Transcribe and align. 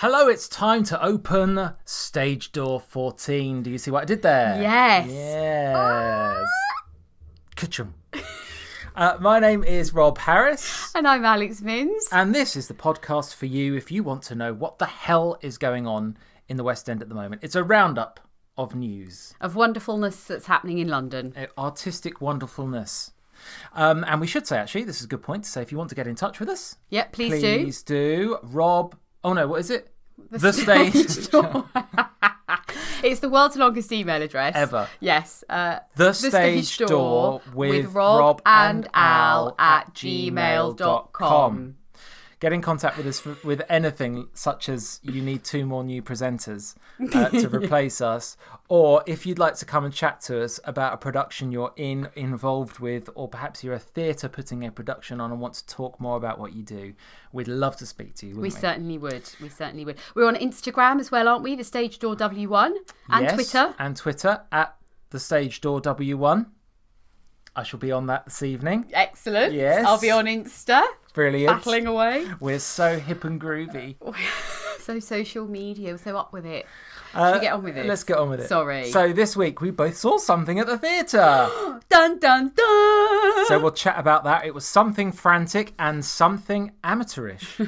Hello, 0.00 0.28
it's 0.28 0.48
time 0.48 0.84
to 0.84 1.02
open 1.04 1.72
stage 1.84 2.52
door 2.52 2.78
14. 2.80 3.62
Do 3.64 3.70
you 3.70 3.78
see 3.78 3.90
what 3.90 4.02
I 4.02 4.04
did 4.04 4.22
there? 4.22 4.60
Yes. 4.62 5.08
Yes. 5.10 6.46
Ka-chung. 7.56 7.94
Uh, 8.96 9.16
my 9.20 9.38
name 9.38 9.62
is 9.62 9.94
Rob 9.94 10.18
Harris, 10.18 10.90
And 10.92 11.06
I'm 11.06 11.24
Alex 11.24 11.60
Mins. 11.62 12.08
and 12.10 12.34
this 12.34 12.56
is 12.56 12.66
the 12.66 12.74
podcast 12.74 13.32
for 13.36 13.46
you 13.46 13.76
if 13.76 13.92
you 13.92 14.02
want 14.02 14.24
to 14.24 14.34
know 14.34 14.52
what 14.52 14.80
the 14.80 14.86
hell 14.86 15.38
is 15.40 15.56
going 15.56 15.86
on 15.86 16.16
in 16.48 16.56
the 16.56 16.64
West 16.64 16.90
End 16.90 17.00
at 17.00 17.08
the 17.08 17.14
moment. 17.14 17.44
It's 17.44 17.54
a 17.54 17.62
roundup 17.62 18.18
of 18.56 18.74
news, 18.74 19.34
Of 19.40 19.54
wonderfulness 19.54 20.24
that's 20.24 20.46
happening 20.46 20.78
in 20.78 20.88
London. 20.88 21.32
uh, 21.36 21.46
artistic 21.56 22.20
wonderfulness. 22.20 23.12
Um, 23.72 24.02
and 24.08 24.20
we 24.20 24.26
should 24.26 24.48
say, 24.48 24.58
actually, 24.58 24.82
this 24.82 24.98
is 24.98 25.04
a 25.04 25.08
good 25.08 25.22
point 25.22 25.44
to 25.44 25.50
say 25.50 25.62
if 25.62 25.70
you 25.70 25.78
want 25.78 25.90
to 25.90 25.94
get 25.96 26.08
in 26.08 26.16
touch 26.16 26.40
with 26.40 26.48
us, 26.48 26.76
Yep, 26.90 27.12
please, 27.12 27.40
do. 27.40 27.58
please 27.62 27.82
do. 27.84 28.38
Rob, 28.42 28.96
oh 29.24 29.32
no, 29.32 29.46
what 29.46 29.60
is 29.60 29.70
it? 29.70 29.90
The, 30.30 30.52
stage. 30.64 30.94
Store. 31.06 31.64
It's 33.02 33.20
the 33.20 33.28
world's 33.28 33.56
longest 33.56 33.92
email 33.92 34.20
address. 34.20 34.56
Ever. 34.56 34.88
Yes. 35.00 35.44
Uh, 35.48 35.78
The 35.94 36.12
stage 36.12 36.78
door 36.78 37.40
with 37.54 37.86
Rob 37.94 38.42
and 38.44 38.88
Al 38.94 39.54
at 39.58 39.94
gmail.com. 39.94 41.76
Get 42.40 42.52
in 42.52 42.62
contact 42.62 42.96
with 42.96 43.06
us 43.06 43.18
for, 43.18 43.36
with 43.42 43.62
anything 43.68 44.28
such 44.32 44.68
as 44.68 45.00
you 45.02 45.20
need 45.20 45.42
two 45.42 45.66
more 45.66 45.82
new 45.82 46.00
presenters 46.02 46.76
uh, 47.12 47.30
to 47.30 47.48
replace 47.52 48.00
us, 48.00 48.36
or 48.68 49.02
if 49.06 49.26
you'd 49.26 49.40
like 49.40 49.56
to 49.56 49.64
come 49.64 49.84
and 49.84 49.92
chat 49.92 50.20
to 50.22 50.44
us 50.44 50.60
about 50.64 50.94
a 50.94 50.96
production 50.98 51.50
you're 51.50 51.72
in, 51.76 52.08
involved 52.14 52.78
with, 52.78 53.10
or 53.16 53.26
perhaps 53.26 53.64
you're 53.64 53.74
a 53.74 53.78
theatre 53.80 54.28
putting 54.28 54.64
a 54.64 54.70
production 54.70 55.20
on 55.20 55.32
and 55.32 55.40
want 55.40 55.54
to 55.54 55.66
talk 55.66 56.00
more 56.00 56.16
about 56.16 56.38
what 56.38 56.54
you 56.54 56.62
do, 56.62 56.94
we'd 57.32 57.48
love 57.48 57.76
to 57.78 57.86
speak 57.86 58.14
to 58.14 58.26
you. 58.26 58.36
we 58.36 58.42
we, 58.42 58.50
certainly 58.50 58.98
would. 58.98 59.28
We 59.42 59.48
certainly 59.48 59.84
would. 59.84 59.98
We're 60.14 60.28
on 60.28 60.36
Instagram 60.36 61.00
as 61.00 61.10
well, 61.10 61.26
aren't 61.26 61.42
we? 61.42 61.56
The 61.56 61.64
Stage 61.64 61.98
Door 61.98 62.16
W1 62.16 62.72
and 63.08 63.24
Yes, 63.24 63.34
Twitter. 63.34 63.74
and 63.80 63.96
Twitter 63.96 64.42
at 64.52 64.76
the 65.10 65.18
Stage 65.18 65.60
Door 65.60 65.80
W1. 65.82 66.46
I 67.56 67.62
shall 67.64 67.80
be 67.80 67.90
on 67.90 68.06
that 68.06 68.26
this 68.26 68.42
evening. 68.44 68.84
Excellent. 68.92 69.52
Yes. 69.52 69.84
I'll 69.84 69.98
be 69.98 70.12
on 70.12 70.26
Insta, 70.26 70.84
Brilliant. 71.18 71.58
battling 71.58 71.88
away. 71.88 72.28
We're 72.38 72.60
so 72.60 73.00
hip 73.00 73.24
and 73.24 73.40
groovy. 73.40 73.96
So 74.80 75.00
social 75.00 75.46
media, 75.46 75.98
so 75.98 76.16
up 76.16 76.32
with 76.32 76.46
it. 76.46 76.64
Uh, 77.12 77.32
we 77.34 77.40
get 77.42 77.52
on 77.52 77.62
with 77.62 77.76
it? 77.76 77.84
Let's 77.84 78.04
get 78.04 78.16
on 78.16 78.30
with 78.30 78.40
it. 78.40 78.48
Sorry. 78.48 78.90
So 78.90 79.12
this 79.12 79.36
week 79.36 79.60
we 79.60 79.70
both 79.70 79.98
saw 79.98 80.16
something 80.16 80.58
at 80.58 80.66
the 80.66 80.78
theatre. 80.78 81.46
Dun 81.90 82.18
dun 82.18 82.52
dun. 82.56 83.46
so 83.46 83.58
we'll 83.60 83.72
chat 83.72 83.98
about 83.98 84.24
that. 84.24 84.46
It 84.46 84.54
was 84.54 84.64
something 84.64 85.12
frantic 85.12 85.74
and 85.78 86.02
something 86.02 86.72
amateurish. 86.84 87.58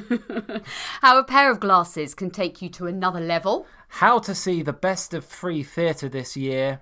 How 1.01 1.19
a 1.19 1.23
pair 1.23 1.51
of 1.51 1.59
glasses 1.59 2.15
can 2.15 2.31
take 2.31 2.59
you 2.59 2.69
to 2.69 2.87
another 2.87 3.19
level. 3.19 3.67
How 3.87 4.17
to 4.17 4.33
see 4.33 4.63
the 4.63 4.73
best 4.73 5.13
of 5.13 5.23
free 5.23 5.61
theatre 5.61 6.09
this 6.09 6.35
year. 6.35 6.81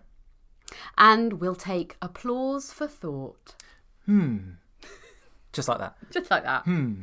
And 0.98 1.42
we'll 1.42 1.54
take 1.56 1.98
applause 2.02 2.72
for 2.72 2.88
thought. 2.88 3.56
Just 5.54 5.68
like 5.68 5.80
that. 5.80 5.96
Just 6.12 6.30
like 6.32 6.44
that. 6.44 6.64
Hmm. 6.64 6.94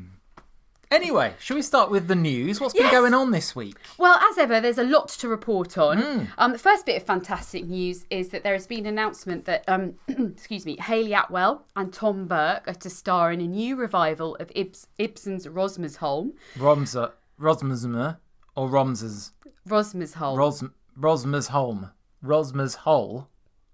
Anyway, 0.88 1.34
shall 1.40 1.56
we 1.56 1.62
start 1.62 1.90
with 1.90 2.06
the 2.06 2.14
news? 2.14 2.60
What's 2.60 2.72
Yes. 2.72 2.84
been 2.84 2.92
going 2.92 3.12
on 3.12 3.32
this 3.32 3.56
week? 3.56 3.74
Well, 3.98 4.16
as 4.20 4.38
ever, 4.38 4.60
there's 4.60 4.78
a 4.78 4.84
lot 4.84 5.08
to 5.08 5.28
report 5.28 5.76
on. 5.76 5.98
Hmm. 6.00 6.24
Um, 6.38 6.52
the 6.52 6.58
first 6.58 6.86
bit 6.86 6.96
of 6.96 7.02
fantastic 7.02 7.66
news 7.66 8.06
is 8.08 8.28
that 8.28 8.44
there 8.44 8.52
has 8.52 8.68
been 8.68 8.80
an 8.80 8.86
announcement 8.86 9.46
that, 9.46 9.64
um, 9.66 9.94
excuse 10.08 10.64
me, 10.64 10.76
Hayley 10.78 11.12
Atwell 11.12 11.66
and 11.74 11.92
Tom 11.92 12.28
Burke 12.28 12.68
are 12.68 12.74
to 12.74 12.88
star 12.88 13.32
in 13.32 13.40
a 13.40 13.46
new 13.48 13.74
revival 13.74 14.36
of 14.36 14.46
Ibs- 14.50 14.86
Ibsen's 14.96 15.48
Rosmersholm. 15.48 16.34
Romser, 16.56 17.10
Rosmersmer, 17.40 18.18
or 18.54 18.68
Romsers, 18.68 19.32
Rosmersholm. 19.68 20.36
Ros, 20.36 20.62
Rosmersholm, 20.96 21.90
Rosmershole, 22.24 23.26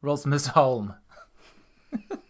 Rosmersholm. 0.02 0.96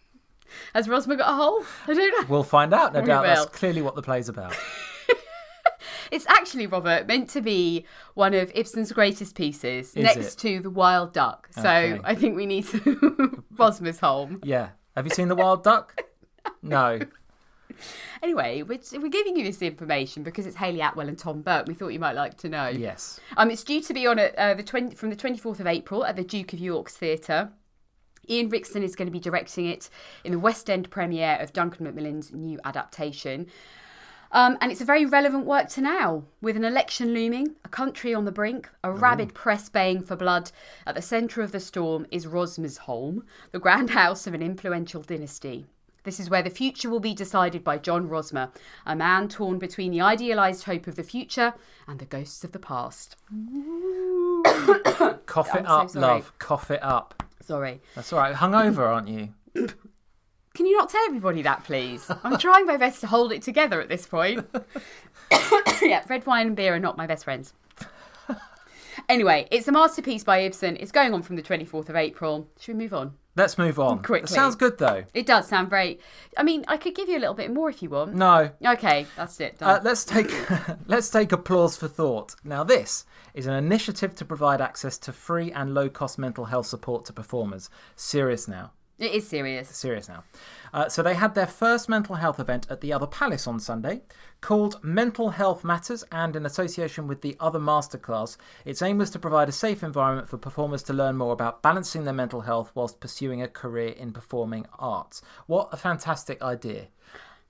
Has 0.73 0.87
Rosmer 0.89 1.15
got 1.15 1.31
a 1.31 1.35
hole? 1.35 1.63
I 1.87 1.93
don't 1.93 2.21
know. 2.21 2.27
We'll 2.29 2.43
find 2.43 2.73
out. 2.73 2.93
No 2.93 3.01
We 3.01 3.07
doubt 3.07 3.23
that's 3.23 3.45
clearly 3.47 3.81
what 3.81 3.95
the 3.95 4.01
play's 4.01 4.29
about. 4.29 4.55
It's 6.11 6.27
actually, 6.27 6.67
Robert, 6.67 7.07
meant 7.07 7.29
to 7.31 7.41
be 7.41 7.85
one 8.13 8.35
of 8.35 8.51
Ibsen's 8.53 8.91
greatest 8.91 9.33
pieces 9.33 9.95
next 9.95 10.35
it? 10.35 10.37
to 10.41 10.59
The 10.61 10.69
Wild 10.69 11.11
Duck. 11.11 11.49
So 11.51 11.61
Okay. 11.61 11.99
I 12.03 12.13
think 12.13 12.35
we 12.35 12.45
need 12.45 12.67
to 12.67 12.77
Rosmersholm. 13.55 14.39
Yeah. 14.43 14.69
Have 14.95 15.05
you 15.05 15.09
seen 15.11 15.27
the 15.27 15.35
Wild 15.35 15.63
Duck? 15.63 15.99
No. 16.61 16.99
Anyway, 18.21 18.61
we're, 18.63 18.79
we're 18.93 19.07
giving 19.09 19.35
you 19.37 19.43
this 19.43 19.61
information 19.61 20.23
because 20.23 20.45
it's 20.45 20.55
Hayley 20.57 20.81
Atwell 20.81 21.07
and 21.07 21.17
Tom 21.17 21.41
Burke. 21.41 21.67
We 21.67 21.73
thought 21.73 21.87
you 21.89 21.99
might 21.99 22.15
like 22.15 22.37
to 22.39 22.49
know. 22.49 22.67
Yes. 22.67 23.19
Um, 23.37 23.49
it's 23.49 23.63
due 23.63 23.81
to 23.81 23.93
be 23.93 24.05
on 24.05 24.19
at 24.19 24.35
uh, 24.35 24.53
the 24.53 24.63
20, 24.63 24.95
from 24.95 25.09
the 25.09 25.15
24th 25.15 25.59
of 25.61 25.67
April 25.67 26.05
at 26.05 26.15
the 26.15 26.23
Duke 26.23 26.53
of 26.53 26.59
York's 26.59 26.95
Theatre. 26.95 27.49
Ian 28.29 28.49
Rickson 28.49 28.83
is 28.83 28.95
going 28.95 29.07
to 29.07 29.11
be 29.11 29.19
directing 29.19 29.65
it 29.65 29.89
in 30.23 30.31
the 30.31 30.39
West 30.39 30.69
End 30.69 30.89
premiere 30.89 31.37
of 31.39 31.53
Duncan 31.53 31.85
Macmillan's 31.85 32.31
new 32.31 32.59
adaptation. 32.63 33.47
Um, 34.31 34.57
and 34.61 34.71
it's 34.71 34.81
a 34.81 34.85
very 34.85 35.05
relevant 35.05 35.45
work 35.45 35.69
to 35.69 35.81
now, 35.81 36.23
with 36.41 36.57
an 36.57 36.65
election 36.65 37.13
looming, 37.13 37.55
a 37.63 37.69
country 37.69 38.15
on 38.15 38.25
the 38.25 38.31
brink, 38.31 38.67
a 38.83 38.91
rabid 38.91 39.35
press 39.35 39.69
baying 39.69 40.01
for 40.01 40.15
blood. 40.15 40.51
At 40.87 40.95
the 40.95 41.03
centre 41.03 41.43
of 41.43 41.51
the 41.51 41.59
storm 41.59 42.07
is 42.09 42.25
Rosmersholm, 42.25 43.21
the 43.51 43.59
grand 43.59 43.89
house 44.01 44.25
of 44.25 44.33
an 44.33 44.41
influential 44.41 45.03
dynasty. 45.03 45.67
This 46.03 46.19
is 46.19 46.31
where 46.31 46.41
the 46.41 46.49
future 46.49 46.89
will 46.89 46.99
be 46.99 47.13
decided 47.13 47.63
by 47.63 47.77
John 47.77 48.09
Rosmer, 48.09 48.51
a 48.85 48.95
man 48.95 49.29
torn 49.29 49.59
between 49.59 49.91
the 49.91 50.01
idealised 50.01 50.63
hope 50.63 50.87
of 50.87 50.95
the 50.95 51.03
future 51.03 51.53
and 51.87 51.99
the 51.99 52.05
ghosts 52.05 52.43
of 52.43 52.51
the 52.53 52.59
past. 52.59 53.15
Cough 55.27 55.55
it 55.55 55.59
I'm 55.59 55.65
up, 55.65 55.89
sorry. 55.91 56.01
love. 56.01 56.33
Cough 56.39 56.71
it 56.71 56.83
up. 56.83 57.23
Sorry. 57.45 57.81
That's 57.95 58.11
all 58.13 58.19
right. 58.19 58.35
Hungover, 58.35 58.79
aren't 58.79 59.07
you? 59.07 59.29
Can 60.53 60.65
you 60.65 60.77
not 60.77 60.89
tell 60.89 61.03
everybody 61.07 61.41
that, 61.41 61.63
please? 61.63 62.09
I'm 62.23 62.37
trying 62.37 62.65
my 62.65 62.77
best 62.77 63.01
to 63.01 63.07
hold 63.07 63.31
it 63.31 63.41
together 63.41 63.81
at 63.81 63.89
this 63.89 64.05
point. 64.05 64.47
yeah, 65.81 66.03
red 66.07 66.25
wine 66.25 66.47
and 66.47 66.55
beer 66.55 66.75
are 66.75 66.79
not 66.79 66.97
my 66.97 67.07
best 67.07 67.23
friends. 67.23 67.53
Anyway, 69.09 69.47
it's 69.51 69.67
a 69.67 69.71
masterpiece 69.71 70.23
by 70.23 70.39
Ibsen. 70.39 70.77
It's 70.77 70.91
going 70.91 71.13
on 71.13 71.23
from 71.23 71.35
the 71.35 71.41
24th 71.41 71.89
of 71.89 71.95
April. 71.95 72.47
Should 72.59 72.75
we 72.77 72.83
move 72.83 72.93
on? 72.93 73.13
Let's 73.35 73.57
move 73.57 73.79
on. 73.79 74.03
Quickly. 74.03 74.27
That 74.27 74.33
sounds 74.33 74.55
good 74.55 74.77
though. 74.77 75.05
It 75.13 75.25
does 75.25 75.47
sound 75.47 75.69
very. 75.69 75.99
I 76.37 76.43
mean, 76.43 76.63
I 76.67 76.77
could 76.77 76.95
give 76.95 77.09
you 77.09 77.17
a 77.17 77.19
little 77.19 77.33
bit 77.33 77.51
more 77.51 77.69
if 77.69 77.81
you 77.81 77.89
want. 77.89 78.13
No. 78.13 78.51
Okay, 78.63 79.07
that's 79.15 79.39
it. 79.39 79.57
Uh, 79.59 79.79
let's 79.83 80.05
take 80.05 80.31
let's 80.87 81.09
take 81.09 81.31
applause 81.31 81.75
for 81.75 81.87
thought. 81.87 82.35
Now, 82.43 82.63
this 82.63 83.05
is 83.33 83.47
an 83.47 83.53
initiative 83.55 84.13
to 84.15 84.25
provide 84.25 84.61
access 84.61 84.97
to 84.99 85.11
free 85.11 85.51
and 85.51 85.73
low 85.73 85.89
cost 85.89 86.19
mental 86.19 86.45
health 86.45 86.67
support 86.67 87.05
to 87.05 87.13
performers. 87.13 87.69
Serious 87.95 88.47
now. 88.47 88.71
It 88.99 89.11
is 89.11 89.27
serious. 89.27 89.69
serious 89.69 90.07
now. 90.07 90.23
Uh, 90.73 90.89
so 90.89 91.03
they 91.03 91.13
had 91.13 91.35
their 91.35 91.47
first 91.47 91.87
mental 91.87 92.15
health 92.15 92.39
event 92.39 92.65
at 92.69 92.81
the 92.81 92.91
Other 92.91 93.05
Palace 93.07 93.47
on 93.47 93.59
Sunday, 93.59 94.01
called 94.41 94.83
Mental 94.83 95.29
Health 95.29 95.63
Matters, 95.63 96.03
and 96.11 96.35
in 96.35 96.45
association 96.45 97.07
with 97.07 97.21
the 97.21 97.35
Other 97.39 97.59
Masterclass, 97.59 98.37
its 98.65 98.81
aim 98.81 98.97
was 98.97 99.09
to 99.11 99.19
provide 99.19 99.49
a 99.49 99.53
safe 99.53 99.83
environment 99.83 100.29
for 100.29 100.37
performers 100.37 100.83
to 100.83 100.93
learn 100.93 101.15
more 101.15 101.33
about 101.33 101.61
balancing 101.61 102.03
their 102.03 102.13
mental 102.13 102.41
health 102.41 102.71
whilst 102.73 102.99
pursuing 102.99 103.41
a 103.41 103.47
career 103.47 103.89
in 103.89 104.11
performing 104.11 104.65
arts. 104.79 105.21
What 105.47 105.69
a 105.71 105.77
fantastic 105.77 106.41
idea! 106.41 106.87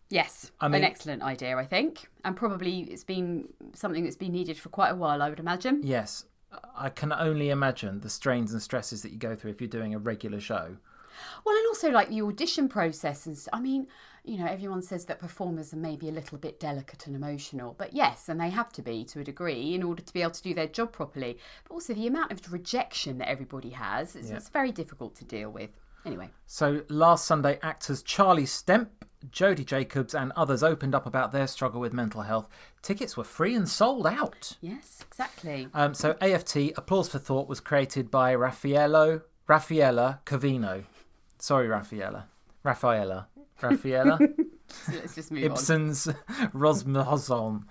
Yes, 0.10 0.52
mean- 0.62 0.76
an 0.76 0.84
excellent 0.84 1.24
idea, 1.24 1.58
I 1.58 1.66
think, 1.66 2.08
and 2.24 2.36
probably 2.36 2.82
it's 2.82 3.04
been 3.04 3.48
something 3.74 4.04
that's 4.04 4.16
been 4.16 4.32
needed 4.32 4.58
for 4.58 4.70
quite 4.70 4.90
a 4.90 4.96
while, 4.96 5.22
I 5.22 5.30
would 5.30 5.40
imagine. 5.40 5.82
Yes, 5.84 6.26
I 6.76 6.90
can 6.90 7.12
only 7.12 7.50
imagine 7.50 8.02
the 8.02 8.10
strains 8.10 8.54
and 8.54 8.62
stresses 8.62 9.02
that 9.02 9.12
you 9.12 9.18
go 9.18 9.36
through 9.36 9.52
if 9.52 9.62
you're 9.62 9.68
doing 9.68 9.96
a 9.96 10.00
regular 10.00 10.40
show. 10.40 10.78
Well, 11.46 11.56
and 11.56 11.68
also 11.68 11.90
like 11.90 12.10
the 12.10 12.22
audition 12.22 12.68
process, 12.70 13.26
and 13.28 13.38
I 13.52 13.60
mean, 13.60 13.88
you 14.24 14.38
know, 14.38 14.46
everyone 14.46 14.82
says 14.82 15.06
that 15.06 15.20
performers 15.20 15.74
are 15.74 15.78
maybe 15.78 16.08
a 16.08 16.12
little 16.12 16.38
bit 16.38 16.60
delicate 16.60 17.08
and 17.08 17.16
emotional, 17.16 17.76
but 17.78 17.94
yes, 17.94 18.30
and 18.30 18.40
they 18.40 18.50
have 18.50 18.72
to 18.74 18.82
be 18.82 19.04
to 19.06 19.20
a 19.20 19.24
degree 19.24 19.74
in 19.76 19.84
order 19.84 20.02
to 20.02 20.14
be 20.14 20.22
able 20.22 20.32
to 20.32 20.42
do 20.44 20.54
their 20.54 20.68
job 20.68 20.92
properly. 20.94 21.38
But 21.68 21.74
also 21.74 21.94
the 21.94 22.08
amount 22.08 22.32
of 22.32 22.54
rejection 22.54 23.18
that 23.18 23.30
everybody 23.30 23.72
has, 23.72 24.16
it's, 24.16 24.30
Yeah. 24.30 24.38
it's 24.38 24.50
very 24.50 24.72
difficult 24.72 25.16
to 25.16 25.26
deal 25.26 25.50
with. 25.50 25.70
Anyway, 26.06 26.30
So 26.48 26.84
last 26.90 27.26
Sunday, 27.26 27.60
actors 27.64 28.02
Charlie 28.04 28.46
Stemp, 28.46 28.90
Jodie 29.32 29.66
Jacobs, 29.66 30.14
and 30.14 30.34
others 30.36 30.62
opened 30.62 30.94
up 30.96 31.06
about 31.06 31.32
their 31.32 31.48
struggle 31.48 31.80
with 31.80 31.94
mental 31.94 32.22
health. 32.24 32.50
Tickets 32.82 33.16
were 33.16 33.24
free 33.24 33.56
and 33.56 33.68
sold 33.70 34.06
out. 34.06 34.58
yes, 34.62 35.04
exactly. 35.10 35.70
Um, 35.74 35.94
so 35.94 36.18
AFT 36.22 36.74
Applause 36.78 37.08
for 37.10 37.20
Thought 37.20 37.48
was 37.48 37.62
created 37.62 38.12
by 38.12 38.36
Raffaello 38.36 39.22
Raffaella 39.48 40.20
Covino. 40.26 40.84
Sorry, 41.44 41.68
Raffaella. 41.68 42.24
Raffaella. 42.64 43.26
Raffaella. 43.62 44.18
Let's 44.88 45.14
just 45.14 45.30
move 45.30 45.44
on. 45.44 45.52
Ibsen's 45.52 46.06
Rosmerholm. 46.54 47.64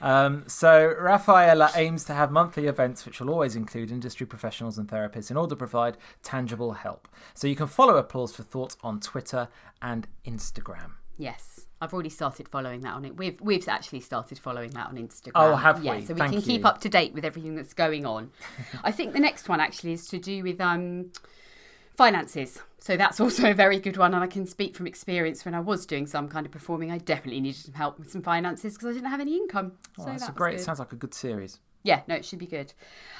Um, 0.00 0.42
so 0.48 0.92
Raffaella 1.00 1.70
aims 1.76 2.02
to 2.06 2.14
have 2.14 2.32
monthly 2.32 2.66
events 2.66 3.06
which 3.06 3.20
will 3.20 3.30
always 3.30 3.54
include 3.54 3.92
industry 3.92 4.26
professionals 4.26 4.76
and 4.76 4.88
therapists 4.88 5.30
in 5.30 5.36
order 5.36 5.50
to 5.50 5.56
provide 5.56 5.98
tangible 6.24 6.72
help. 6.72 7.06
So 7.34 7.46
you 7.46 7.54
can 7.54 7.68
follow 7.68 7.96
Applause 7.96 8.34
for 8.34 8.42
Thought 8.42 8.74
on 8.82 8.98
Twitter 8.98 9.46
and 9.80 10.08
Instagram. 10.26 10.94
Yes. 11.16 11.66
I've 11.80 11.92
already 11.92 12.10
started 12.10 12.48
following 12.48 12.80
that 12.80 12.94
on 12.94 13.04
it. 13.04 13.16
We've 13.16 13.40
we've 13.40 13.68
actually 13.68 14.00
started 14.00 14.40
following 14.40 14.70
that 14.70 14.88
on 14.88 14.96
Instagram. 14.96 15.32
Oh, 15.36 15.54
have 15.54 15.84
yeah, 15.84 15.94
we? 15.94 16.04
So 16.04 16.14
we 16.14 16.18
Thank 16.18 16.32
can 16.32 16.42
keep 16.42 16.62
you. 16.62 16.66
up 16.66 16.80
to 16.80 16.88
date 16.88 17.12
with 17.12 17.24
everything 17.24 17.54
that's 17.54 17.72
going 17.72 18.04
on. 18.04 18.32
I 18.82 18.90
think 18.90 19.12
the 19.12 19.20
next 19.20 19.48
one 19.48 19.60
actually 19.60 19.92
is 19.92 20.08
to 20.08 20.18
do 20.18 20.42
with 20.42 20.60
um, 20.60 21.12
finances. 21.94 22.60
So 22.78 22.96
that's 22.96 23.20
also 23.24 23.50
a 23.50 23.54
very 23.54 23.78
good 23.78 23.96
one, 23.96 24.14
and 24.14 24.22
I 24.22 24.26
can 24.26 24.46
speak 24.46 24.76
from 24.76 24.86
experience. 24.86 25.44
When 25.44 25.54
I 25.54 25.60
was 25.60 25.86
doing 25.86 26.06
some 26.06 26.28
kind 26.28 26.46
of 26.46 26.52
performing, 26.52 26.90
I 26.90 26.98
definitely 26.98 27.40
needed 27.40 27.60
some 27.60 27.74
help 27.74 27.98
with 27.98 28.10
some 28.10 28.22
finances 28.22 28.74
because 28.74 28.88
I 28.88 28.92
didn't 28.92 29.10
have 29.10 29.20
any 29.20 29.36
income. 29.36 29.72
Oh, 29.98 30.04
so 30.04 30.10
that's 30.10 30.28
a 30.28 30.32
great. 30.32 30.56
good. 30.56 30.64
Sounds 30.64 30.78
like 30.78 30.92
a 30.92 30.96
good 30.96 31.14
series. 31.14 31.60
Yeah, 31.84 32.02
no, 32.06 32.14
it 32.14 32.24
should 32.24 32.38
be 32.38 32.46
good. 32.46 32.72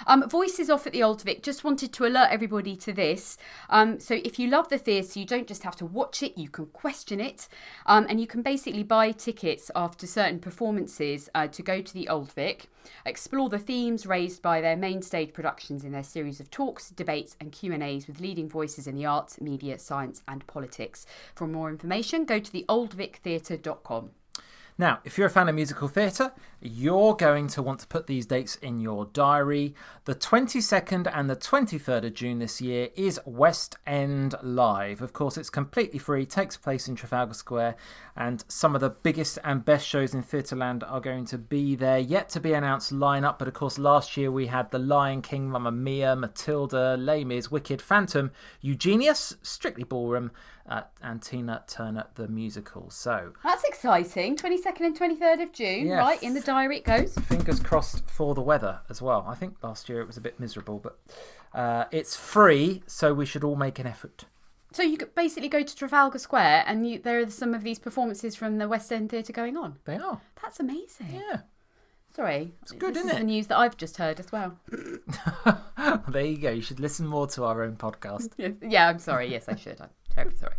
Um, 0.07 0.29
Voices 0.29 0.71
off 0.71 0.87
at 0.87 0.93
the 0.93 1.03
Old 1.03 1.23
Vic. 1.23 1.43
Just 1.43 1.65
wanted 1.65 1.93
to 1.95 2.07
alert 2.07 2.29
everybody 2.31 2.77
to 2.77 2.93
this. 2.93 3.37
Um, 3.69 3.99
so 3.99 4.15
if 4.15 4.39
you 4.39 4.49
love 4.49 4.69
the 4.69 4.79
theatre, 4.79 5.19
you 5.19 5.27
don't 5.27 5.49
just 5.49 5.65
have 5.65 5.75
to 5.77 5.87
watch 5.87 6.23
it; 6.23 6.39
you 6.39 6.49
can 6.49 6.67
question 6.67 7.21
it, 7.21 7.49
um, 7.87 8.07
and 8.09 8.21
you 8.21 8.27
can 8.27 8.43
basically 8.43 8.85
buy 8.85 9.11
tickets 9.11 9.71
after 9.75 10.07
certain 10.07 10.39
performances 10.39 11.29
uh, 11.35 11.49
to 11.49 11.63
go 11.63 11.83
to 11.83 11.93
the 11.93 12.09
Old 12.09 12.33
Vic, 12.33 12.69
explore 13.05 13.49
the 13.49 13.59
themes 13.59 14.07
raised 14.07 14.43
by 14.43 14.61
their 14.61 14.77
main 14.77 15.03
stage 15.03 15.33
productions 15.33 15.85
in 15.85 15.91
their 15.91 16.05
series 16.05 16.39
of 16.39 16.51
talks, 16.51 16.91
debates, 16.91 17.37
and 17.41 17.51
Q 17.51 17.73
and 17.73 17.83
A's 17.83 18.07
with 18.07 18.21
leading 18.21 18.49
voices 18.49 18.87
in 18.87 18.95
the 18.95 19.07
arts, 19.07 19.41
media, 19.41 19.77
science, 19.79 20.23
and 20.29 20.47
politics. 20.47 21.05
For 21.35 21.49
more 21.49 21.69
information, 21.69 22.25
go 22.25 22.39
to 22.39 22.51
theoldvictheatre.com. 22.51 24.11
Now, 24.79 25.01
if 25.05 25.19
you're 25.19 25.27
a 25.27 25.31
fan 25.31 25.49
of 25.49 25.55
musical 25.55 25.87
theatre, 25.87 26.33
you're 26.61 27.15
going 27.15 27.49
to 27.49 27.63
want 27.63 27.81
to 27.81 27.87
put 27.87 28.07
these 28.07 28.25
dates 28.25 28.57
in 28.57 28.81
your 28.81 29.05
diary. 29.07 29.75
The 30.07 30.15
22nd 30.15 31.11
and 31.13 31.29
the 31.29 31.37
23rd 31.37 32.07
of 32.07 32.15
June 32.15 32.39
this 32.39 32.61
year 32.61 32.89
is 32.95 33.21
West 33.27 33.77
End 33.87 34.35
Live. 34.43 35.03
Of 35.03 35.13
course, 35.13 35.37
it's 35.37 35.51
completely 35.51 35.99
free, 35.99 36.25
takes 36.25 36.57
place 36.57 36.89
in 36.89 36.95
Trafalgar 36.95 37.35
Square, 37.35 37.77
and 38.17 38.45
some 38.49 38.75
of 38.75 38.81
the 38.81 38.91
biggest 38.91 39.39
and 39.45 39.65
best 39.65 39.87
shows 39.87 40.15
in 40.15 40.23
Theatreland 40.23 40.83
are 40.91 41.01
going 41.01 41.27
to 41.27 41.39
be 41.39 41.75
there. 41.75 41.99
Yet 41.99 42.29
to 42.31 42.41
be 42.41 42.55
announced 42.55 42.95
lineup, 42.95 43.39
but 43.39 43.49
of 43.49 43.55
course, 43.55 43.79
last 43.79 44.17
year 44.17 44.31
we 44.31 44.47
had 44.47 44.71
The 44.71 44.79
Lion 44.79 45.21
King, 45.21 45.51
Mamma 45.51 45.73
Mia, 45.73 46.17
Matilda, 46.17 46.97
Les 46.97 47.25
Mis, 47.25 47.51
Wicked, 47.51 47.83
Phantom, 47.83 48.31
Eugenius, 48.61 49.37
Strictly 49.43 49.85
Ballroom, 49.85 50.31
uh, 50.69 50.83
and 51.03 51.23
Tina 51.23 51.63
Turner 51.67 52.07
the 52.15 52.29
Musical. 52.29 52.91
So, 52.91 53.33
That's 53.43 53.65
exciting. 53.65 54.37
22nd 54.37 54.81
and 54.81 54.99
23rd 54.99 55.43
of 55.43 55.53
June, 55.53 55.89
right? 55.89 56.23
In 56.23 56.35
the 56.35 56.41
diary 56.41 56.79
it 56.79 56.85
goes. 56.85 57.15
fingers 57.15 57.61
crossed 57.61 58.09
for 58.09 58.35
the 58.35 58.41
weather 58.41 58.81
as 58.89 59.03
well. 59.03 59.25
I 59.29 59.35
think 59.35 59.63
last 59.63 59.89
year 59.89 60.01
it 60.01 60.07
was 60.07 60.17
a 60.17 60.21
bit 60.21 60.39
miserable, 60.41 60.79
but 60.79 60.99
uh, 61.55 61.85
it's 61.91 62.17
free, 62.17 62.83
so 62.87 63.13
we 63.15 63.27
should 63.27 63.45
all 63.45 63.57
make 63.57 63.79
an 63.79 63.87
effort. 63.87 64.25
So 64.73 64.83
you 64.83 64.97
could 64.97 65.15
basically 65.15 65.51
go 65.51 65.63
to 65.63 65.77
Trafalgar 65.77 66.19
Square 66.19 66.65
and 66.67 66.89
you, 66.89 66.99
there 66.99 67.21
are 67.21 67.29
some 67.31 67.53
of 67.55 67.63
these 67.63 67.79
performances 67.79 68.35
from 68.35 68.57
the 68.57 68.67
West 68.67 68.91
End 68.91 69.11
Theatre 69.11 69.33
going 69.33 69.57
on. 69.57 69.77
They 69.85 69.97
are. 69.97 70.21
That's 70.41 70.61
amazing. 70.61 71.09
Yeah. 71.13 71.41
Sorry. 72.15 72.53
It's 72.63 72.73
good, 72.73 72.95
this 72.95 73.05
isn't 73.05 73.11
is 73.11 73.17
it? 73.17 73.19
the 73.21 73.25
news 73.27 73.47
that 73.49 73.59
I've 73.59 73.77
just 73.77 73.97
heard 73.99 74.19
as 74.19 74.33
well. 74.33 74.59
there 76.09 76.25
you 76.25 76.39
go. 76.39 76.51
You 76.51 76.63
should 76.63 76.81
listen 76.81 77.07
more 77.07 77.27
to 77.29 77.45
our 77.45 77.63
own 77.63 77.77
podcast. 77.77 78.31
Yeah, 78.63 78.89
I'm 78.89 78.99
sorry. 78.99 79.31
Yes, 79.31 79.49
I 79.49 79.57
should. 79.57 79.81
I'm 79.81 79.91
terribly 80.13 80.37
sorry. 80.37 80.55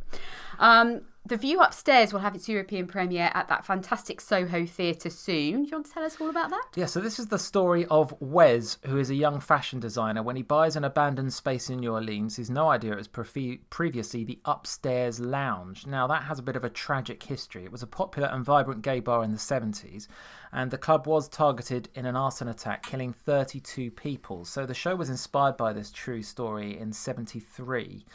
Um, 0.60 1.02
the 1.26 1.38
View 1.38 1.62
Upstairs 1.62 2.12
will 2.12 2.20
have 2.20 2.36
its 2.36 2.50
European 2.50 2.86
premiere 2.86 3.32
at 3.34 3.48
that 3.48 3.66
fantastic 3.66 4.20
Soho 4.20 4.66
Theatre 4.66 5.10
soon. 5.10 5.64
Do 5.64 5.70
you 5.70 5.78
want 5.78 5.86
to 5.86 5.94
tell 5.94 6.04
us 6.04 6.20
all 6.20 6.30
about 6.30 6.50
that? 6.50 6.66
Yeah, 6.76 6.86
so 6.86 7.00
this 7.00 7.18
is 7.18 7.28
the 7.28 7.40
story 7.40 7.86
of 7.86 8.14
Wes, 8.20 8.78
who 8.86 8.98
is 8.98 9.10
a 9.10 9.16
young 9.16 9.40
fashion 9.40 9.80
designer. 9.80 10.22
When 10.22 10.36
he 10.36 10.42
buys 10.42 10.76
an 10.76 10.84
abandoned 10.84 11.32
space 11.32 11.70
in 11.70 11.80
New 11.80 11.94
Orleans, 11.94 12.36
he's 12.36 12.50
no 12.50 12.68
idea 12.68 12.92
it 12.92 12.98
was 12.98 13.08
prefe- 13.08 13.62
previously 13.70 14.26
the 14.26 14.40
Upstairs 14.44 15.22
Lounge. 15.22 15.88
Now, 15.88 16.08
that 16.08 16.24
has 16.24 16.40
a 16.40 16.44
bit 16.44 16.58
of 16.58 16.66
a 16.66 16.70
tragic 16.70 17.24
history. 17.24 17.64
It 17.64 17.72
was 17.72 17.84
a 17.84 17.88
popular 17.88 18.28
and 18.28 18.44
vibrant 18.44 18.82
gay 18.82 19.00
bar 19.00 19.24
in 19.24 19.32
the 19.32 19.38
70s, 19.38 20.08
and 20.52 20.70
the 20.70 20.78
club 20.78 21.08
was 21.08 21.30
targeted 21.30 21.88
in 21.96 22.06
an 22.06 22.18
arson 22.18 22.50
attack, 22.50 22.84
killing 22.84 23.14
32 23.14 23.92
people. 23.92 24.44
So 24.44 24.66
the 24.66 24.74
show 24.74 24.94
was 24.94 25.10
inspired 25.10 25.56
by 25.56 25.72
this 25.72 25.90
true 25.90 26.22
story 26.22 26.78
in 26.78 26.92
73 26.92 28.06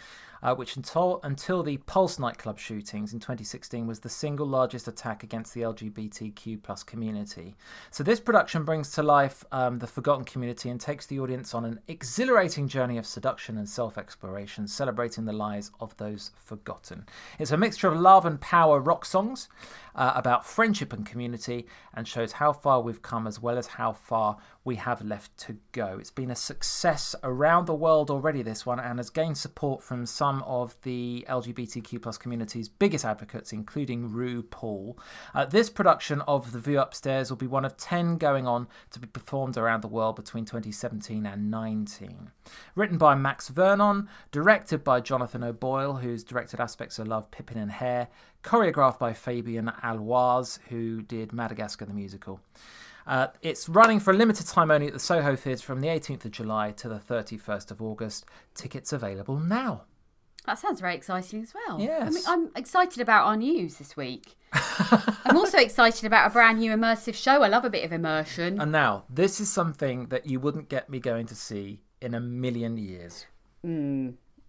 uh, 0.42 0.54
which 0.54 0.76
until, 0.76 1.20
until 1.22 1.62
the 1.62 1.76
Pulse 1.78 2.18
nightclub 2.18 2.58
shootings 2.58 3.12
in 3.12 3.20
2016 3.20 3.86
was 3.86 4.00
the 4.00 4.08
single 4.08 4.46
largest 4.46 4.88
attack 4.88 5.22
against 5.22 5.54
the 5.54 5.62
LGBTQ 5.62 6.62
plus 6.62 6.82
community. 6.82 7.54
So 7.90 8.02
this 8.04 8.20
production 8.20 8.64
brings 8.64 8.90
to 8.92 9.02
life 9.02 9.44
um, 9.52 9.78
the 9.78 9.86
forgotten 9.86 10.24
community 10.24 10.70
and 10.70 10.80
takes 10.80 11.06
the 11.06 11.20
audience 11.20 11.54
on 11.54 11.64
an 11.64 11.80
exhilarating 11.88 12.68
journey 12.68 12.98
of 12.98 13.06
seduction 13.06 13.58
and 13.58 13.68
self-exploration, 13.68 14.68
celebrating 14.68 15.24
the 15.24 15.32
lives 15.32 15.70
of 15.80 15.96
those 15.96 16.30
forgotten. 16.36 17.06
It's 17.38 17.52
a 17.52 17.56
mixture 17.56 17.88
of 17.88 17.98
love 17.98 18.24
and 18.26 18.40
power 18.40 18.80
rock 18.80 19.04
songs 19.04 19.48
uh, 19.94 20.12
about 20.14 20.46
friendship 20.46 20.92
and 20.92 21.06
community, 21.06 21.66
and 21.94 22.06
shows 22.06 22.32
how 22.32 22.52
far 22.52 22.80
we've 22.80 23.02
come 23.02 23.26
as 23.26 23.40
well 23.40 23.58
as 23.58 23.66
how 23.66 23.92
far 23.92 24.38
we 24.64 24.76
have 24.76 25.02
left 25.02 25.36
to 25.38 25.56
go. 25.72 25.96
It's 25.98 26.10
been 26.10 26.30
a 26.30 26.36
success 26.36 27.14
around 27.22 27.66
the 27.66 27.74
world 27.74 28.10
already, 28.10 28.42
this 28.42 28.66
one, 28.66 28.78
and 28.78 28.98
has 28.98 29.08
gained 29.08 29.38
support 29.38 29.82
from 29.82 30.04
some 30.04 30.42
of 30.42 30.76
the 30.82 31.24
LGBTQ 31.28 32.02
plus 32.02 32.18
community's 32.18 32.68
biggest 32.68 33.04
advocates, 33.04 33.52
including 33.52 34.10
RuPaul. 34.10 34.98
Uh, 35.34 35.46
this 35.46 35.70
production 35.70 36.20
of 36.22 36.52
The 36.52 36.60
View 36.60 36.80
Upstairs 36.80 37.30
will 37.30 37.38
be 37.38 37.46
one 37.46 37.64
of 37.64 37.76
10 37.78 38.18
going 38.18 38.46
on 38.46 38.68
to 38.90 39.00
be 39.00 39.06
performed 39.06 39.56
around 39.56 39.82
the 39.82 39.88
world 39.88 40.16
between 40.16 40.44
2017 40.44 41.24
and 41.24 41.50
19. 41.50 42.30
Written 42.74 42.98
by 42.98 43.14
Max 43.14 43.48
Vernon, 43.48 44.08
directed 44.32 44.84
by 44.84 45.00
Jonathan 45.00 45.44
O'Boyle, 45.44 45.96
who's 45.96 46.22
directed 46.24 46.60
aspects 46.60 46.98
of 46.98 47.08
Love, 47.08 47.30
Pippin 47.30 47.58
and 47.58 47.70
Hair, 47.70 48.08
choreographed 48.42 48.98
by 48.98 49.12
Fabian 49.12 49.70
Aloise, 49.82 50.58
who 50.68 51.02
did 51.02 51.32
Madagascar 51.32 51.84
the 51.84 51.92
musical. 51.94 52.40
Uh, 53.06 53.28
it's 53.42 53.68
running 53.68 54.00
for 54.00 54.10
a 54.12 54.14
limited 54.16 54.46
time 54.46 54.70
only 54.70 54.86
at 54.86 54.92
the 54.92 54.98
Soho 54.98 55.34
Theatre 55.34 55.62
from 55.62 55.80
the 55.80 55.88
18th 55.88 56.26
of 56.26 56.30
July 56.30 56.72
to 56.72 56.88
the 56.88 56.98
31st 56.98 57.70
of 57.70 57.80
August. 57.80 58.26
Tickets 58.54 58.92
available 58.92 59.38
now. 59.38 59.82
That 60.44 60.58
sounds 60.58 60.80
very 60.80 60.94
exciting 60.94 61.42
as 61.42 61.52
well. 61.54 61.78
I 61.80 61.84
Yes. 61.84 62.14
mean, 62.14 62.22
I'm 62.26 62.50
excited 62.56 63.00
about 63.02 63.26
our 63.26 63.36
news 63.36 63.76
this 63.76 63.96
week. 63.96 64.34
I'm 64.52 65.36
also 65.36 65.58
excited 65.58 66.04
about 66.04 66.26
a 66.30 66.32
brand 66.32 66.58
new 66.58 66.70
immersive 66.72 67.14
show. 67.14 67.42
I 67.42 67.48
love 67.48 67.64
a 67.66 67.70
bit 67.70 67.84
of 67.84 67.92
immersion. 67.92 68.60
And 68.60 68.72
now, 68.72 69.04
this 69.10 69.40
is 69.40 69.50
something 69.50 70.06
that 70.06 70.26
you 70.26 70.40
wouldn't 70.40 70.68
get 70.70 70.88
me 70.88 71.00
going 71.00 71.26
to 71.26 71.34
see 71.34 71.80
in 72.00 72.14
a 72.14 72.20
million 72.20 72.76
years. 72.78 73.26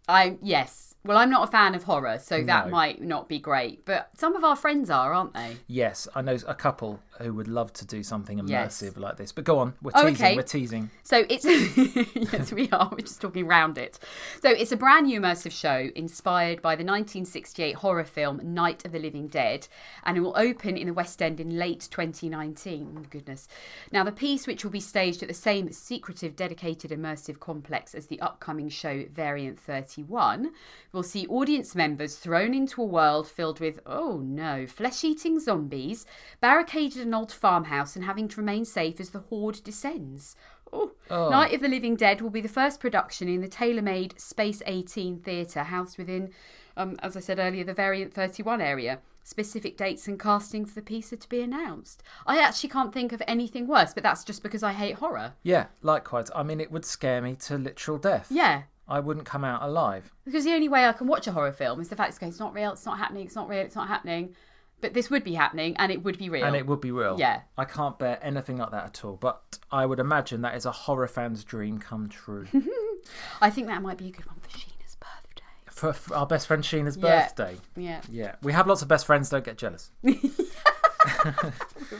I 0.07 0.37
yes. 0.41 0.95
Well, 1.05 1.17
I'm 1.17 1.29
not 1.29 1.47
a 1.47 1.51
fan 1.51 1.75
of 1.75 1.83
horror, 1.83 2.19
so 2.19 2.43
that 2.43 2.65
No. 2.65 2.71
might 2.71 3.01
not 3.01 3.29
be 3.29 3.39
great. 3.39 3.85
But 3.85 4.09
some 4.17 4.35
of 4.35 4.43
our 4.43 4.57
friends 4.57 4.89
are, 4.89 5.13
aren't 5.13 5.33
they? 5.33 5.55
Yes, 5.67 6.09
I 6.13 6.21
know 6.21 6.37
a 6.45 6.53
couple 6.53 6.99
who 7.19 7.33
would 7.33 7.47
love 7.47 7.71
to 7.73 7.85
do 7.85 8.03
something 8.03 8.45
Yes. 8.47 8.81
immersive 8.81 8.97
like 8.97 9.15
this. 9.15 9.31
But 9.31 9.45
go 9.45 9.59
on, 9.59 9.75
we're 9.81 9.91
Oh, 9.95 10.09
teasing, 10.09 10.25
okay. 10.25 10.35
we're 10.35 10.41
teasing. 10.43 10.89
So 11.03 11.25
it's 11.29 11.45
yes, 12.33 12.51
we 12.51 12.69
are. 12.71 12.89
We're 12.91 12.97
just 12.99 13.21
talking 13.21 13.47
round 13.47 13.77
it. 13.77 13.97
So 14.41 14.49
it's 14.49 14.73
a 14.73 14.77
brand 14.77 15.07
new 15.07 15.21
immersive 15.21 15.51
show 15.51 15.89
inspired 15.95 16.61
by 16.61 16.75
the 16.75 16.83
1968 16.83 17.75
horror 17.75 18.03
film 18.03 18.41
Night 18.53 18.83
of 18.85 18.91
the 18.91 18.99
Living 18.99 19.27
Dead, 19.27 19.67
and 20.03 20.17
it 20.17 20.19
will 20.21 20.35
open 20.37 20.75
in 20.77 20.87
the 20.87 20.93
West 20.93 21.21
End 21.21 21.39
in 21.39 21.57
late 21.57 21.87
2019. 21.89 22.95
Oh, 22.99 23.05
goodness. 23.09 23.47
Now 23.91 24.03
the 24.03 24.11
piece, 24.11 24.47
which 24.47 24.63
will 24.65 24.71
be 24.71 24.79
staged 24.81 25.21
at 25.21 25.29
the 25.29 25.33
same 25.33 25.71
secretive, 25.71 26.35
dedicated, 26.35 26.91
immersive 26.91 27.39
complex 27.39 27.95
as 27.95 28.07
the 28.07 28.19
upcoming 28.19 28.67
show 28.69 29.05
Variant 29.13 29.59
31, 29.59 30.51
will 30.91 31.03
see 31.03 31.27
audience 31.27 31.75
members 31.75 32.15
thrown 32.15 32.53
into 32.53 32.81
a 32.81 32.85
world 32.85 33.27
filled 33.27 33.59
with 33.59 33.79
oh 33.85 34.17
no, 34.17 34.65
flesh-eating 34.65 35.39
zombies, 35.39 36.05
barricaded 36.41 37.01
in 37.01 37.09
an 37.09 37.13
old 37.13 37.31
farmhouse, 37.31 37.95
and 37.95 38.05
having 38.05 38.27
to 38.27 38.41
remain 38.41 38.65
safe 38.65 38.99
as 38.99 39.09
the 39.11 39.19
horde 39.19 39.61
descends. 39.63 40.35
Oh. 40.71 40.91
Night 41.09 41.53
of 41.53 41.61
the 41.61 41.67
Living 41.67 41.95
Dead 41.95 42.21
will 42.21 42.29
be 42.29 42.41
the 42.41 42.47
first 42.47 42.79
production 42.79 43.27
in 43.27 43.41
the 43.41 43.47
tailor-made 43.47 44.19
Space 44.19 44.61
18 44.65 45.19
theatre 45.19 45.63
housed 45.63 45.97
within, 45.97 46.31
um, 46.77 46.95
as 47.01 47.17
I 47.17 47.19
said 47.19 47.39
earlier, 47.39 47.63
the 47.63 47.73
Variant 47.73 48.13
31 48.13 48.61
area. 48.61 48.99
Specific 49.23 49.77
dates 49.77 50.07
and 50.07 50.19
casting 50.19 50.65
for 50.65 50.73
the 50.73 50.81
piece 50.81 51.13
are 51.13 51.17
to 51.17 51.29
be 51.29 51.41
announced. 51.41 52.01
I 52.25 52.39
actually 52.39 52.69
can't 52.69 52.93
think 52.93 53.11
of 53.11 53.21
anything 53.27 53.67
worse, 53.67 53.93
but 53.93 54.01
that's 54.01 54.23
just 54.23 54.41
because 54.41 54.63
I 54.63 54.73
hate 54.73 54.95
horror. 54.95 55.33
Yeah, 55.43 55.67
likewise. 55.81 56.31
I 56.33 56.43
mean, 56.43 56.59
it 56.59 56.71
would 56.71 56.85
scare 56.85 57.21
me 57.21 57.35
to 57.41 57.57
literal 57.57 57.97
death. 57.97 58.27
Yeah, 58.31 58.63
I 58.89 58.99
wouldn't 58.99 59.25
come 59.25 59.43
out 59.45 59.61
alive. 59.61 60.11
because 60.25 60.43
the 60.45 60.51
only 60.53 60.67
way 60.69 60.85
I 60.85 60.93
can 60.93 61.07
watch 61.07 61.27
a 61.27 61.31
horror 61.31 61.51
film 61.51 61.79
is 61.79 61.89
the 61.89 61.95
fact 61.95 62.09
it's 62.09 62.17
going, 62.19 62.31
it's 62.31 62.39
not 62.39 62.53
real, 62.53 62.71
it's 62.73 62.85
not 62.85 62.97
happening, 62.97 63.25
it's 63.25 63.35
not 63.35 63.47
real, 63.47 63.59
it's 63.61 63.75
not 63.75 63.87
happening. 63.87 64.35
But 64.81 64.93
this 64.93 65.09
would 65.09 65.25
be 65.25 65.33
happening, 65.33 65.75
and 65.77 65.91
it 65.91 66.03
would 66.03 66.17
be 66.17 66.29
real. 66.29 66.45
And 66.45 66.55
it 66.55 66.65
would 66.65 66.79
be 66.79 66.91
real. 66.91 67.17
Yeah. 67.19 67.41
I 67.57 67.65
can't 67.65 67.99
bear 67.99 68.17
anything 68.21 68.55
like 68.57 68.71
that 68.71 68.85
at 68.85 69.03
all. 69.05 69.17
But 69.17 69.59
I 69.69 69.85
would 69.85 69.99
imagine 69.99 70.41
that 70.41 70.55
is 70.55 70.65
a 70.65 70.71
horror 70.71 71.07
fan's 71.09 71.43
dream 71.43 71.79
come 71.79 72.07
true. 72.07 72.47
I 73.41 73.49
think 73.49 73.67
that 73.67 73.81
might 73.81 73.97
be 73.97 74.07
a 74.07 74.11
good 74.11 74.25
one 74.25 74.37
for 74.39 74.49
Sheena's 74.49 74.95
birthday. 74.95 75.43
for, 75.69 75.91
for 75.91 76.15
our 76.15 76.25
best 76.25 76.47
friend 76.47 76.63
Sheena's 76.63 76.95
Yeah. 76.95 77.23
birthday. 77.25 77.57
Yeah, 77.75 78.01
Yeah. 78.09 78.35
We 78.41 78.53
have 78.53 78.67
lots 78.67 78.81
of 78.81 78.87
best 78.87 79.05
friends, 79.05 79.29
don't 79.29 79.43
get 79.43 79.57
jealous. 79.57 79.91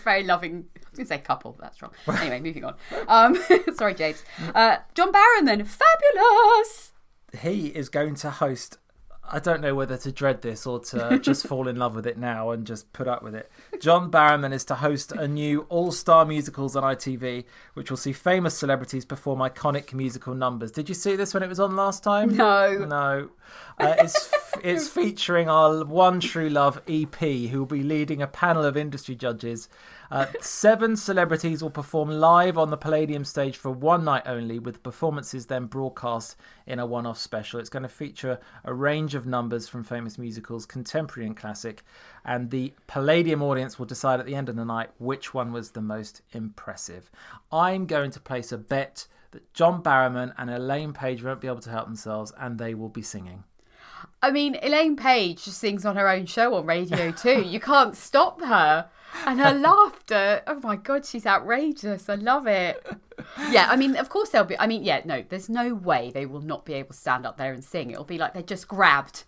Very 0.03 0.23
loving. 0.23 0.65
I 0.99 1.03
was 1.03 1.09
going 1.09 1.19
to 1.19 1.23
say 1.23 1.27
couple, 1.27 1.53
but 1.53 1.63
that's 1.63 1.81
wrong. 1.81 1.91
Anyway, 2.19 2.39
moving 2.43 2.65
on. 2.65 2.75
Um, 3.07 3.37
sorry, 3.75 3.93
James. 3.93 4.23
Uh, 4.53 4.77
John 4.95 5.11
Barrowman, 5.11 5.65
fabulous. 5.65 6.91
he 7.41 7.67
is 7.67 7.89
going 7.89 8.15
to 8.15 8.29
host 8.29 8.77
I 9.31 9.39
don't 9.39 9.61
know 9.61 9.75
whether 9.75 9.95
to 9.95 10.11
dread 10.11 10.41
this 10.41 10.65
or 10.65 10.79
to 10.79 11.19
just 11.19 11.45
fall 11.47 11.67
in 11.67 11.75
love 11.75 11.95
with 11.95 12.07
it 12.07 12.17
now 12.17 12.49
and 12.49 12.65
just 12.65 12.91
put 12.93 13.07
up 13.07 13.21
with 13.21 13.35
it. 13.35 13.51
John 13.79 14.09
Barrowman 14.09 14.53
is 14.53 14.65
to 14.65 14.75
host 14.75 15.11
a 15.11 15.27
new 15.27 15.61
all 15.69 15.91
star 15.91 16.25
musicals 16.25 16.75
on 16.75 16.83
ITV, 16.83 17.45
which 17.75 17.89
will 17.89 17.97
see 17.97 18.11
famous 18.11 18.57
celebrities 18.57 19.05
perform 19.05 19.39
iconic 19.39 19.93
musical 19.93 20.33
numbers. 20.33 20.71
Did 20.71 20.89
you 20.89 20.95
see 20.95 21.15
this 21.15 21.33
when 21.33 21.43
it 21.43 21.49
was 21.49 21.59
on 21.59 21.75
last 21.75 22.03
time? 22.03 22.35
No. 22.35 22.85
No. 22.85 23.29
Uh, 23.77 23.95
it's, 23.99 24.31
it's 24.63 24.87
featuring 24.87 25.47
our 25.47 25.85
One 25.85 26.19
True 26.19 26.49
Love 26.49 26.81
EP, 26.87 27.15
who 27.15 27.59
will 27.59 27.65
be 27.65 27.83
leading 27.83 28.21
a 28.21 28.27
panel 28.27 28.65
of 28.65 28.75
industry 28.75 29.15
judges 29.15 29.69
uh, 30.11 30.25
seven 30.41 30.95
celebrities 30.95 31.61
will 31.61 31.69
perform 31.69 32.09
live 32.09 32.57
on 32.57 32.71
the 32.71 32.77
Palladium 32.77 33.23
stage 33.23 33.57
for 33.57 33.69
one 33.69 34.03
night 34.03 34.23
only, 34.25 34.57
with 34.57 34.81
performances 34.81 35.45
then 35.45 35.65
broadcast 35.65 36.35
in 36.65 36.79
a 36.79 36.85
one 36.85 37.05
off 37.05 37.17
special. 37.17 37.59
It's 37.59 37.69
going 37.69 37.83
to 37.83 37.89
feature 37.89 38.39
a 38.63 38.73
range 38.73 39.13
of 39.13 39.27
numbers 39.27 39.67
from 39.67 39.83
famous 39.83 40.17
musicals, 40.17 40.65
contemporary 40.65 41.27
and 41.27 41.37
classic, 41.37 41.83
and 42.25 42.49
the 42.49 42.73
Palladium 42.87 43.43
audience 43.43 43.77
will 43.77 43.85
decide 43.85 44.19
at 44.19 44.25
the 44.25 44.35
end 44.35 44.49
of 44.49 44.55
the 44.55 44.65
night 44.65 44.89
which 44.97 45.33
one 45.33 45.51
was 45.51 45.71
the 45.71 45.81
most 45.81 46.21
impressive. 46.31 47.11
I'm 47.51 47.85
going 47.85 48.11
to 48.11 48.19
place 48.19 48.51
a 48.51 48.57
bet 48.57 49.05
that 49.31 49.53
John 49.53 49.83
Barrowman 49.83 50.33
and 50.37 50.49
Elaine 50.49 50.93
Paige 50.93 51.23
won't 51.23 51.41
be 51.41 51.47
able 51.47 51.59
to 51.59 51.69
help 51.69 51.85
themselves 51.85 52.33
and 52.39 52.57
they 52.57 52.73
will 52.73 52.89
be 52.89 53.03
singing. 53.03 53.43
I 54.21 54.31
mean, 54.31 54.57
Elaine 54.63 54.95
Paige 54.95 55.39
sings 55.39 55.85
on 55.85 55.95
her 55.95 56.09
own 56.09 56.25
show 56.25 56.55
on 56.55 56.65
Radio 56.65 57.11
2. 57.11 57.41
you 57.43 57.59
can't 57.59 57.95
stop 57.95 58.41
her 58.41 58.89
and 59.25 59.39
her 59.39 59.53
laughter 59.53 60.41
oh 60.47 60.59
my 60.61 60.75
god 60.75 61.05
she's 61.05 61.25
outrageous. 61.25 62.09
I 62.09 62.15
love 62.15 62.47
it. 62.47 62.85
Yeah 63.51 63.67
i 63.69 63.75
mean 63.75 63.95
of 63.97 64.09
course 64.09 64.29
they'll 64.29 64.43
be 64.45 64.57
i 64.59 64.67
mean 64.67 64.83
yeah 64.83 65.01
no 65.05 65.23
there's 65.27 65.49
no 65.49 65.73
way 65.73 66.11
they 66.13 66.25
will 66.25 66.41
not 66.41 66.65
be 66.65 66.73
able 66.73 66.89
to 66.89 66.97
stand 66.97 67.25
up 67.25 67.37
there 67.37 67.53
and 67.53 67.63
sing. 67.63 67.91
It'll 67.91 68.03
be 68.03 68.17
like 68.17 68.33
they're 68.33 68.41
just 68.43 68.67
grabbed. 68.67 69.23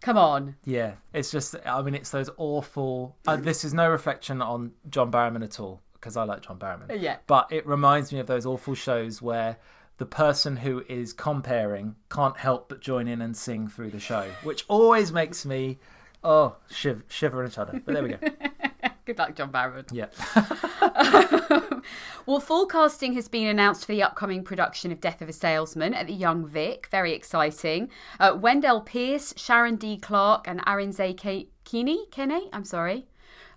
Come 0.00 0.16
on. 0.18 0.56
Yeah 0.64 0.94
it's 1.12 1.30
just 1.30 1.54
i 1.66 1.80
mean 1.82 1.94
it's 1.94 2.10
those 2.10 2.30
awful 2.36 3.16
uh, 3.26 3.36
this 3.36 3.64
is 3.64 3.72
no 3.74 3.88
reflection 3.90 4.40
on 4.42 4.72
john 4.88 5.10
barrowman 5.10 5.42
at 5.44 5.58
all 5.60 5.80
because 5.94 6.16
i 6.16 6.24
like 6.24 6.42
john 6.42 6.58
barrowman. 6.58 7.00
Yeah. 7.00 7.16
But 7.26 7.52
it 7.52 7.66
reminds 7.66 8.12
me 8.12 8.18
of 8.20 8.26
those 8.26 8.46
awful 8.46 8.74
shows 8.74 9.20
where 9.22 9.56
the 9.96 10.06
person 10.06 10.56
who 10.56 10.82
is 10.88 11.12
compering 11.12 11.94
can't 12.10 12.36
help 12.36 12.68
but 12.68 12.80
join 12.80 13.06
in 13.08 13.22
and 13.22 13.36
sing 13.36 13.68
through 13.68 13.90
the 13.90 14.00
show 14.00 14.28
which 14.42 14.64
always 14.68 15.12
makes 15.12 15.44
me 15.46 15.78
oh 16.24 16.56
shiv- 16.70 17.04
shiver 17.08 17.42
and 17.44 17.56
other. 17.58 17.80
But 17.84 17.94
there 17.94 18.02
we 18.02 18.08
go 18.10 18.18
Good 19.04 19.18
luck, 19.18 19.34
John 19.34 19.52
Barrowman. 19.52 19.84
Yeah. 19.92 20.06
well, 22.26 22.40
full 22.40 22.66
casting 22.66 23.12
has 23.14 23.28
been 23.28 23.46
announced 23.48 23.84
for 23.84 23.92
the 23.92 24.02
upcoming 24.02 24.42
production 24.42 24.90
of 24.92 25.00
Death 25.00 25.20
of 25.20 25.28
a 25.28 25.32
Salesman 25.32 25.92
at 25.92 26.06
the 26.06 26.14
Young 26.14 26.46
Vic. 26.46 26.88
Very 26.90 27.12
exciting. 27.12 27.90
Uh, 28.18 28.38
Wendell 28.40 28.80
Pierce, 28.80 29.34
Sharon 29.36 29.76
D. 29.76 29.98
Clarke, 29.98 30.48
and 30.48 30.64
Arinze 30.64 31.18
K- 31.18 31.48
Keeney? 31.64 32.06
Kene? 32.12 32.48
I'm 32.54 32.64
sorry. 32.64 33.06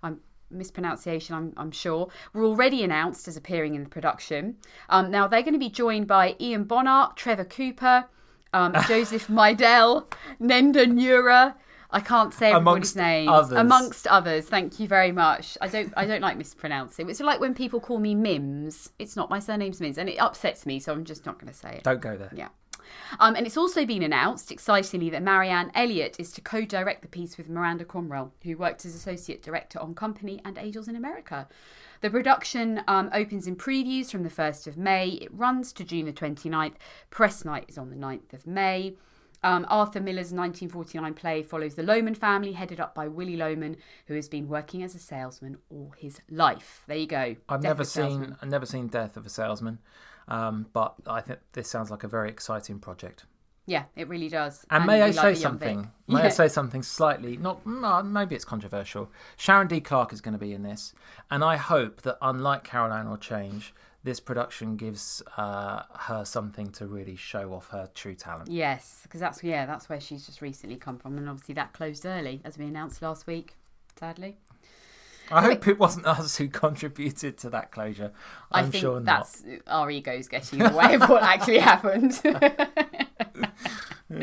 I'm 0.02 0.20
mispronunciation, 0.50 1.34
I'm, 1.34 1.52
I'm, 1.56 1.70
sure, 1.70 2.08
were 2.34 2.44
already 2.44 2.82
announced 2.82 3.26
as 3.26 3.36
appearing 3.36 3.74
in 3.74 3.84
the 3.84 3.90
production. 3.90 4.56
Um, 4.90 5.10
now, 5.10 5.26
they're 5.28 5.42
going 5.42 5.54
to 5.54 5.58
be 5.58 5.70
joined 5.70 6.06
by 6.06 6.36
Ian 6.40 6.64
Bonar, 6.64 7.14
Trevor 7.16 7.44
Cooper, 7.44 8.04
um, 8.52 8.74
Joseph 8.88 9.28
Mydell, 9.28 10.10
Nenda 10.40 10.86
Nura, 10.86 11.54
I 11.90 12.00
can't 12.00 12.34
say 12.34 12.52
everybody's 12.52 12.94
name. 12.94 13.28
Others. 13.28 13.58
Amongst 13.58 14.06
others. 14.06 14.46
Thank 14.46 14.78
you 14.78 14.86
very 14.86 15.12
much. 15.12 15.56
I 15.60 15.68
don't 15.68 15.92
I 15.96 16.04
don't 16.04 16.20
like 16.20 16.36
mispronouncing. 16.36 17.08
It's 17.08 17.20
like 17.20 17.40
when 17.40 17.54
people 17.54 17.80
call 17.80 17.98
me 17.98 18.14
Mims. 18.14 18.90
It's 18.98 19.16
not 19.16 19.30
my 19.30 19.38
surname's 19.38 19.80
Mims 19.80 19.98
and 19.98 20.08
it 20.08 20.16
upsets 20.16 20.66
me, 20.66 20.80
so 20.80 20.92
I'm 20.92 21.04
just 21.04 21.24
not 21.24 21.38
gonna 21.38 21.54
say 21.54 21.76
it. 21.76 21.84
Don't 21.84 22.00
go 22.00 22.16
there. 22.16 22.32
Yeah. 22.34 22.48
Um, 23.20 23.36
and 23.36 23.46
it's 23.46 23.56
also 23.56 23.84
been 23.84 24.02
announced, 24.02 24.50
excitingly, 24.50 25.10
that 25.10 25.22
Marianne 25.22 25.70
Elliott 25.74 26.16
is 26.18 26.32
to 26.32 26.40
co 26.40 26.64
direct 26.64 27.02
the 27.02 27.08
piece 27.08 27.36
with 27.36 27.48
Miranda 27.48 27.84
Cromwell, 27.84 28.32
who 28.42 28.56
worked 28.56 28.84
as 28.84 28.94
Associate 28.94 29.42
Director 29.42 29.78
on 29.78 29.94
Company 29.94 30.40
and 30.44 30.58
Angels 30.58 30.88
in 30.88 30.96
America. 30.96 31.48
The 32.00 32.10
production 32.10 32.82
um, 32.86 33.10
opens 33.12 33.46
in 33.46 33.56
previews 33.56 34.10
from 34.10 34.22
the 34.22 34.30
1st 34.30 34.68
of 34.68 34.76
May. 34.76 35.08
It 35.08 35.30
runs 35.32 35.72
to 35.74 35.84
June 35.84 36.06
the 36.06 36.12
29th. 36.12 36.74
Press 37.10 37.44
night 37.44 37.64
is 37.68 37.76
on 37.76 37.90
the 37.90 37.96
9th 37.96 38.32
of 38.32 38.46
May. 38.46 38.94
Um, 39.42 39.66
Arthur 39.68 40.00
Miller's 40.00 40.32
1949 40.32 41.14
play 41.14 41.42
follows 41.42 41.74
the 41.74 41.82
Loman 41.82 42.14
family, 42.14 42.52
headed 42.52 42.80
up 42.80 42.94
by 42.94 43.06
Willy 43.06 43.36
Loman, 43.36 43.76
who 44.06 44.14
has 44.14 44.28
been 44.28 44.48
working 44.48 44.82
as 44.82 44.94
a 44.94 44.98
salesman 44.98 45.58
all 45.70 45.92
his 45.96 46.20
life. 46.28 46.82
There 46.86 46.96
you 46.96 47.06
go. 47.06 47.36
I've 47.48 47.60
Death 47.60 47.70
never 47.70 47.84
seen 47.84 48.36
I've 48.42 48.48
never 48.48 48.66
seen 48.66 48.88
Death 48.88 49.16
of 49.16 49.26
a 49.26 49.28
Salesman, 49.28 49.78
um, 50.26 50.66
but 50.72 50.94
I 51.06 51.20
think 51.20 51.38
this 51.52 51.68
sounds 51.70 51.90
like 51.90 52.04
a 52.04 52.08
very 52.08 52.28
exciting 52.28 52.78
project. 52.78 53.26
Yeah, 53.66 53.84
it 53.96 54.08
really 54.08 54.30
does. 54.30 54.64
And, 54.70 54.78
and 54.78 54.86
may 54.86 55.02
I 55.02 55.10
say 55.10 55.34
something? 55.34 55.90
May 56.08 56.20
yeah. 56.20 56.26
I 56.26 56.28
say 56.30 56.48
something 56.48 56.82
slightly 56.82 57.36
not 57.36 57.66
maybe 57.66 58.34
it's 58.34 58.44
controversial. 58.44 59.10
Sharon 59.36 59.68
D. 59.68 59.80
Clarke 59.80 60.14
is 60.14 60.22
going 60.22 60.32
to 60.32 60.38
be 60.38 60.54
in 60.54 60.62
this, 60.62 60.94
and 61.30 61.44
I 61.44 61.56
hope 61.56 62.02
that 62.02 62.16
unlike 62.22 62.64
Caroline 62.64 63.06
or 63.06 63.18
Change, 63.18 63.74
this 64.08 64.20
production 64.20 64.76
gives 64.76 65.22
uh, 65.36 65.82
her 65.94 66.24
something 66.24 66.70
to 66.70 66.86
really 66.86 67.14
show 67.14 67.52
off 67.52 67.68
her 67.68 67.90
true 67.94 68.14
talent. 68.14 68.50
Yes, 68.50 69.00
because 69.02 69.20
that's 69.20 69.44
yeah, 69.44 69.66
that's 69.66 69.90
where 69.90 70.00
she's 70.00 70.24
just 70.24 70.40
recently 70.40 70.76
come 70.76 70.96
from, 70.96 71.18
and 71.18 71.28
obviously 71.28 71.54
that 71.56 71.74
closed 71.74 72.06
early, 72.06 72.40
as 72.42 72.56
we 72.56 72.64
announced 72.64 73.02
last 73.02 73.26
week. 73.26 73.54
Sadly. 74.00 74.38
I 75.30 75.42
hope 75.42 75.68
it 75.68 75.78
wasn't 75.78 76.06
us 76.06 76.38
who 76.38 76.48
contributed 76.64 77.36
to 77.38 77.50
that 77.50 77.70
closure. 77.70 78.12
I'm 78.50 78.64
I 78.64 78.68
think 78.70 78.80
sure 78.80 78.98
that's 79.00 79.42
our 79.66 79.90
egos 79.90 80.26
getting 80.26 80.60
in 80.60 80.72
the 80.72 80.78
way 80.78 80.94
of 80.94 81.02
what 81.02 81.22
actually 81.22 81.58
happened. 81.58 82.18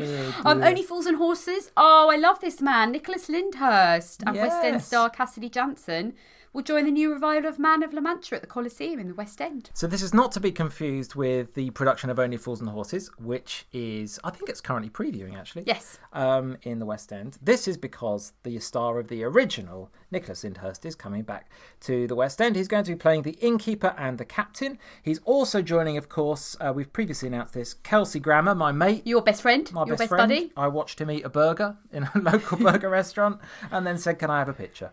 Oh, 0.45 0.51
um, 0.51 0.63
Only 0.63 0.83
Fools 0.83 1.05
and 1.05 1.17
Horses. 1.17 1.71
Oh, 1.77 2.09
I 2.11 2.17
love 2.17 2.39
this 2.39 2.61
man, 2.61 2.91
Nicholas 2.91 3.29
Lyndhurst 3.29 4.23
and 4.25 4.35
yes. 4.35 4.49
West 4.49 4.65
End 4.65 4.81
star 4.81 5.09
Cassidy 5.09 5.49
Janson 5.49 6.13
will 6.55 6.63
join 6.63 6.85
the 6.85 6.91
new 6.91 7.11
revival 7.11 7.49
of 7.49 7.59
Man 7.59 7.83
of 7.83 7.93
La 7.93 7.99
Mancha 7.99 8.33
at 8.33 8.41
the 8.41 8.47
Coliseum 8.47 8.97
in 8.97 9.09
the 9.09 9.13
West 9.13 9.41
End. 9.41 9.69
So 9.73 9.87
this 9.87 10.01
is 10.01 10.13
not 10.13 10.31
to 10.31 10.39
be 10.39 10.53
confused 10.53 11.13
with 11.13 11.53
the 11.53 11.69
production 11.71 12.09
of 12.09 12.17
Only 12.17 12.37
Fools 12.37 12.61
and 12.61 12.69
Horses, 12.69 13.11
which 13.19 13.65
is 13.73 14.21
I 14.23 14.29
think 14.29 14.49
it's 14.49 14.61
currently 14.61 14.89
previewing 14.89 15.37
actually. 15.37 15.63
Yes. 15.67 15.99
Um, 16.13 16.57
in 16.63 16.79
the 16.79 16.85
West 16.85 17.11
End. 17.11 17.37
This 17.41 17.67
is 17.67 17.75
because 17.75 18.31
the 18.43 18.57
star 18.59 18.99
of 18.99 19.09
the 19.09 19.23
original 19.25 19.91
Nicholas 20.11 20.45
Lyndhurst 20.45 20.85
is 20.85 20.95
coming 20.95 21.23
back 21.23 21.51
to 21.81 22.07
the 22.07 22.15
West 22.15 22.39
End. 22.39 22.55
He's 22.55 22.69
going 22.69 22.85
to 22.85 22.91
be 22.93 22.97
playing 22.97 23.23
the 23.23 23.37
innkeeper 23.41 23.93
and 23.97 24.17
the 24.17 24.23
captain. 24.23 24.79
He's 25.03 25.19
also 25.25 25.61
joining, 25.61 25.97
of 25.97 26.07
course, 26.07 26.55
uh, 26.61 26.71
we've 26.73 26.91
previously 26.93 27.27
announced 27.27 27.53
this, 27.53 27.73
Kelsey 27.73 28.21
Grammer, 28.21 28.55
my 28.55 28.71
mate. 28.71 29.05
Your 29.05 29.21
best 29.21 29.41
friend. 29.41 29.69
My 29.75 29.81
Your 29.81 29.97
best, 29.97 29.99
best 29.99 30.09
friend. 30.09 30.29
buddy. 30.29 30.53
I 30.55 30.69
watched 30.69 31.01
him 31.01 31.11
eat 31.11 31.25
a 31.25 31.29
burger 31.29 31.75
in 31.91 32.03
a 32.03 32.11
local 32.19 32.57
burger 32.59 32.89
restaurant 32.89 33.41
and 33.71 33.85
then 33.85 33.97
said, 33.97 34.19
Can 34.19 34.29
I 34.29 34.39
have 34.39 34.47
a 34.47 34.53
picture? 34.53 34.91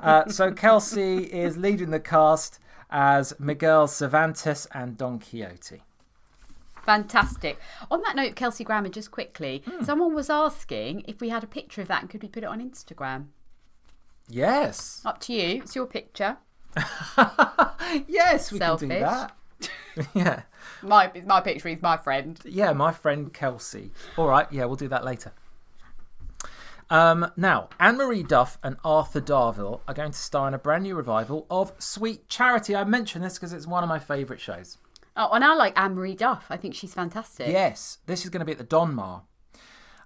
Uh, 0.00 0.28
so 0.28 0.52
Kelsey 0.52 1.24
is 1.24 1.56
leading 1.56 1.90
the 1.90 1.98
cast 1.98 2.60
as 2.88 3.34
Miguel 3.40 3.88
Cervantes 3.88 4.68
and 4.72 4.96
Don 4.96 5.18
Quixote. 5.18 5.82
Fantastic. 6.84 7.58
On 7.90 8.00
that 8.02 8.14
note, 8.14 8.36
Kelsey 8.36 8.62
Grammer, 8.62 8.90
just 8.90 9.10
quickly, 9.10 9.64
mm. 9.66 9.84
someone 9.84 10.14
was 10.14 10.30
asking 10.30 11.02
if 11.08 11.20
we 11.20 11.30
had 11.30 11.42
a 11.42 11.48
picture 11.48 11.82
of 11.82 11.88
that 11.88 12.02
and 12.02 12.08
could 12.08 12.22
we 12.22 12.28
put 12.28 12.44
it 12.44 12.46
on 12.46 12.60
Instagram? 12.60 13.26
Yes. 14.28 15.02
Up 15.04 15.18
to 15.22 15.32
you. 15.32 15.62
It's 15.62 15.74
your 15.74 15.86
picture. 15.86 16.36
yes, 18.06 18.52
we 18.52 18.58
Selfish. 18.58 18.88
can 18.88 18.98
do 18.98 19.04
that. 19.04 19.32
yeah. 20.14 20.42
My 20.82 21.10
my 21.24 21.40
picture 21.40 21.68
is 21.68 21.82
my 21.82 21.96
friend. 21.96 22.38
Yeah, 22.44 22.72
my 22.72 22.92
friend 22.92 23.32
Kelsey. 23.32 23.90
All 24.16 24.28
right, 24.28 24.46
yeah, 24.50 24.64
we'll 24.64 24.76
do 24.76 24.88
that 24.88 25.04
later. 25.04 25.32
Um, 26.88 27.32
now, 27.36 27.68
Anne 27.80 27.96
Marie 27.96 28.22
Duff 28.22 28.58
and 28.62 28.76
Arthur 28.84 29.20
Darvill 29.20 29.80
are 29.88 29.94
going 29.94 30.12
to 30.12 30.18
star 30.18 30.46
in 30.46 30.54
a 30.54 30.58
brand 30.58 30.84
new 30.84 30.94
revival 30.94 31.46
of 31.50 31.72
Sweet 31.78 32.28
Charity. 32.28 32.76
I 32.76 32.84
mention 32.84 33.22
this 33.22 33.34
because 33.34 33.52
it's 33.52 33.66
one 33.66 33.82
of 33.82 33.88
my 33.88 33.98
favourite 33.98 34.40
shows. 34.40 34.78
Oh, 35.16 35.30
and 35.32 35.44
I 35.44 35.54
like 35.54 35.78
Anne 35.78 35.94
Marie 35.94 36.14
Duff. 36.14 36.46
I 36.50 36.56
think 36.56 36.74
she's 36.74 36.94
fantastic. 36.94 37.48
Yes, 37.48 37.98
this 38.06 38.24
is 38.24 38.30
going 38.30 38.40
to 38.40 38.44
be 38.44 38.52
at 38.52 38.58
the 38.58 38.64
Donmar. 38.64 39.22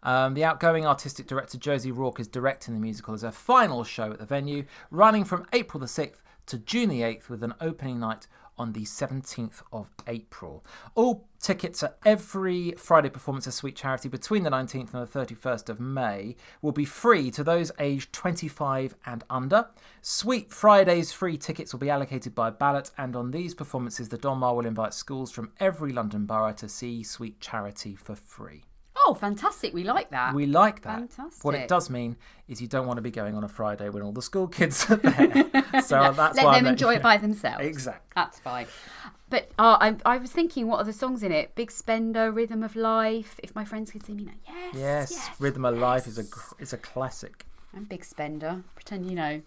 Um, 0.02 0.32
the 0.34 0.44
outgoing 0.44 0.86
artistic 0.86 1.26
director 1.26 1.58
Josie 1.58 1.92
Rourke 1.92 2.20
is 2.20 2.28
directing 2.28 2.74
the 2.74 2.80
musical 2.80 3.12
as 3.12 3.22
her 3.22 3.30
final 3.30 3.84
show 3.84 4.12
at 4.12 4.18
the 4.18 4.24
venue, 4.24 4.64
running 4.90 5.24
from 5.24 5.46
April 5.52 5.80
the 5.80 5.86
6th 5.86 6.22
to 6.46 6.58
June 6.58 6.88
the 6.88 7.02
8th 7.02 7.28
with 7.28 7.42
an 7.42 7.54
opening 7.60 8.00
night 8.00 8.26
on 8.60 8.74
the 8.74 8.82
17th 8.82 9.62
of 9.72 9.88
April. 10.06 10.62
All 10.94 11.26
tickets 11.40 11.82
at 11.82 11.96
every 12.04 12.72
Friday 12.72 13.08
performance 13.08 13.46
of 13.46 13.54
Sweet 13.54 13.74
Charity 13.74 14.10
between 14.10 14.42
the 14.42 14.50
19th 14.50 14.92
and 14.92 15.08
the 15.08 15.18
31st 15.18 15.70
of 15.70 15.80
May 15.80 16.36
will 16.60 16.70
be 16.70 16.84
free 16.84 17.30
to 17.30 17.42
those 17.42 17.72
aged 17.78 18.12
25 18.12 18.94
and 19.06 19.24
under. 19.30 19.66
Sweet 20.02 20.52
Friday's 20.52 21.10
free 21.10 21.38
tickets 21.38 21.72
will 21.72 21.80
be 21.80 21.88
allocated 21.88 22.34
by 22.34 22.50
ballot, 22.50 22.90
and 22.98 23.16
on 23.16 23.30
these 23.30 23.54
performances, 23.54 24.10
the 24.10 24.18
Donmar 24.18 24.54
will 24.54 24.66
invite 24.66 24.92
schools 24.92 25.30
from 25.30 25.52
every 25.58 25.92
London 25.94 26.26
borough 26.26 26.52
to 26.52 26.68
see 26.68 27.02
Sweet 27.02 27.40
Charity 27.40 27.96
for 27.96 28.14
free. 28.14 28.64
Oh, 29.06 29.14
fantastic. 29.14 29.72
We 29.72 29.84
like 29.84 30.10
that. 30.10 30.34
We 30.34 30.46
like 30.46 30.82
that. 30.82 30.98
Fantastic. 30.98 31.44
What 31.44 31.54
it 31.54 31.68
does 31.68 31.88
mean 31.90 32.16
is 32.48 32.60
you 32.60 32.68
don't 32.68 32.86
want 32.86 32.98
to 32.98 33.02
be 33.02 33.10
going 33.10 33.34
on 33.34 33.44
a 33.44 33.48
Friday 33.48 33.88
when 33.88 34.02
all 34.02 34.12
the 34.12 34.22
school 34.22 34.46
kids 34.46 34.88
are 34.90 34.96
there. 34.96 35.82
so 35.82 36.02
no, 36.02 36.12
that's 36.12 36.36
let 36.36 36.44
why 36.44 36.58
them 36.58 36.66
enjoy 36.66 36.96
it 36.96 37.02
by 37.02 37.16
themselves. 37.16 37.64
Exactly. 37.64 38.10
That's 38.14 38.38
fine. 38.40 38.66
But 39.30 39.50
uh, 39.58 39.78
I, 39.80 39.96
I 40.04 40.16
was 40.18 40.32
thinking, 40.32 40.66
what 40.66 40.78
are 40.80 40.84
the 40.84 40.92
songs 40.92 41.22
in 41.22 41.30
it? 41.32 41.54
Big 41.54 41.70
Spender, 41.70 42.30
Rhythm 42.32 42.62
of 42.62 42.74
Life. 42.76 43.38
If 43.42 43.54
my 43.54 43.64
friends 43.64 43.90
could 43.92 44.04
see 44.04 44.12
me 44.12 44.24
now, 44.24 44.32
yes, 44.46 44.74
Yes, 44.74 45.10
yes 45.12 45.30
Rhythm 45.40 45.64
of 45.64 45.76
yes. 45.76 45.82
Life 45.82 46.06
is 46.06 46.18
a 46.18 46.24
is 46.58 46.72
a 46.72 46.78
classic. 46.78 47.46
I'm 47.74 47.84
Big 47.84 48.04
Spender. 48.04 48.62
Pretend 48.74 49.08
you 49.08 49.14
know, 49.14 49.40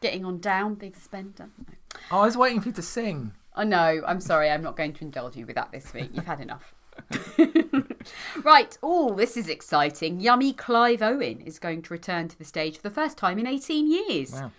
getting 0.00 0.24
on 0.24 0.38
down, 0.40 0.74
Big 0.74 0.96
Spender. 0.96 1.48
No. 1.58 1.74
Oh, 2.12 2.20
I 2.20 2.26
was 2.26 2.36
waiting 2.36 2.60
for 2.60 2.68
you 2.68 2.74
to 2.74 2.82
sing. 2.82 3.32
I 3.56 3.64
know. 3.64 4.02
I'm 4.06 4.20
sorry. 4.20 4.50
I'm 4.50 4.62
not 4.62 4.76
going 4.76 4.92
to 4.92 5.04
indulge 5.04 5.36
you 5.36 5.46
with 5.46 5.54
that 5.54 5.72
this 5.72 5.92
week. 5.94 6.10
You've 6.12 6.26
had 6.26 6.40
enough. 6.40 6.74
right. 8.42 8.76
Oh, 8.82 9.14
this 9.14 9.36
is 9.36 9.48
exciting. 9.48 10.20
Yummy 10.20 10.52
Clive 10.52 11.02
Owen 11.02 11.40
is 11.40 11.58
going 11.58 11.82
to 11.82 11.92
return 11.92 12.28
to 12.28 12.38
the 12.38 12.44
stage 12.44 12.76
for 12.76 12.82
the 12.82 12.90
first 12.90 13.16
time 13.16 13.38
in 13.38 13.46
18 13.46 13.90
years. 13.90 14.32
Wow. 14.32 14.52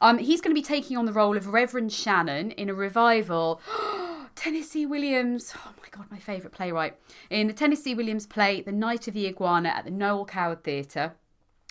Um, 0.00 0.18
he's 0.18 0.40
going 0.40 0.54
to 0.54 0.60
be 0.60 0.66
taking 0.66 0.96
on 0.96 1.06
the 1.06 1.12
role 1.12 1.36
of 1.36 1.48
Reverend 1.48 1.92
Shannon 1.92 2.50
in 2.52 2.68
a 2.68 2.74
revival. 2.74 3.60
Tennessee 4.34 4.86
Williams, 4.86 5.54
oh 5.56 5.72
my 5.80 5.88
god, 5.90 6.10
my 6.10 6.18
favourite 6.18 6.52
playwright. 6.52 6.96
In 7.30 7.46
the 7.46 7.52
Tennessee 7.52 7.94
Williams 7.94 8.26
play 8.26 8.62
The 8.62 8.72
Night 8.72 9.06
of 9.06 9.14
the 9.14 9.26
Iguana 9.28 9.68
at 9.68 9.84
the 9.84 9.90
Noel 9.90 10.24
Coward 10.24 10.64
Theatre. 10.64 11.12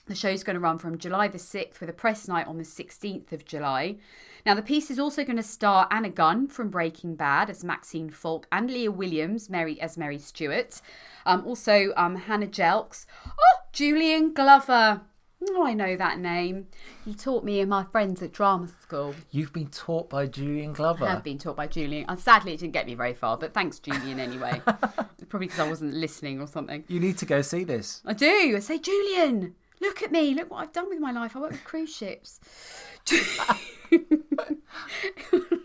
The 0.08 0.16
show's 0.16 0.44
going 0.44 0.54
to 0.56 0.62
run 0.62 0.78
from 0.78 0.98
July 0.98 1.28
the 1.28 1.38
6th 1.38 1.80
with 1.80 1.90
a 1.90 1.94
press 1.94 2.28
night 2.28 2.48
on 2.48 2.58
the 2.58 2.64
16th 2.64 3.32
of 3.32 3.46
July. 3.46 3.98
Now, 4.46 4.54
the 4.54 4.62
piece 4.62 4.90
is 4.90 5.00
also 5.00 5.24
going 5.24 5.38
to 5.38 5.44
star 5.44 5.88
Anna 5.92 6.10
Gunn 6.10 6.48
from 6.48 6.70
Breaking 6.70 7.16
Bad 7.16 7.50
as 7.50 7.64
Maxine 7.64 8.10
Faulk 8.10 8.48
and 8.52 8.70
Lia 8.70 8.92
Williams 8.92 9.50
Mary 9.50 9.80
as 9.80 9.98
Mary 9.98 10.18
Stewart. 10.18 10.82
Um, 11.26 11.46
also, 11.46 11.94
um, 11.96 12.16
Hannah 12.16 12.48
Jelkes. 12.48 13.06
Oh, 13.28 13.60
Julian 13.72 14.34
Glover. 14.34 15.02
Oh, 15.50 15.66
I 15.66 15.74
know 15.74 15.96
that 15.96 16.20
name. 16.20 16.68
He 17.04 17.16
taught 17.16 17.44
me 17.44 17.60
and 17.62 17.70
my 17.70 17.84
friends 17.84 18.22
at 18.22 18.32
drama 18.32 18.68
school. 18.68 19.16
You've 19.32 19.52
been 19.52 19.70
taught 19.70 20.10
by 20.10 20.28
Julian 20.28 20.74
Glover. 20.74 21.06
I 21.06 21.12
have 21.12 21.24
been 21.24 21.40
taught 21.40 21.56
by 21.56 21.66
Julian. 21.66 22.06
And 22.08 22.20
sadly, 22.20 22.54
it 22.54 22.60
didn't 22.60 22.74
get 22.74 22.86
me 22.86 22.94
very 22.94 23.14
far, 23.14 23.38
but 23.38 23.54
thanks, 23.54 23.80
Julian, 23.80 24.20
anyway. 24.20 24.62
Probably 25.30 25.48
because 25.48 25.60
I 25.60 25.68
wasn't 25.68 25.94
listening 25.94 26.42
or 26.42 26.48
something. 26.48 26.84
You 26.88 27.00
need 27.00 27.18
to 27.20 27.26
go 27.26 27.42
see 27.42 27.64
this. 27.64 28.02
I 28.06 28.14
do. 28.14 28.54
I 28.56 28.60
say, 28.60 28.78
Julian, 28.78 29.56
look 29.82 30.02
at 30.02 30.12
me. 30.12 30.34
Look 30.34 30.52
what 30.52 30.62
I've 30.62 30.72
done 30.74 30.90
with 30.90 31.00
my 31.00 31.12
life. 31.12 31.36
I 31.36 31.40
work 31.40 31.52
with 31.52 31.64
cruise 31.64 31.94
ships. 31.94 32.40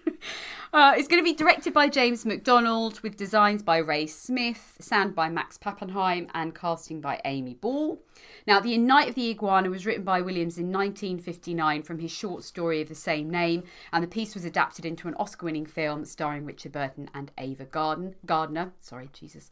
Uh, 0.72 0.92
it's 0.96 1.08
going 1.08 1.18
to 1.18 1.24
be 1.24 1.32
directed 1.34 1.72
by 1.72 1.88
James 1.88 2.26
McDonald 2.26 3.00
with 3.00 3.16
designs 3.16 3.62
by 3.62 3.78
Rae 3.78 4.06
Smith, 4.06 4.76
sound 4.80 5.14
by 5.14 5.28
Max 5.28 5.56
Pappenheim, 5.56 6.28
and 6.34 6.54
casting 6.54 7.00
by 7.00 7.20
Amy 7.24 7.54
Ball. 7.54 7.98
Now, 8.46 8.60
The 8.60 8.76
Night 8.76 9.08
of 9.08 9.14
the 9.14 9.30
Iguana 9.30 9.70
was 9.70 9.86
written 9.86 10.04
by 10.04 10.20
Williams 10.20 10.58
in 10.58 10.72
1959 10.72 11.82
from 11.82 11.98
his 12.00 12.10
short 12.10 12.44
story 12.44 12.82
of 12.82 12.88
the 12.88 12.94
same 12.94 13.30
name, 13.30 13.62
and 13.92 14.04
the 14.04 14.08
piece 14.08 14.34
was 14.34 14.44
adapted 14.44 14.84
into 14.84 15.08
an 15.08 15.14
Oscar 15.14 15.46
winning 15.46 15.66
film 15.66 16.04
starring 16.04 16.44
Richard 16.44 16.72
Burton 16.72 17.08
and 17.14 17.32
Ava 17.38 17.64
Garden, 17.64 18.14
Gardner. 18.26 18.72
Sorry, 18.80 19.08
Jesus. 19.12 19.50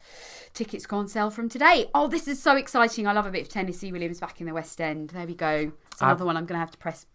Tickets 0.53 0.85
go 0.85 0.97
on 0.97 1.07
sale 1.07 1.31
from 1.31 1.49
today. 1.49 1.89
Oh, 1.95 2.07
this 2.07 2.27
is 2.27 2.41
so 2.41 2.55
exciting. 2.55 3.07
I 3.07 3.13
love 3.13 3.25
a 3.25 3.31
bit 3.31 3.41
of 3.41 3.49
Tennessee 3.49 3.91
Williams 3.91 4.19
back 4.19 4.41
in 4.41 4.47
the 4.47 4.53
West 4.53 4.79
End. 4.79 5.09
There 5.09 5.25
we 5.25 5.33
go. 5.35 5.71
It's 5.91 6.01
another 6.01 6.25
one 6.25 6.37
I'm 6.37 6.45
going 6.45 6.55
to 6.55 6.59
have 6.59 6.71
to 6.71 6.77
press 6.77 7.05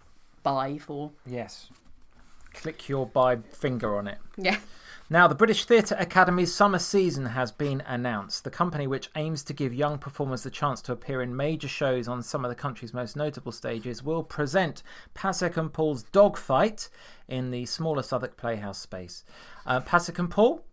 buy 0.42 0.78
for. 0.78 1.12
Yes. 1.26 1.70
Click 2.54 2.88
your 2.88 3.06
buy 3.06 3.36
finger 3.52 3.96
on 3.96 4.06
it. 4.08 4.18
Yeah. 4.36 4.58
Now, 5.12 5.26
the 5.26 5.34
British 5.34 5.64
Theatre 5.64 5.96
Academy's 5.98 6.54
summer 6.54 6.78
season 6.78 7.26
has 7.26 7.50
been 7.50 7.80
announced. 7.80 8.44
The 8.44 8.50
company, 8.50 8.86
which 8.86 9.10
aims 9.16 9.42
to 9.44 9.52
give 9.52 9.74
young 9.74 9.98
performers 9.98 10.44
the 10.44 10.50
chance 10.50 10.80
to 10.82 10.92
appear 10.92 11.20
in 11.22 11.34
major 11.34 11.66
shows 11.66 12.06
on 12.06 12.22
some 12.22 12.44
of 12.44 12.48
the 12.48 12.54
country's 12.54 12.94
most 12.94 13.16
notable 13.16 13.50
stages, 13.50 14.04
will 14.04 14.22
present 14.22 14.84
Pasek 15.16 15.56
and 15.56 15.72
Paul's 15.72 16.04
Dogfight 16.04 16.88
in 17.26 17.50
the 17.50 17.66
smaller 17.66 18.04
Southwark 18.04 18.36
Playhouse 18.36 18.78
space. 18.78 19.24
Uh, 19.66 19.80
Pasek 19.80 20.20
and 20.20 20.30
Paul, 20.30 20.64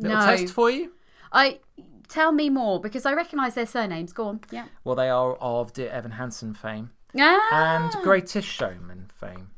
little 0.00 0.18
No. 0.18 0.26
test 0.26 0.52
for 0.52 0.68
you. 0.68 0.92
I 1.30 1.60
tell 2.08 2.32
me 2.32 2.50
more 2.50 2.80
because 2.80 3.06
I 3.06 3.12
recognise 3.12 3.54
their 3.54 3.66
surnames. 3.66 4.12
Go 4.12 4.26
on. 4.26 4.40
Yeah. 4.50 4.66
Well, 4.82 4.96
they 4.96 5.10
are 5.10 5.34
of 5.36 5.72
Dear 5.72 5.90
Evan 5.90 6.12
Hansen 6.12 6.54
fame 6.54 6.90
Ah. 7.16 7.48
and 7.52 8.02
Greatest 8.02 8.48
Showman 8.48 9.10
fame. 9.14 9.50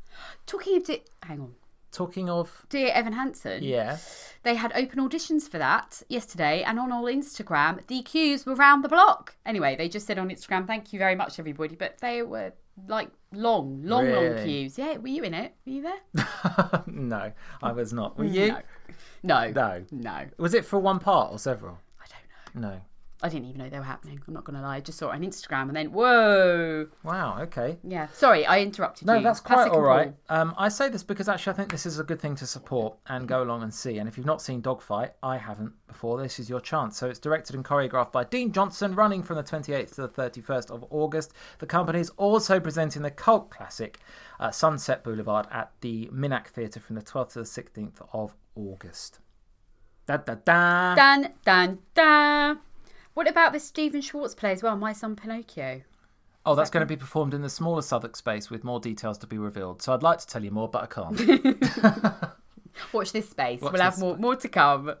Talking 0.51 0.77
of, 0.77 0.83
Di- 0.85 1.03
hang 1.23 1.39
on, 1.39 1.53
Talking 1.93 2.29
of, 2.29 2.65
dear 2.69 2.91
Evan 2.93 3.13
Hansen. 3.13 3.63
yeah, 3.63 3.97
They 4.43 4.55
had 4.55 4.71
open 4.75 4.99
auditions 4.99 5.43
for 5.49 5.57
that 5.57 6.03
yesterday, 6.09 6.61
and 6.63 6.77
on 6.79 6.91
all 6.91 7.05
Instagram, 7.05 7.85
the 7.87 8.01
queues 8.01 8.45
were 8.45 8.55
round 8.55 8.83
the 8.83 8.89
block. 8.89 9.35
Anyway, 9.45 9.75
they 9.75 9.87
just 9.89 10.07
said 10.07 10.17
on 10.19 10.29
Instagram, 10.29 10.67
"Thank 10.67 10.91
you 10.93 10.99
very 10.99 11.15
much, 11.15 11.39
everybody," 11.39 11.75
but 11.75 11.97
they 11.99 12.21
were 12.21 12.51
like 12.87 13.09
long, 13.33 13.81
long, 13.83 14.09
long 14.11 14.23
Really? 14.23 14.43
queues. 14.43 14.77
Yeah, 14.77 14.97
were 14.97 15.07
you 15.07 15.23
in 15.23 15.33
it? 15.33 15.53
Were 15.65 15.71
you 15.71 15.81
there? 15.83 16.83
no, 16.87 17.31
I 17.63 17.71
was 17.71 17.93
not. 17.93 18.17
Were 18.17 18.25
mm, 18.25 18.33
you? 18.33 18.47
No. 18.47 18.61
No. 19.23 19.51
No. 19.51 19.85
No. 19.91 20.25
Was 20.37 20.53
it 20.53 20.65
for 20.65 20.79
one 20.79 20.99
part 20.99 21.31
or 21.31 21.39
several? 21.39 21.77
I 22.01 22.05
don't 22.53 22.63
know. 22.63 22.69
No. 22.69 22.81
I 23.23 23.29
didn't 23.29 23.49
even 23.49 23.59
know 23.59 23.69
they 23.69 23.77
were 23.77 23.83
happening. 23.85 24.19
I'm 24.27 24.33
not 24.33 24.45
going 24.45 24.55
to 24.55 24.61
lie. 24.61 24.77
I 24.77 24.79
just 24.79 24.97
saw 24.97 25.11
it 25.11 25.15
on 25.15 25.21
Instagram 25.21 25.63
and 25.63 25.75
then, 25.75 25.91
whoa. 25.91 26.87
Wow. 27.03 27.39
Okay. 27.41 27.77
Yeah. 27.83 28.07
Sorry, 28.13 28.45
I 28.45 28.61
interrupted 28.61 29.05
No, 29.05 29.13
you. 29.13 29.19
No, 29.19 29.23
that's 29.23 29.39
quite 29.39 29.67
it, 29.67 29.73
all 29.73 29.81
right. 29.81 30.13
Um, 30.29 30.55
I 30.57 30.69
say 30.69 30.89
this 30.89 31.03
because 31.03 31.29
actually 31.29 31.53
I 31.53 31.55
think 31.57 31.71
this 31.71 31.85
is 31.85 31.99
a 31.99 32.03
good 32.03 32.19
thing 32.19 32.35
to 32.37 32.47
support 32.47 32.95
and 33.07 33.27
go 33.27 33.43
along 33.43 33.63
and 33.63 33.73
see. 33.73 33.99
And 33.99 34.07
if 34.09 34.17
you've 34.17 34.25
not 34.25 34.41
seen 34.41 34.61
Dogfight, 34.61 35.11
I 35.21 35.37
haven't 35.37 35.73
before. 35.87 36.21
This 36.21 36.39
is 36.39 36.49
your 36.49 36.59
chance. 36.59 36.97
So 36.97 37.07
it's 37.07 37.19
directed 37.19 37.55
and 37.55 37.63
choreographed 37.63 38.11
by 38.11 38.23
Dean 38.23 38.51
Johnson, 38.51 38.95
running 38.95 39.21
from 39.21 39.37
the 39.37 39.43
28th 39.43 39.95
to 39.95 40.01
the 40.01 40.09
31st 40.09 40.71
of 40.71 40.85
August. 40.89 41.33
The 41.59 41.67
company 41.67 41.99
is 41.99 42.09
also 42.17 42.59
presenting 42.59 43.01
the 43.03 43.11
cult 43.11 43.51
classic 43.51 43.99
uh, 44.39 44.49
Sunset 44.51 45.03
Boulevard 45.03 45.47
at 45.51 45.71
the 45.81 46.09
Minack 46.11 46.47
Theatre 46.47 46.79
from 46.79 46.95
the 46.95 47.01
12th 47.03 47.33
to 47.33 47.39
the 47.39 47.45
16th 47.45 48.01
of 48.13 48.33
August. 48.55 49.19
Da 50.07 50.17
da 50.17 50.35
da. 50.35 50.95
Dan, 50.95 51.33
dan, 51.45 51.79
dan. 51.93 52.59
What 53.13 53.29
about 53.29 53.53
this 53.53 53.63
Stephen 53.65 54.01
Schwartz 54.01 54.33
play 54.33 54.51
as 54.51 54.63
well? 54.63 54.77
My 54.77 54.93
son 54.93 55.15
Pinocchio. 55.15 55.81
Oh, 56.45 56.55
that's 56.55 56.69
going 56.69 56.81
to 56.81 56.87
be 56.87 56.97
performed 56.97 57.33
in 57.33 57.41
the 57.41 57.49
smaller 57.49 57.81
Southwark 57.81 58.15
space 58.15 58.49
with 58.49 58.63
more 58.63 58.79
details 58.79 59.17
to 59.19 59.27
be 59.27 59.37
revealed. 59.37 59.81
So 59.81 59.93
I'd 59.93 60.01
like 60.01 60.19
to 60.19 60.27
tell 60.27 60.43
you 60.43 60.49
more, 60.49 60.67
but 60.67 60.83
I 60.83 60.87
can't. 60.87 62.23
Watch 62.93 63.11
this 63.11 63.29
space. 63.29 63.61
Watch 63.61 63.73
we'll 63.73 63.81
have 63.81 63.99
more, 63.99 64.17
more 64.17 64.35
to 64.35 64.47
come. 64.47 64.95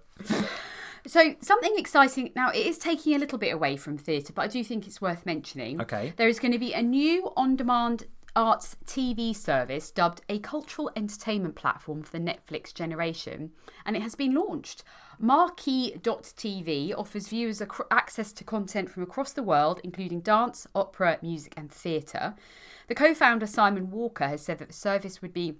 So 1.07 1.33
something 1.41 1.73
exciting 1.77 2.31
now. 2.35 2.49
It 2.51 2.67
is 2.67 2.77
taking 2.77 3.15
a 3.15 3.17
little 3.17 3.39
bit 3.39 3.53
away 3.53 3.75
from 3.75 3.97
theatre, 3.97 4.33
but 4.33 4.43
I 4.43 4.47
do 4.47 4.63
think 4.63 4.85
it's 4.85 5.01
worth 5.01 5.25
mentioning. 5.25 5.81
Okay. 5.81 6.13
There 6.15 6.27
is 6.27 6.39
going 6.39 6.51
to 6.51 6.59
be 6.59 6.73
a 6.73 6.81
new 6.81 7.31
on-demand 7.35 8.05
arts 8.35 8.77
TV 8.85 9.35
service 9.35 9.91
dubbed 9.91 10.21
a 10.29 10.39
cultural 10.39 10.91
entertainment 10.95 11.55
platform 11.55 12.03
for 12.03 12.11
the 12.11 12.23
Netflix 12.23 12.73
generation, 12.73 13.51
and 13.85 13.95
it 13.95 14.01
has 14.01 14.15
been 14.15 14.33
launched. 14.33 14.83
Marquee.tv 15.19 16.93
offers 16.97 17.27
viewers 17.27 17.61
ac- 17.61 17.83
access 17.91 18.31
to 18.33 18.43
content 18.43 18.89
from 18.89 19.03
across 19.03 19.33
the 19.33 19.43
world, 19.43 19.81
including 19.83 20.21
dance, 20.21 20.65
opera, 20.73 21.19
music, 21.21 21.53
and 21.57 21.71
theatre. 21.71 22.35
The 22.87 22.95
co-founder 22.95 23.47
Simon 23.47 23.91
Walker 23.91 24.27
has 24.27 24.41
said 24.41 24.59
that 24.59 24.69
the 24.69 24.73
service 24.73 25.21
would 25.21 25.33
be 25.33 25.57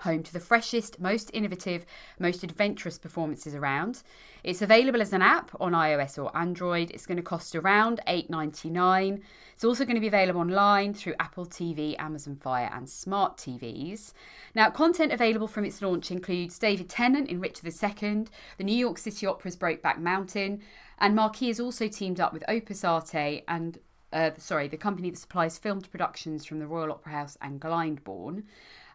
home 0.00 0.22
to 0.22 0.32
the 0.32 0.40
freshest, 0.40 1.00
most 1.00 1.30
innovative, 1.32 1.86
most 2.18 2.42
adventurous 2.42 2.98
performances 2.98 3.54
around. 3.54 4.02
It's 4.44 4.62
available 4.62 5.00
as 5.00 5.12
an 5.12 5.22
app 5.22 5.50
on 5.60 5.72
iOS 5.72 6.22
or 6.22 6.36
Android. 6.36 6.90
It's 6.90 7.06
going 7.06 7.16
to 7.16 7.22
cost 7.22 7.54
around 7.54 8.00
$8.99. 8.08 9.22
It's 9.54 9.64
also 9.64 9.84
going 9.84 9.94
to 9.94 10.00
be 10.00 10.08
available 10.08 10.40
online 10.40 10.94
through 10.94 11.14
Apple 11.20 11.46
TV, 11.46 11.94
Amazon 12.00 12.36
Fire, 12.36 12.70
and 12.74 12.88
smart 12.88 13.36
TVs. 13.36 14.12
Now, 14.54 14.70
content 14.70 15.12
available 15.12 15.46
from 15.46 15.64
its 15.64 15.80
launch 15.80 16.10
includes 16.10 16.58
David 16.58 16.88
Tennant 16.88 17.28
in 17.28 17.40
Richard 17.40 17.66
II, 17.66 18.26
the 18.58 18.64
New 18.64 18.76
York 18.76 18.98
City 18.98 19.26
Opera's 19.26 19.56
Brokeback 19.56 19.98
Mountain, 19.98 20.62
and 20.98 21.14
Marquee 21.14 21.48
has 21.48 21.60
also 21.60 21.86
teamed 21.86 22.20
up 22.20 22.32
with 22.32 22.44
Opus 22.48 22.84
Arte 22.84 23.44
and 23.46 23.78
uh, 24.12 24.30
sorry, 24.36 24.68
the 24.68 24.76
company 24.76 25.10
that 25.10 25.18
supplies 25.18 25.58
filmed 25.58 25.90
productions 25.90 26.44
from 26.44 26.58
the 26.58 26.66
Royal 26.66 26.92
Opera 26.92 27.12
House 27.12 27.38
and 27.40 27.60
Glyndebourne. 27.60 28.42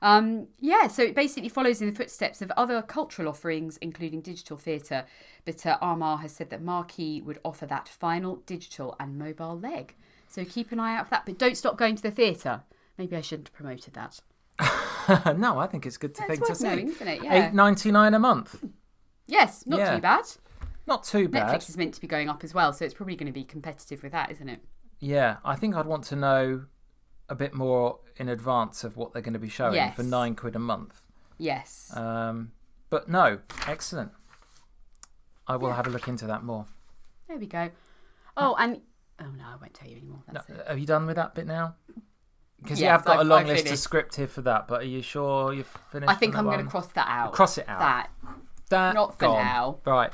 Um, 0.01 0.47
yeah, 0.59 0.87
so 0.87 1.03
it 1.03 1.15
basically 1.15 1.49
follows 1.49 1.81
in 1.81 1.89
the 1.89 1.95
footsteps 1.95 2.41
of 2.41 2.51
other 2.51 2.81
cultural 2.81 3.27
offerings, 3.27 3.77
including 3.77 4.21
digital 4.21 4.57
theatre. 4.57 5.05
But 5.45 5.65
uh, 5.65 5.77
Armar 5.81 6.21
has 6.21 6.31
said 6.31 6.49
that 6.51 6.61
Marquee 6.61 7.21
would 7.21 7.39
offer 7.43 7.65
that 7.65 7.87
final 7.89 8.37
digital 8.45 8.95
and 8.99 9.17
mobile 9.17 9.57
leg. 9.59 9.95
So 10.27 10.45
keep 10.45 10.71
an 10.71 10.79
eye 10.79 10.95
out 10.97 11.05
for 11.07 11.11
that. 11.11 11.25
But 11.25 11.37
don't 11.39 11.57
stop 11.57 11.77
going 11.77 11.95
to 11.95 12.03
the 12.03 12.11
theatre. 12.11 12.61
Maybe 12.97 13.15
I 13.15 13.21
shouldn't 13.21 13.47
have 13.49 13.55
promoted 13.55 13.93
that. 13.93 14.19
no, 15.37 15.59
I 15.59 15.67
think 15.67 15.85
it's 15.85 15.97
good 15.97 16.15
to 16.15 16.21
It's 16.23 16.27
think 16.27 16.45
to 16.45 16.51
worth 16.51 16.57
see. 16.57 16.63
knowing, 16.67 16.89
isn't 16.89 17.07
it? 17.07 17.23
Yeah. 17.23 17.47
Eight 17.47 17.53
ninety 17.53 17.91
nine 17.91 18.13
a 18.13 18.19
month. 18.19 18.63
Yes, 19.27 19.65
not 19.67 19.79
Yeah. 19.79 19.95
too 19.95 20.01
bad. 20.01 20.25
Not 20.87 21.03
too 21.03 21.27
bad. 21.27 21.47
Netflix 21.59 21.69
is 21.69 21.77
meant 21.77 21.93
to 21.95 22.01
be 22.01 22.07
going 22.07 22.29
up 22.29 22.43
as 22.43 22.53
well, 22.53 22.71
so 22.73 22.85
it's 22.85 22.93
probably 22.93 23.15
going 23.15 23.27
to 23.27 23.33
be 23.33 23.43
competitive 23.43 24.01
with 24.03 24.13
that, 24.13 24.31
isn't 24.31 24.47
it? 24.49 24.61
Yeah, 24.99 25.37
I 25.45 25.55
think 25.55 25.75
I'd 25.75 25.85
want 25.85 26.05
to 26.05 26.15
know 26.15 26.63
a 27.29 27.35
bit 27.35 27.53
more 27.53 27.99
in 28.17 28.29
advance 28.29 28.83
of 28.83 28.97
what 28.97 29.13
they're 29.13 29.21
going 29.21 29.33
to 29.33 29.39
be 29.39 29.49
showing 29.49 29.75
Yes. 29.75 29.95
for 29.95 30.03
nine 30.03 30.35
quid 30.35 30.55
a 30.55 30.59
month. 30.59 31.01
Yes. 31.37 31.91
Um, 31.95 32.51
but 32.89 33.09
no, 33.09 33.39
excellent. 33.67 34.11
I 35.47 35.55
will 35.55 35.71
have 35.73 35.87
a 35.87 35.89
look 35.89 36.07
into 36.07 36.25
that 36.27 36.43
more. 36.43 36.65
there 37.27 37.37
we 37.37 37.47
go. 37.47 37.69
Oh, 38.35 38.55
and 38.59 38.81
oh 39.19 39.25
no, 39.37 39.43
I 39.45 39.55
won't 39.59 39.73
tell 39.73 39.87
you 39.89 39.97
anymore. 39.97 40.19
No, 40.31 40.41
it. 40.47 40.67
have 40.67 40.79
you 40.79 40.85
done 40.85 41.05
with 41.05 41.15
that 41.15 41.35
bit 41.35 41.47
now? 41.47 41.75
Because 42.61 42.81
you 42.81 42.87
have 42.87 43.05
got 43.05 43.17
a 43.17 43.19
I've- 43.19 43.29
long 43.29 43.41
I've 43.41 43.47
list 43.47 43.69
of 43.71 43.77
script 43.77 44.15
here 44.15 44.27
for 44.27 44.41
that, 44.41 44.67
but 44.67 44.81
are 44.81 44.85
you 44.85 45.01
sure 45.01 45.53
you've 45.53 45.67
finished? 45.91 46.09
I 46.11 46.15
think 46.15 46.35
I'm 46.35 46.45
going 46.45 46.63
to 46.63 46.69
cross 46.69 46.87
that 46.93 47.07
out. 47.07 47.33
Cross 47.33 47.59
it 47.59 47.69
out. 47.69 47.79
That 47.79 48.09
That 48.69 48.95
Not 48.95 49.13
for 49.13 49.19
gone. 49.27 49.45
now. 49.45 49.79
Right. 49.85 50.11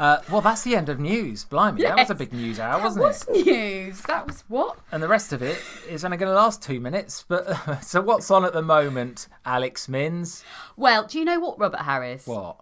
Uh, 0.00 0.22
well, 0.30 0.40
that's 0.40 0.62
the 0.62 0.74
end 0.74 0.88
of 0.88 0.98
news. 0.98 1.44
Blimey, 1.44 1.82
that 1.82 1.94
was 1.94 2.08
a 2.08 2.14
big 2.14 2.32
news 2.32 2.58
hour, 2.58 2.78
That 2.78 2.84
wasn't 2.84 3.04
was 3.04 3.26
it? 3.28 3.46
news. 3.46 4.00
That 4.02 4.26
was 4.26 4.42
what? 4.48 4.78
And 4.92 5.02
the 5.02 5.08
rest 5.08 5.34
of 5.34 5.42
it 5.42 5.60
is 5.90 6.06
only 6.06 6.16
going 6.16 6.30
to 6.30 6.34
last 6.34 6.62
two 6.62 6.80
minutes. 6.80 7.22
But 7.28 7.82
so, 7.82 8.00
what's 8.00 8.30
on 8.30 8.46
at 8.46 8.54
the 8.54 8.62
moment, 8.62 9.28
Alex 9.44 9.90
Mins? 9.90 10.42
Well, 10.78 11.06
do 11.06 11.18
you 11.18 11.26
know 11.26 11.38
what, 11.38 11.58
Robert 11.58 11.82
Harris? 11.82 12.26
What? 12.26 12.60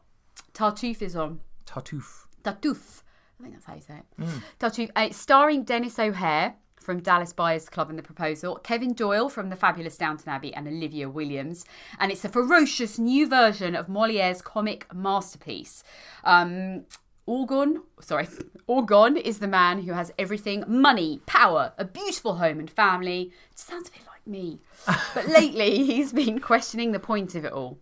Tartuffe 0.53 1.01
is 1.01 1.15
on. 1.15 1.39
Tartuffe. 1.65 2.27
Tartuffe. 2.43 3.03
I 3.39 3.43
think 3.45 3.55
that's 3.55 3.67
how 3.67 3.75
you 3.77 3.83
say 3.83 3.99
it. 3.99 4.25
Hmm. 4.25 4.39
Tartuffe. 4.59 4.91
Uh, 4.97 5.01
it's 5.03 5.17
starring 5.17 5.63
Denis 5.63 5.97
O'Hare 6.01 6.57
from 6.81 6.99
Dallas 7.01 7.33
Buyers 7.33 7.69
Club 7.69 7.89
and 7.91 7.99
The 7.99 8.03
Proposal, 8.03 8.57
Kevin 8.65 8.95
Doyle 8.95 9.29
from 9.29 9.51
The 9.51 9.55
Fabulous 9.57 9.97
Downton 9.97 10.31
Abbey, 10.31 10.53
and 10.55 10.67
Olivia 10.67 11.09
Williams. 11.09 11.65
And 12.01 12.11
it's 12.11 12.25
a 12.25 12.29
ferocious 12.29 12.99
new 12.99 13.29
version 13.29 13.77
of 13.77 13.89
Moliere's 13.89 14.43
comic 14.43 14.93
masterpiece. 14.93 15.85
Um, 16.25 16.85
Orgon, 17.29 17.83
sorry, 18.01 18.27
Orgon 18.67 19.21
is 19.21 19.39
the 19.39 19.47
man 19.47 19.83
who 19.83 19.93
has 19.93 20.11
everything 20.19 20.65
money, 20.67 21.21
power, 21.27 21.75
a 21.77 21.85
beautiful 21.85 22.37
home 22.37 22.59
and 22.59 22.71
family. 22.71 23.31
It 23.53 23.59
sounds 23.59 23.89
a 23.89 23.93
bit 23.93 24.07
like 24.07 24.27
me. 24.27 24.61
But 25.15 25.29
lately, 25.29 25.85
he's 25.85 26.15
been 26.15 26.41
questioning 26.41 26.93
the 26.93 26.99
point 26.99 27.35
of 27.35 27.45
it 27.45 27.53
all. 27.53 27.79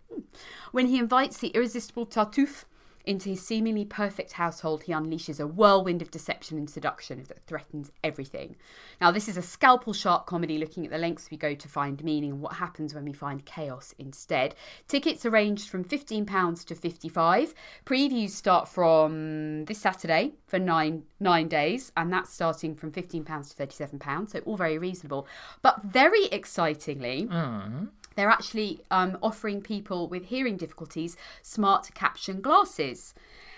When 0.73 0.87
he 0.87 0.99
invites 0.99 1.37
the 1.37 1.47
irresistible 1.49 2.05
Tartuffe 2.05 2.65
into 3.07 3.29
his 3.29 3.41
seemingly 3.41 3.85
perfect 3.85 4.33
household, 4.33 4.83
he 4.83 4.91
unleashes 4.91 5.39
a 5.39 5.47
whirlwind 5.47 6.01
of 6.01 6.11
deception 6.11 6.57
and 6.57 6.69
seduction 6.69 7.23
that 7.27 7.45
threatens 7.47 7.91
everything. 8.03 8.55
Now, 8.99 9.11
this 9.11 9.27
is 9.27 9.37
a 9.37 9.41
scalpel 9.41 9.93
sharp 9.93 10.25
comedy 10.25 10.57
looking 10.57 10.85
at 10.85 10.91
the 10.91 10.97
lengths 10.97 11.31
we 11.31 11.37
go 11.37 11.55
to 11.55 11.67
find 11.67 12.03
meaning 12.03 12.31
and 12.31 12.41
what 12.41 12.53
happens 12.53 12.93
when 12.93 13.05
we 13.05 13.13
find 13.13 13.45
chaos 13.45 13.95
instead. 13.97 14.55
Tickets 14.87 15.25
are 15.25 15.29
ranged 15.29 15.69
from 15.69 15.83
£15 15.83 16.65
to 16.65 16.75
55 16.75 17.53
Previews 17.85 18.31
start 18.31 18.67
from 18.67 19.65
this 19.65 19.79
Saturday 19.79 20.33
for 20.45 20.59
nine 20.59 21.03
nine 21.19 21.47
days, 21.47 21.91
and 21.97 22.11
that's 22.11 22.33
starting 22.33 22.75
from 22.75 22.91
£15 22.91 23.25
to 23.25 23.65
£37, 23.65 24.29
so 24.29 24.39
all 24.39 24.57
very 24.57 24.77
reasonable. 24.77 25.27
But 25.61 25.83
very 25.83 26.25
excitingly, 26.25 27.27
mm. 27.31 27.87
They're 28.17 28.29
actually 28.29 28.81
um, 28.89 29.17
offering 29.21 29.61
people 29.61 30.09
with 30.09 30.25
hearing 30.25 30.57
difficulties 30.57 31.15
smart 31.43 31.91
caption 31.93 32.41
glasses. 32.41 33.13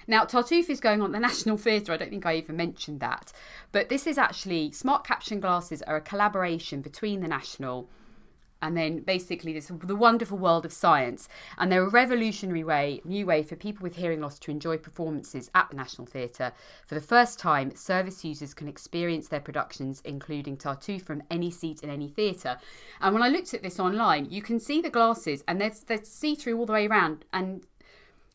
Now, 0.06 0.26
Tartuffe 0.26 0.70
is 0.70 0.82
going 0.82 1.02
on 1.02 1.14
the 1.14 1.20
National 1.30 1.58
Theatre. 1.58 1.94
I 1.94 1.98
don't 1.98 2.10
think 2.10 2.26
I 2.26 2.36
even 2.36 2.58
mentioned 2.58 3.00
that. 3.00 3.32
But 3.72 3.88
this 3.88 4.06
is 4.06 4.18
actually, 4.18 4.72
smart 4.74 5.06
caption 5.06 5.40
glasses 5.40 5.82
are 5.84 5.96
a 5.96 6.02
collaboration 6.02 6.82
between 6.82 7.22
the 7.22 7.28
National 7.28 7.88
and 8.62 8.76
then 8.76 9.00
basically 9.00 9.54
this 9.54 9.72
the 9.84 9.96
wonderful 9.96 10.38
world 10.38 10.66
of 10.66 10.74
science. 10.74 11.30
And 11.58 11.72
they're 11.72 11.84
a 11.84 11.90
revolutionary 11.90 12.64
way 12.64 13.02
new 13.06 13.26
way 13.26 13.44
for 13.44 13.56
people 13.56 13.84
with 13.84 13.96
hearing 13.96 14.22
loss 14.22 14.40
to 14.40 14.52
enjoy 14.52 14.78
performances 14.78 15.50
at 15.56 15.70
the 15.70 15.76
national 15.76 16.08
theatre. 16.08 16.52
For 16.86 16.96
the 16.96 17.02
first 17.02 17.40
time 17.40 17.76
service 17.76 18.24
users 18.26 18.54
can 18.54 18.68
experience 18.68 19.28
their 19.28 19.40
productions 19.40 20.02
including 20.04 20.58
tartuffe 20.58 21.02
from 21.02 21.24
any 21.30 21.52
seat 21.52 21.84
in 21.84 21.90
any 21.90 22.10
theatre. 22.10 22.58
And 23.02 23.14
when 23.14 23.24
i 23.24 23.30
looked 23.30 23.54
at 23.54 23.64
this 23.64 23.80
online 23.80 24.30
you 24.30 24.42
can 24.42 24.60
see 24.60 24.82
the 24.82 24.90
glasses 24.90 25.44
and 25.48 25.60
they're, 25.60 25.74
they're 25.88 26.04
see-through 26.04 26.58
all 26.58 26.66
the 26.66 26.74
way 26.74 26.88
around 26.88 27.26
and 27.34 27.66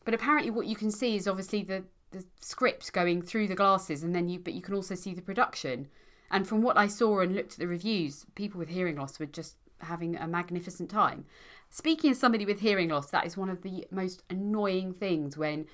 but 0.03 0.13
apparently 0.13 0.51
what 0.51 0.67
you 0.67 0.75
can 0.75 0.91
see 0.91 1.15
is 1.15 1.27
obviously 1.27 1.63
the 1.63 1.83
the 2.11 2.23
script 2.39 2.93
going 2.93 3.21
through 3.21 3.47
the 3.47 3.55
glasses 3.55 4.03
and 4.03 4.15
then 4.15 4.29
you 4.29 4.39
but 4.39 4.53
you 4.53 4.61
can 4.61 4.73
also 4.73 4.95
see 4.95 5.13
the 5.13 5.21
production. 5.21 5.87
And 6.31 6.47
from 6.47 6.61
what 6.61 6.77
i 6.77 6.87
saw 6.87 7.19
and 7.19 7.35
looked 7.35 7.53
at 7.53 7.59
the 7.59 7.67
reviews 7.67 8.25
people 8.35 8.57
with 8.57 8.69
hearing 8.69 8.95
loss 8.95 9.19
were 9.19 9.25
just 9.25 9.55
having 9.79 10.15
a 10.15 10.27
magnificent 10.27 10.89
time. 10.89 11.25
Speaking 11.69 12.11
as 12.11 12.19
somebody 12.19 12.45
with 12.45 12.59
hearing 12.59 12.89
loss, 12.89 13.09
that 13.11 13.25
is 13.25 13.35
one 13.35 13.49
of 13.49 13.61
the 13.61 13.85
most 13.91 14.23
annoying 14.29 14.93
things 14.93 15.37
when 15.37 15.65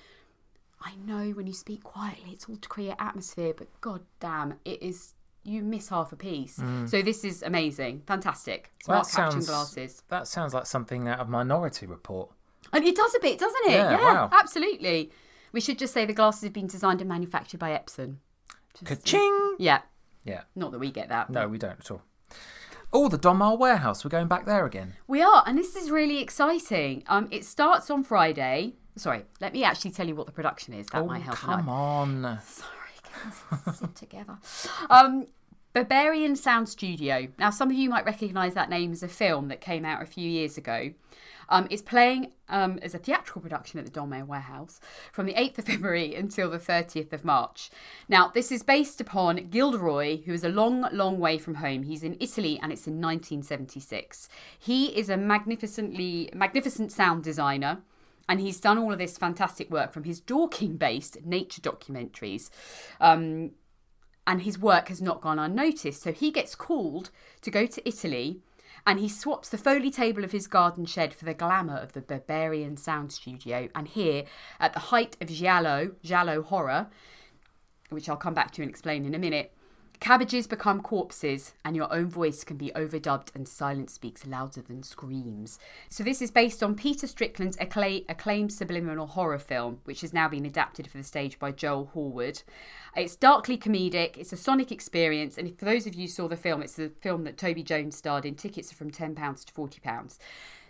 I 0.80 0.94
know 1.06 1.30
when 1.30 1.46
you 1.46 1.52
speak 1.52 1.84
quietly, 1.84 2.32
it's 2.32 2.48
all 2.48 2.56
to 2.56 2.68
create 2.68 2.96
atmosphere, 2.98 3.52
but 3.56 3.68
god 3.80 4.00
damn, 4.18 4.54
it 4.64 4.82
is 4.82 5.14
you 5.44 5.62
miss 5.62 5.88
half 5.88 6.12
a 6.12 6.16
piece. 6.16 6.58
Mm. 6.58 6.88
So 6.88 7.02
this 7.02 7.24
is 7.24 7.42
amazing, 7.42 8.02
fantastic. 8.06 8.72
Smart 8.82 9.06
That 9.06 9.12
caption 9.14 9.42
sounds- 9.42 9.46
glasses, 9.46 10.02
That 10.08 10.26
sounds 10.28 10.54
like 10.54 10.66
something 10.66 11.06
out 11.08 11.20
of 11.20 11.28
Minority 11.28 11.86
Report. 11.86 12.30
and 12.72 12.84
it 12.84 12.96
does 12.96 13.14
a 13.14 13.20
bit, 13.20 13.38
doesn't 13.38 13.66
it? 13.66 13.72
Yeah, 13.74 13.96
wow. 13.96 14.28
absolutely. 14.32 15.12
We 15.52 15.60
should 15.60 15.78
just 15.78 15.92
say 15.94 16.04
the 16.06 16.12
glasses 16.12 16.42
have 16.44 16.52
been 16.52 16.66
designed 16.68 17.00
and 17.00 17.08
manufactured 17.08 17.58
by 17.60 17.70
Epson. 17.70 18.16
Just- 18.74 18.86
Ka-ching! 18.86 19.56
Yeah, 19.58 19.82
Yeah. 20.24 20.42
not 20.56 20.72
that 20.72 20.78
we 20.78 20.90
get 20.90 21.08
that. 21.10 21.28
No, 21.30 21.46
we 21.48 21.58
don't 21.58 21.78
at 21.78 21.90
all. 21.90 22.02
Oh, 22.94 23.08
the 23.08 23.18
Donmar 23.18 23.58
warehouse. 23.58 24.04
We're 24.04 24.10
going 24.10 24.28
back 24.28 24.44
there 24.44 24.66
again. 24.66 24.94
We 25.06 25.22
are, 25.22 25.42
and 25.46 25.56
this 25.56 25.76
is 25.76 25.90
really 25.90 26.20
exciting. 26.20 27.04
Um, 27.06 27.26
it 27.30 27.46
starts 27.46 27.90
on 27.90 28.04
Friday. 28.04 28.74
Sorry, 28.96 29.24
let 29.40 29.54
me 29.54 29.64
actually 29.64 29.92
tell 29.92 30.06
you 30.06 30.14
what 30.14 30.26
the 30.26 30.32
production 30.32 30.74
is. 30.74 30.88
That 30.88 31.00
oh, 31.00 31.06
might 31.06 31.22
help. 31.22 31.38
come 31.38 31.70
on. 31.70 32.38
Sorry, 32.44 33.62
guys, 33.64 33.78
sit 33.78 33.94
together. 33.96 34.36
Um, 34.90 35.26
Berberian 35.74 36.36
Sound 36.36 36.68
Studio. 36.68 37.28
Now, 37.38 37.48
some 37.50 37.70
of 37.70 37.76
you 37.76 37.88
might 37.88 38.04
recognise 38.04 38.52
that 38.54 38.68
name 38.68 38.92
as 38.92 39.02
a 39.02 39.08
film 39.08 39.48
that 39.48 39.60
came 39.60 39.84
out 39.84 40.02
a 40.02 40.06
few 40.06 40.28
years 40.28 40.58
ago. 40.58 40.92
Um, 41.48 41.66
it's 41.70 41.82
playing 41.82 42.32
um, 42.48 42.78
as 42.82 42.94
a 42.94 42.98
theatrical 42.98 43.40
production 43.40 43.78
at 43.78 43.86
the 43.86 43.90
Donmar 43.90 44.26
Warehouse 44.26 44.80
from 45.12 45.26
the 45.26 45.34
8th 45.34 45.58
of 45.58 45.64
February 45.66 46.14
until 46.14 46.50
the 46.50 46.58
30th 46.58 47.12
of 47.12 47.24
March. 47.24 47.70
Now, 48.08 48.28
this 48.28 48.52
is 48.52 48.62
based 48.62 49.00
upon 49.00 49.48
Gilderoy, 49.50 50.24
who 50.24 50.32
is 50.32 50.44
a 50.44 50.50
long, 50.50 50.86
long 50.92 51.18
way 51.18 51.38
from 51.38 51.56
home. 51.56 51.84
He's 51.84 52.02
in 52.02 52.16
Italy 52.20 52.58
and 52.62 52.70
it's 52.70 52.86
in 52.86 53.00
1976. 53.00 54.28
He 54.58 54.86
is 54.96 55.08
a 55.08 55.16
magnificently 55.16 56.30
magnificent 56.34 56.92
sound 56.92 57.24
designer 57.24 57.78
and 58.28 58.40
he's 58.40 58.60
done 58.60 58.78
all 58.78 58.92
of 58.92 58.98
this 58.98 59.18
fantastic 59.18 59.70
work 59.70 59.92
from 59.92 60.04
his 60.04 60.20
Dorking 60.20 60.76
based 60.76 61.24
nature 61.24 61.60
documentaries. 61.60 62.50
Um, 63.00 63.50
and 64.26 64.42
his 64.42 64.58
work 64.58 64.88
has 64.88 65.02
not 65.02 65.20
gone 65.20 65.38
unnoticed. 65.38 66.02
So 66.02 66.12
he 66.12 66.30
gets 66.30 66.54
called 66.54 67.10
to 67.40 67.50
go 67.50 67.66
to 67.66 67.88
Italy 67.88 68.40
and 68.86 68.98
he 68.98 69.08
swaps 69.08 69.48
the 69.48 69.58
foley 69.58 69.90
table 69.90 70.24
of 70.24 70.32
his 70.32 70.46
garden 70.46 70.86
shed 70.86 71.14
for 71.14 71.24
the 71.24 71.34
glamour 71.34 71.76
of 71.76 71.92
the 71.92 72.00
Berberian 72.00 72.78
Sound 72.78 73.12
Studio. 73.12 73.68
And 73.74 73.86
here, 73.86 74.24
at 74.58 74.72
the 74.72 74.80
height 74.80 75.16
of 75.20 75.28
Giallo, 75.28 75.92
Giallo 76.02 76.42
horror, 76.42 76.88
which 77.90 78.08
I'll 78.08 78.16
come 78.16 78.34
back 78.34 78.50
to 78.52 78.62
and 78.62 78.70
explain 78.70 79.04
in 79.04 79.14
a 79.14 79.18
minute, 79.18 79.52
cabbages 80.02 80.48
become 80.48 80.82
corpses 80.82 81.52
and 81.64 81.76
your 81.76 81.90
own 81.94 82.08
voice 82.08 82.42
can 82.42 82.56
be 82.56 82.72
overdubbed 82.74 83.28
and 83.36 83.46
silence 83.46 83.92
speaks 83.92 84.26
louder 84.26 84.60
than 84.60 84.82
screams. 84.82 85.60
So 85.90 86.02
this 86.02 86.20
is 86.20 86.32
based 86.32 86.60
on 86.60 86.74
Peter 86.74 87.06
Strickland's 87.06 87.56
accla- 87.58 88.04
acclaimed 88.08 88.52
subliminal 88.52 89.06
horror 89.06 89.38
film, 89.38 89.78
which 89.84 90.00
has 90.00 90.12
now 90.12 90.28
been 90.28 90.44
adapted 90.44 90.88
for 90.88 90.98
the 90.98 91.04
stage 91.04 91.38
by 91.38 91.52
Joel 91.52 91.92
Horwood. 91.94 92.42
It's 92.96 93.14
darkly 93.14 93.56
comedic, 93.56 94.16
it's 94.16 94.32
a 94.32 94.36
sonic 94.36 94.72
experience, 94.72 95.38
and 95.38 95.56
for 95.56 95.66
those 95.66 95.86
of 95.86 95.94
you 95.94 96.08
saw 96.08 96.26
the 96.26 96.36
film, 96.36 96.62
it's 96.62 96.74
the 96.74 96.90
film 97.00 97.22
that 97.22 97.38
Toby 97.38 97.62
Jones 97.62 97.96
starred 97.96 98.26
in. 98.26 98.34
Tickets 98.34 98.72
are 98.72 98.76
from 98.76 98.90
£10 98.90 99.14
to 99.44 99.52
£40. 99.52 100.18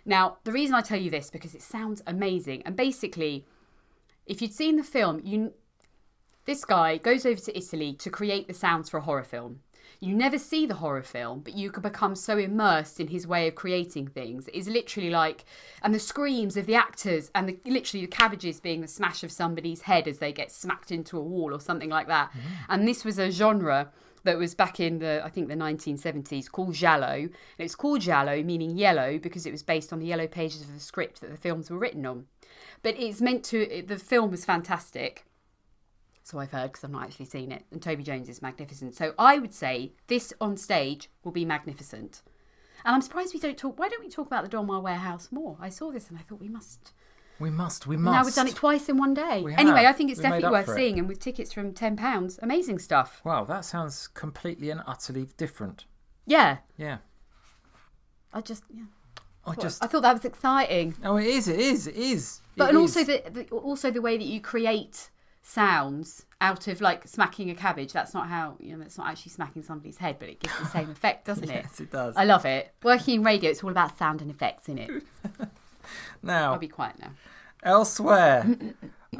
Now, 0.05 0.37
the 0.43 0.51
reason 0.51 0.75
I 0.75 0.81
tell 0.81 1.01
you 1.01 1.09
this 1.09 1.31
because 1.31 1.55
it 1.55 1.63
sounds 1.63 2.03
amazing, 2.05 2.61
and 2.67 2.75
basically, 2.75 3.45
if 4.27 4.43
you'd 4.43 4.53
seen 4.53 4.75
the 4.75 4.83
film, 4.83 5.21
you 5.23 5.53
this 6.45 6.65
guy 6.65 6.97
goes 6.97 7.25
over 7.25 7.39
to 7.41 7.57
Italy 7.57 7.93
to 7.93 8.09
create 8.09 8.47
the 8.47 8.53
sounds 8.53 8.89
for 8.89 8.97
a 8.97 9.01
horror 9.01 9.23
film. 9.23 9.59
You 9.99 10.15
never 10.15 10.37
see 10.37 10.65
the 10.65 10.75
horror 10.75 11.01
film, 11.01 11.39
but 11.39 11.55
you 11.55 11.71
can 11.71 11.81
become 11.81 12.15
so 12.15 12.37
immersed 12.37 12.99
in 12.99 13.07
his 13.07 13.25
way 13.25 13.47
of 13.47 13.55
creating 13.55 14.07
things. 14.07 14.49
It's 14.53 14.67
literally 14.67 15.09
like, 15.09 15.45
and 15.81 15.95
the 15.95 15.99
screams 15.99 16.57
of 16.57 16.65
the 16.65 16.75
actors, 16.75 17.31
and 17.35 17.47
the, 17.47 17.59
literally 17.65 18.05
the 18.05 18.11
cabbages 18.11 18.59
being 18.59 18.81
the 18.81 18.87
smash 18.87 19.23
of 19.23 19.31
somebody's 19.31 19.83
head 19.83 20.07
as 20.07 20.17
they 20.17 20.33
get 20.33 20.51
smacked 20.51 20.91
into 20.91 21.17
a 21.17 21.21
wall 21.21 21.53
or 21.53 21.61
something 21.61 21.89
like 21.89 22.07
that. 22.07 22.31
Mm. 22.31 22.39
And 22.67 22.87
this 22.87 23.05
was 23.05 23.17
a 23.17 23.31
genre 23.31 23.91
that 24.23 24.37
was 24.37 24.55
back 24.55 24.79
in 24.81 24.99
the, 24.99 25.21
I 25.23 25.29
think, 25.29 25.47
the 25.47 25.55
1970s 25.55 26.51
called 26.51 26.73
Giallo. 26.73 27.13
And 27.13 27.31
it's 27.59 27.75
called 27.75 28.01
Giallo, 28.01 28.43
meaning 28.43 28.77
yellow, 28.77 29.17
because 29.17 29.45
it 29.45 29.51
was 29.51 29.63
based 29.63 29.93
on 29.93 29.99
the 29.99 30.05
yellow 30.05 30.27
pages 30.27 30.61
of 30.61 30.73
the 30.73 30.79
script 30.79 31.21
that 31.21 31.31
the 31.31 31.37
films 31.37 31.69
were 31.69 31.77
written 31.77 32.05
on. 32.05 32.25
But 32.81 32.99
it's 32.99 33.21
meant 33.21 33.45
to, 33.45 33.83
the 33.87 33.97
film 33.97 34.31
was 34.31 34.43
fantastic. 34.43 35.25
So 36.23 36.39
I've 36.39 36.51
heard 36.51 36.71
because 36.71 36.83
I've 36.85 36.91
not 36.91 37.03
actually 37.03 37.25
seen 37.25 37.51
it. 37.51 37.63
And 37.71 37.81
Toby 37.81 38.03
Jones 38.03 38.29
is 38.29 38.41
magnificent. 38.41 38.95
So 38.95 39.13
I 39.19 39.37
would 39.37 39.53
say 39.53 39.93
this 40.07 40.33
on 40.39 40.55
stage 40.55 41.09
will 41.23 41.33
be 41.33 41.45
magnificent. 41.45 42.21
And 42.85 42.95
I'm 42.95 43.01
surprised 43.01 43.33
we 43.33 43.39
don't 43.39 43.57
talk. 43.57 43.77
Why 43.77 43.89
don't 43.89 44.03
we 44.03 44.09
talk 44.09 44.27
about 44.27 44.49
the 44.49 44.57
Donmar 44.57 44.81
Warehouse 44.81 45.29
more? 45.31 45.57
I 45.59 45.69
saw 45.69 45.91
this 45.91 46.09
and 46.09 46.17
I 46.17 46.21
thought 46.21 46.39
we 46.39 46.49
must. 46.49 46.93
We 47.39 47.49
must. 47.49 47.87
We 47.87 47.97
must. 47.97 48.13
Now 48.13 48.23
we've 48.23 48.35
done 48.35 48.47
it 48.47 48.55
twice 48.55 48.87
in 48.89 48.97
one 48.97 49.13
day. 49.13 49.43
Anyway. 49.57 49.85
I 49.85 49.91
think 49.91 50.11
it's 50.11 50.19
We 50.19 50.23
definitely 50.23 50.51
worth 50.51 50.73
seeing. 50.73 50.99
And 50.99 51.07
with 51.07 51.19
tickets 51.19 51.51
from 51.51 51.73
ten 51.73 51.97
pounds, 51.97 52.39
amazing 52.41 52.79
stuff. 52.79 53.21
Wow, 53.25 53.43
that 53.45 53.65
sounds 53.65 54.07
completely 54.07 54.69
and 54.69 54.81
utterly 54.87 55.27
different. 55.37 55.85
Yeah, 56.25 56.57
Yeah. 56.77 56.99
I 58.33 58.41
just 58.41 58.63
yeah. 58.73 58.83
I 59.45 59.55
just. 59.55 59.83
I 59.83 59.87
thought 59.87 60.01
that 60.03 60.13
was 60.13 60.25
exciting. 60.25 60.95
Oh, 61.03 61.17
it 61.17 61.25
is. 61.25 61.47
It 61.47 61.59
is. 61.59 61.87
It 61.87 61.95
is. 61.95 62.41
But 62.55 62.65
It 62.65 62.75
and 62.75 62.77
is. 62.85 62.97
also 62.97 63.03
the, 63.03 63.29
the 63.29 63.47
also 63.49 63.91
the 63.91 64.01
way 64.01 64.17
that 64.17 64.25
you 64.25 64.39
create 64.39 65.09
sounds 65.43 66.25
out 66.41 66.67
of 66.67 66.81
like 66.81 67.07
smacking 67.07 67.49
a 67.51 67.55
cabbage. 67.55 67.93
That's 67.93 68.13
not 68.13 68.27
how 68.29 68.55
you 68.59 68.75
know. 68.75 68.83
It's 68.83 68.97
not 68.97 69.07
actually 69.07 69.31
smacking 69.33 69.61
somebody's 69.61 69.97
head, 69.97 70.17
but 70.19 70.29
it 70.29 70.39
gives 70.39 70.57
the 70.57 70.65
same 70.65 70.89
effect, 70.89 71.25
doesn't 71.29 71.49
it? 71.49 71.65
Yes, 71.65 71.79
it 71.79 71.91
does. 71.91 72.15
I 72.17 72.23
love 72.25 72.45
it. 72.45 72.73
Working 72.83 73.15
in 73.19 73.23
radio, 73.23 73.51
it's 73.51 73.63
all 73.63 73.69
about 73.71 73.97
sound 73.97 74.21
and 74.21 74.31
effects, 74.31 74.67
in 74.69 74.77
it? 74.79 74.89
Now, 76.21 76.53
I'll 76.53 76.59
be 76.59 76.67
quiet 76.69 76.97
now. 76.99 77.11
elsewhere. 77.61 78.45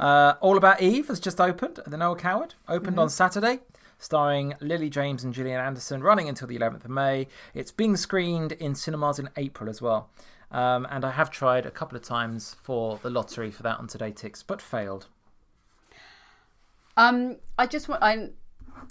Uh, 0.00 0.34
All 0.40 0.56
About 0.56 0.82
Eve 0.82 1.06
has 1.06 1.20
just 1.20 1.40
opened 1.40 1.78
at 1.78 1.88
the 1.88 1.96
Noel 1.96 2.16
Coward. 2.16 2.54
Opened 2.68 2.98
on 2.98 3.08
Saturday, 3.08 3.60
starring 4.00 4.54
Lily 4.60 4.90
James 4.90 5.22
and 5.22 5.32
Gillian 5.32 5.60
Anderson, 5.60 6.02
running 6.02 6.28
until 6.28 6.48
the 6.48 6.58
11th 6.58 6.84
of 6.84 6.90
May. 6.90 7.28
It's 7.54 7.70
being 7.70 7.96
screened 7.96 8.50
in 8.50 8.74
cinemas 8.74 9.20
in 9.20 9.28
April 9.36 9.70
as 9.70 9.80
well. 9.80 10.10
Um, 10.50 10.84
and 10.90 11.04
I 11.04 11.12
have 11.12 11.30
tried 11.30 11.64
a 11.64 11.70
couple 11.70 11.96
of 11.96 12.02
times 12.02 12.56
for 12.60 12.98
the 13.04 13.08
lottery 13.10 13.52
for 13.52 13.62
that 13.62 13.78
on 13.78 13.86
TodayTix, 13.86 14.42
but 14.44 14.60
failed. 14.60 15.06
Um, 16.96 17.36
I 17.58 17.66
just 17.66 17.88
want 17.88 18.02
I'm 18.02 18.32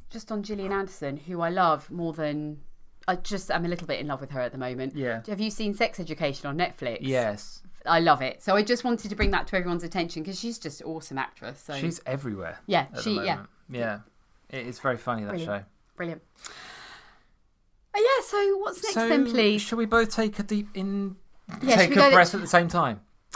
just 0.10 0.32
on 0.32 0.44
Gillian 0.44 0.72
Anderson, 0.72 1.18
who 1.18 1.42
I 1.42 1.50
love 1.50 1.90
more 1.92 2.14
than 2.14 2.62
I 3.08 3.16
just 3.16 3.52
I'm 3.52 3.66
a 3.66 3.68
little 3.68 3.88
bit 3.88 4.00
in 4.00 4.08
love 4.08 4.22
with 4.22 4.32
her 4.32 4.42
at 4.42 4.52
the 4.52 4.58
moment. 4.58 4.96
Yeah. 4.96 5.22
Have 5.28 5.40
you 5.40 5.50
seen 5.50 5.74
Sex 5.74 6.00
Education 6.00 6.48
on 6.48 6.58
Netflix? 6.58 7.00
Yes. 7.02 7.62
I 7.86 8.00
love 8.00 8.22
it. 8.22 8.42
So 8.42 8.56
I 8.56 8.62
just 8.64 8.84
wanted 8.86 9.10
to 9.10 9.16
bring 9.16 9.32
that 9.32 9.48
to 9.48 9.58
everyone's 9.58 9.84
attention 9.84 10.24
because 10.24 10.40
she's 10.40 10.58
just 10.58 10.80
an 10.82 10.88
awesome 10.88 11.18
actress. 11.18 11.60
So 11.66 11.74
She's 11.76 12.00
everywhere. 12.06 12.60
Yeah, 12.66 12.88
she- 13.02 13.16
yeah. 13.16 13.44
Yeah. 13.70 14.00
It 14.50 14.68
is 14.68 14.80
very 14.80 14.98
funny, 14.98 15.24
that 15.24 15.30
Brilliant. 15.32 15.64
show. 15.64 15.66
brilliant. 15.98 16.22
Oh, 17.96 18.00
yeah. 18.20 18.26
So 18.26 18.58
what's 18.60 18.82
next 18.84 18.94
so, 18.94 19.10
then, 19.10 19.26
please? 19.26 19.62
shall 19.62 19.78
we 19.78 19.86
both 19.86 20.16
take 20.16 20.40
a 20.40 20.44
deep 20.44 20.68
in, 20.76 21.16
Yeah, 21.62 21.76
take 21.76 21.92
a 21.92 22.12
breath 22.12 22.34
at 22.36 22.42
the 22.42 22.48
same 22.48 22.68
time? 22.68 23.02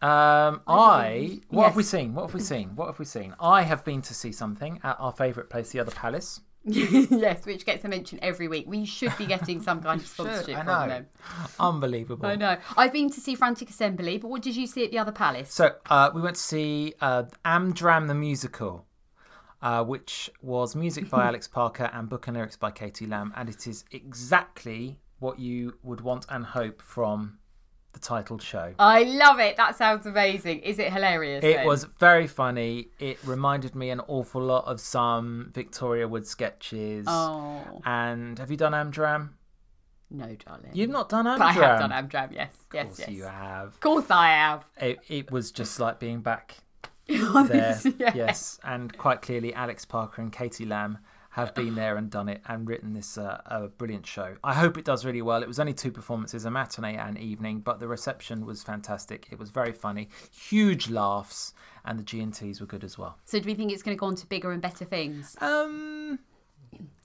um, 0.00 0.60
I 0.66 1.40
what 1.48 1.66
have 1.66 1.76
we 1.76 1.82
seen? 1.82 2.14
What 2.14 2.26
have 2.26 2.34
we 2.34 2.40
seen? 2.54 2.76
What 2.76 2.86
have 2.86 2.98
we 2.98 3.04
seen? 3.04 3.34
I 3.40 3.62
have 3.62 3.84
been 3.84 4.02
to 4.02 4.14
see 4.14 4.32
something 4.32 4.80
at 4.84 4.96
our 5.00 5.12
favourite 5.12 5.50
place, 5.50 5.70
the 5.70 5.80
other 5.80 5.90
Palace. 5.90 6.40
yes, 6.64 7.46
which 7.46 7.64
gets 7.64 7.84
a 7.84 7.88
mention 7.88 8.18
every 8.20 8.46
week. 8.46 8.66
We 8.68 8.84
should 8.84 9.16
be 9.16 9.26
getting 9.26 9.62
some 9.62 9.82
kind 9.82 10.00
of 10.00 10.06
sponsorship 10.06 10.56
I 10.58 10.64
from 10.64 10.88
them. 10.88 11.06
Unbelievable. 11.58 12.26
I 12.26 12.36
know. 12.36 12.58
I've 12.76 12.92
been 12.92 13.10
to 13.10 13.20
see 13.20 13.34
Frantic 13.34 13.70
Assembly, 13.70 14.18
but 14.18 14.28
what 14.28 14.42
did 14.42 14.54
you 14.54 14.66
see 14.66 14.84
at 14.84 14.90
the 14.90 14.98
other 14.98 15.12
palace? 15.12 15.52
So 15.52 15.74
uh, 15.88 16.10
we 16.14 16.20
went 16.20 16.36
to 16.36 16.42
see 16.42 16.94
uh, 17.00 17.24
Amdram 17.44 18.08
the 18.08 18.14
musical, 18.14 18.84
uh, 19.62 19.82
which 19.84 20.30
was 20.42 20.76
music 20.76 21.08
by 21.08 21.26
Alex 21.26 21.48
Parker 21.48 21.90
and 21.92 22.08
book 22.08 22.26
and 22.26 22.36
lyrics 22.36 22.56
by 22.56 22.70
Katie 22.70 23.06
Lamb, 23.06 23.32
and 23.34 23.48
it 23.48 23.66
is 23.66 23.84
exactly 23.90 24.98
what 25.20 25.38
you 25.38 25.78
would 25.82 26.02
want 26.02 26.26
and 26.28 26.44
hope 26.44 26.82
from 26.82 27.38
the 27.98 28.06
titled 28.06 28.42
show. 28.42 28.74
I 28.78 29.02
love 29.04 29.38
it. 29.40 29.56
That 29.56 29.76
sounds 29.76 30.06
amazing. 30.06 30.60
Is 30.60 30.78
it 30.78 30.92
hilarious? 30.92 31.44
It 31.44 31.56
then? 31.56 31.66
was 31.66 31.84
very 31.84 32.26
funny. 32.26 32.88
It 32.98 33.18
reminded 33.24 33.74
me 33.74 33.90
an 33.90 34.00
awful 34.06 34.42
lot 34.42 34.64
of 34.66 34.80
some 34.80 35.50
Victoria 35.54 36.06
Wood 36.06 36.26
sketches. 36.26 37.06
Oh 37.08 37.80
And 37.84 38.38
have 38.38 38.50
you 38.50 38.56
done 38.56 38.72
Amdram? 38.72 39.30
no, 40.10 40.34
darling. 40.36 40.70
You've 40.72 40.90
not 40.90 41.08
done 41.08 41.26
Amdram. 41.26 41.38
But 41.38 41.46
I 41.46 41.52
have 41.52 41.80
done 41.80 41.90
Amdram. 41.90 42.32
Yes, 42.32 42.52
yes, 42.72 42.84
Of 42.84 42.88
course 42.88 42.98
yes. 43.00 43.08
you 43.10 43.22
have. 43.24 43.68
Of 43.68 43.80
course, 43.80 44.06
I 44.10 44.28
have. 44.28 44.64
It, 44.80 44.98
it 45.08 45.30
was 45.30 45.50
just 45.52 45.78
like 45.80 45.98
being 45.98 46.20
back 46.20 46.56
there. 47.06 47.78
yeah. 47.98 48.12
Yes, 48.14 48.58
and 48.64 48.96
quite 48.96 49.20
clearly, 49.22 49.52
Alex 49.54 49.84
Parker 49.84 50.22
and 50.22 50.32
Katie 50.32 50.64
Lamb 50.66 50.98
have 51.38 51.54
been 51.54 51.76
there 51.76 51.96
and 51.96 52.10
done 52.10 52.28
it 52.28 52.42
and 52.46 52.68
written 52.68 52.92
this 52.94 53.16
uh, 53.16 53.40
a 53.46 53.68
brilliant 53.68 54.04
show. 54.04 54.34
I 54.42 54.54
hope 54.54 54.76
it 54.76 54.84
does 54.84 55.04
really 55.04 55.22
well. 55.22 55.40
It 55.40 55.46
was 55.46 55.60
only 55.60 55.72
two 55.72 55.92
performances, 55.92 56.44
a 56.44 56.50
matinee 56.50 56.96
and 56.96 57.16
evening, 57.16 57.60
but 57.60 57.78
the 57.78 57.86
reception 57.86 58.44
was 58.44 58.64
fantastic. 58.64 59.28
It 59.30 59.38
was 59.38 59.50
very 59.50 59.72
funny, 59.72 60.08
huge 60.32 60.90
laughs, 60.90 61.54
and 61.84 61.96
the 61.96 62.02
G 62.02 62.20
and 62.20 62.34
Ts 62.34 62.60
were 62.60 62.66
good 62.66 62.82
as 62.82 62.98
well. 62.98 63.18
So, 63.24 63.38
do 63.38 63.46
we 63.46 63.54
think 63.54 63.70
it's 63.70 63.84
going 63.84 63.96
to 63.96 64.00
go 64.00 64.06
on 64.06 64.16
to 64.16 64.26
bigger 64.26 64.50
and 64.50 64.60
better 64.60 64.84
things? 64.84 65.36
Um, 65.40 66.18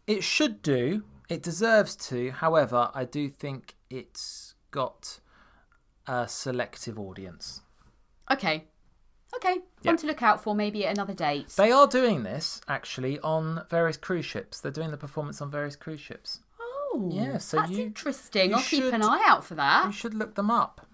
it 0.08 0.24
should 0.24 0.64
do. 0.64 1.04
It 1.30 1.44
deserves 1.44 1.96
to. 2.08 2.32
However, 2.32 2.90
I 2.94 3.06
do 3.06 3.30
think 3.30 3.76
it's 3.92 4.56
got 4.72 5.20
a 6.08 6.28
selective 6.28 6.98
audience. 6.98 7.62
Okay, 8.32 8.66
okay. 9.38 9.60
Yeah. 9.82 9.92
One 9.92 9.98
to 9.98 10.08
look 10.08 10.22
out 10.24 10.44
for. 10.44 10.56
Maybe 10.56 10.86
at 10.86 10.94
another 10.94 11.14
date. 11.14 11.50
They 11.50 11.72
are 11.72 11.88
doing 11.88 12.24
this 12.24 12.62
actually 12.68 13.20
on 13.20 13.64
various 13.70 13.98
cruise 13.98 14.26
ships. 14.26 14.60
They're 14.60 14.72
doing 14.72 14.92
the 14.92 14.98
performance 14.98 15.42
on 15.42 15.50
various 15.52 15.76
cruise 15.76 16.00
ships. 16.00 16.40
oh, 16.60 17.10
Yeah, 17.12 17.38
so 17.38 17.58
that's 17.58 17.72
you- 17.72 17.84
interesting. 17.86 18.52
you 18.52 18.56
I'll 18.58 18.62
keep 18.64 18.94
an 18.94 19.04
eye 19.04 19.24
out 19.28 19.44
for 19.44 19.56
that. 19.56 19.86
You 19.88 19.92
should 19.92 20.14
look 20.14 20.36
them 20.36 20.50
up. 20.52 20.86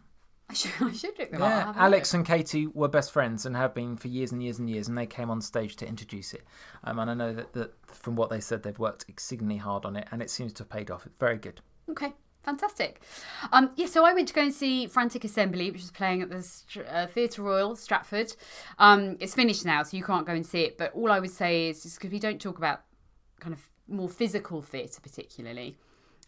I 0.50 0.54
should, 0.54 0.72
I 0.82 0.92
should 0.94 1.20
look 1.20 1.30
them 1.32 1.42
up. 1.44 1.76
Yeah, 1.76 1.82
a 1.84 1.86
Alex 1.86 2.14
and 2.16 2.26
Katie 2.26 2.66
were 2.66 2.88
best 2.88 3.12
friends 3.12 3.46
and 3.46 3.56
have 3.56 3.76
been 3.76 3.96
for 3.98 4.08
years 4.08 4.32
and 4.32 4.42
years 4.42 4.58
and 4.58 4.68
years, 4.68 4.88
and 4.88 4.98
they 4.98 5.06
came 5.06 5.30
on 5.30 5.42
stage 5.42 5.76
to 5.76 5.88
introduce 5.88 6.34
it. 6.34 6.44
Um, 6.84 6.98
and 6.98 7.12
I 7.12 7.14
know 7.14 7.34
that, 7.34 7.54
that 7.54 7.74
from 7.86 8.16
what 8.16 8.32
they 8.32 8.40
said, 8.40 8.64
they've 8.64 8.80
worked 8.80 9.06
exceedingly 9.08 9.58
hard 9.58 9.86
on 9.86 9.96
it, 9.96 10.08
and 10.12 10.24
it 10.24 10.30
seems 10.32 10.52
to 10.54 10.64
have 10.64 10.70
paid 10.70 10.90
off. 10.90 11.06
It's 11.06 11.20
very 11.20 11.38
good. 11.38 11.62
Okay, 11.92 12.14
fantastic. 12.44 13.02
Um, 13.52 13.72
yeah, 13.76 13.86
so 13.86 14.06
I 14.06 14.14
went 14.14 14.28
to 14.30 14.34
go 14.34 14.42
and 14.42 14.54
see 14.54 14.88
Frantic 14.88 15.24
Assembly, 15.24 15.72
which 15.72 15.84
is 15.84 15.92
playing 15.92 16.22
at 16.22 16.30
the 16.30 16.42
Str- 16.42 16.82
uh, 16.90 17.08
Theatre 17.08 17.42
Royal, 17.42 17.76
Stratford. 17.76 18.34
Um, 18.78 19.18
it's 19.20 19.36
finished 19.36 19.66
now, 19.66 19.84
so 19.84 19.98
you 19.98 20.04
can't 20.04 20.26
go 20.26 20.34
and 20.34 20.46
see 20.46 20.62
it. 20.62 20.78
But 20.78 20.94
all 20.94 21.12
I 21.12 21.20
would 21.20 21.32
say 21.32 21.70
is, 21.70 21.84
because 21.84 22.12
we 22.12 22.20
don't 22.20 22.42
talk 22.42 22.58
about 22.58 22.82
kind 23.40 23.54
of 23.54 23.62
more 23.88 24.10
physical 24.10 24.62
theatre 24.62 25.02
particularly, 25.02 25.78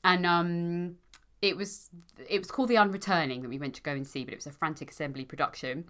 and 0.04 0.26
um, 0.26 0.96
it 1.42 1.58
was 1.58 1.90
it 2.30 2.40
was 2.40 2.52
called 2.52 2.70
The 2.70 2.76
Unreturning 2.76 3.42
that 3.42 3.50
we 3.50 3.60
went 3.60 3.76
to 3.76 3.82
go 3.82 3.92
and 3.92 4.06
see, 4.06 4.24
but 4.24 4.34
it 4.34 4.38
was 4.38 4.48
a 4.48 4.52
Frantic 4.52 4.92
Assembly 4.92 5.26
production. 5.26 5.86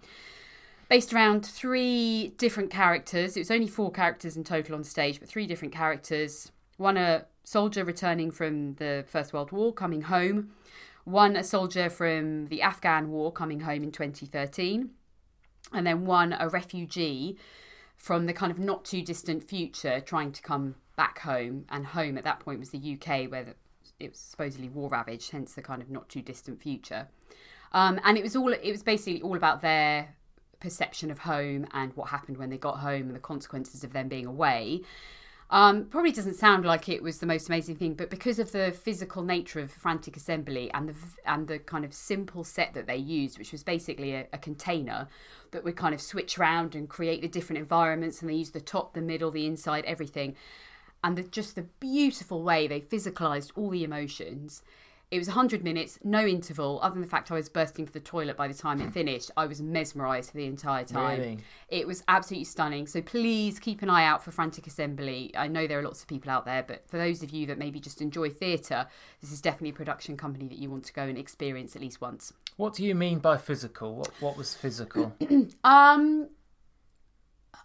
Based 0.88 1.12
around 1.14 1.46
three 1.46 2.34
different 2.36 2.70
characters. 2.70 3.36
It 3.36 3.40
was 3.40 3.50
only 3.50 3.68
four 3.68 3.90
characters 3.90 4.36
in 4.36 4.44
total 4.44 4.74
on 4.74 4.84
stage, 4.84 5.20
but 5.20 5.28
three 5.28 5.46
different 5.46 5.72
characters. 5.72 6.52
One 6.76 6.96
a 6.96 7.24
soldier 7.44 7.84
returning 7.84 8.30
from 8.30 8.74
the 8.74 9.04
First 9.08 9.32
World 9.32 9.52
War, 9.52 9.72
coming 9.72 10.02
home. 10.02 10.52
One 11.04 11.36
a 11.36 11.42
soldier 11.42 11.90
from 11.90 12.46
the 12.46 12.62
Afghan 12.62 13.10
War, 13.10 13.32
coming 13.32 13.60
home 13.60 13.82
in 13.82 13.92
2013. 13.92 14.90
And 15.72 15.86
then 15.86 16.04
one 16.04 16.34
a 16.38 16.48
refugee 16.48 17.38
from 17.96 18.26
the 18.26 18.32
kind 18.32 18.50
of 18.50 18.58
not 18.58 18.84
too 18.84 19.02
distant 19.02 19.44
future, 19.44 20.00
trying 20.00 20.32
to 20.32 20.42
come 20.42 20.74
back 20.96 21.20
home. 21.20 21.64
And 21.70 21.86
home 21.86 22.18
at 22.18 22.24
that 22.24 22.40
point 22.40 22.60
was 22.60 22.70
the 22.70 22.98
UK, 23.00 23.30
where 23.30 23.44
the, 23.44 23.54
it 23.98 24.10
was 24.10 24.18
supposedly 24.18 24.68
war 24.68 24.88
ravaged, 24.88 25.30
hence 25.30 25.54
the 25.54 25.62
kind 25.62 25.82
of 25.82 25.90
not 25.90 26.08
too 26.08 26.22
distant 26.22 26.60
future. 26.62 27.08
Um, 27.72 28.00
and 28.04 28.18
it 28.18 28.22
was 28.22 28.36
all 28.36 28.52
it 28.52 28.70
was 28.70 28.82
basically 28.82 29.22
all 29.22 29.36
about 29.36 29.62
their 29.62 30.14
perception 30.60 31.10
of 31.10 31.18
home 31.18 31.66
and 31.72 31.94
what 31.96 32.08
happened 32.08 32.36
when 32.36 32.50
they 32.50 32.58
got 32.58 32.78
home 32.78 33.02
and 33.02 33.14
the 33.14 33.20
consequences 33.20 33.82
of 33.82 33.92
them 33.92 34.08
being 34.08 34.26
away. 34.26 34.82
Um, 35.52 35.84
probably 35.84 36.12
doesn't 36.12 36.36
sound 36.36 36.64
like 36.64 36.88
it 36.88 37.02
was 37.02 37.18
the 37.18 37.26
most 37.26 37.50
amazing 37.50 37.76
thing, 37.76 37.92
but 37.92 38.08
because 38.08 38.38
of 38.38 38.52
the 38.52 38.72
physical 38.72 39.22
nature 39.22 39.60
of 39.60 39.70
Frantic 39.70 40.16
Assembly 40.16 40.70
and 40.72 40.88
the 40.88 40.94
and 41.26 41.46
the 41.46 41.58
kind 41.58 41.84
of 41.84 41.92
simple 41.92 42.42
set 42.42 42.72
that 42.72 42.86
they 42.86 42.96
used, 42.96 43.38
which 43.38 43.52
was 43.52 43.62
basically 43.62 44.14
a, 44.14 44.26
a 44.32 44.38
container 44.38 45.08
that 45.50 45.62
would 45.62 45.76
kind 45.76 45.94
of 45.94 46.00
switch 46.00 46.38
around 46.38 46.74
and 46.74 46.88
create 46.88 47.20
the 47.20 47.28
different 47.28 47.60
environments, 47.60 48.22
and 48.22 48.30
they 48.30 48.34
used 48.34 48.54
the 48.54 48.62
top, 48.62 48.94
the 48.94 49.02
middle, 49.02 49.30
the 49.30 49.46
inside, 49.46 49.84
everything, 49.84 50.36
and 51.04 51.18
the, 51.18 51.22
just 51.22 51.54
the 51.54 51.66
beautiful 51.80 52.42
way 52.42 52.66
they 52.66 52.80
physicalized 52.80 53.52
all 53.54 53.68
the 53.68 53.84
emotions. 53.84 54.62
It 55.12 55.18
was 55.18 55.28
100 55.28 55.62
minutes, 55.62 55.98
no 56.02 56.26
interval, 56.26 56.80
other 56.80 56.94
than 56.94 57.02
the 57.02 57.06
fact 57.06 57.30
I 57.30 57.34
was 57.34 57.50
bursting 57.50 57.84
for 57.84 57.92
the 57.92 58.00
toilet 58.00 58.34
by 58.34 58.48
the 58.48 58.54
time 58.54 58.80
it 58.80 58.94
finished. 58.94 59.30
I 59.36 59.44
was 59.44 59.60
mesmerised 59.60 60.30
for 60.30 60.38
the 60.38 60.46
entire 60.46 60.84
time. 60.84 61.20
Really? 61.20 61.38
It 61.68 61.86
was 61.86 62.02
absolutely 62.08 62.46
stunning. 62.46 62.86
So 62.86 63.02
please 63.02 63.58
keep 63.58 63.82
an 63.82 63.90
eye 63.90 64.06
out 64.06 64.24
for 64.24 64.30
Frantic 64.30 64.66
Assembly. 64.66 65.30
I 65.36 65.48
know 65.48 65.66
there 65.66 65.78
are 65.78 65.82
lots 65.82 66.00
of 66.00 66.08
people 66.08 66.30
out 66.30 66.46
there, 66.46 66.62
but 66.62 66.88
for 66.88 66.96
those 66.96 67.22
of 67.22 67.28
you 67.28 67.44
that 67.48 67.58
maybe 67.58 67.78
just 67.78 68.00
enjoy 68.00 68.30
theatre, 68.30 68.86
this 69.20 69.30
is 69.30 69.42
definitely 69.42 69.68
a 69.68 69.74
production 69.74 70.16
company 70.16 70.48
that 70.48 70.56
you 70.56 70.70
want 70.70 70.86
to 70.86 70.94
go 70.94 71.02
and 71.02 71.18
experience 71.18 71.76
at 71.76 71.82
least 71.82 72.00
once. 72.00 72.32
What 72.56 72.72
do 72.72 72.82
you 72.82 72.94
mean 72.94 73.18
by 73.18 73.36
physical? 73.36 73.94
What 73.94 74.12
what 74.20 74.38
was 74.38 74.54
physical? 74.54 75.14
Um, 75.62 76.28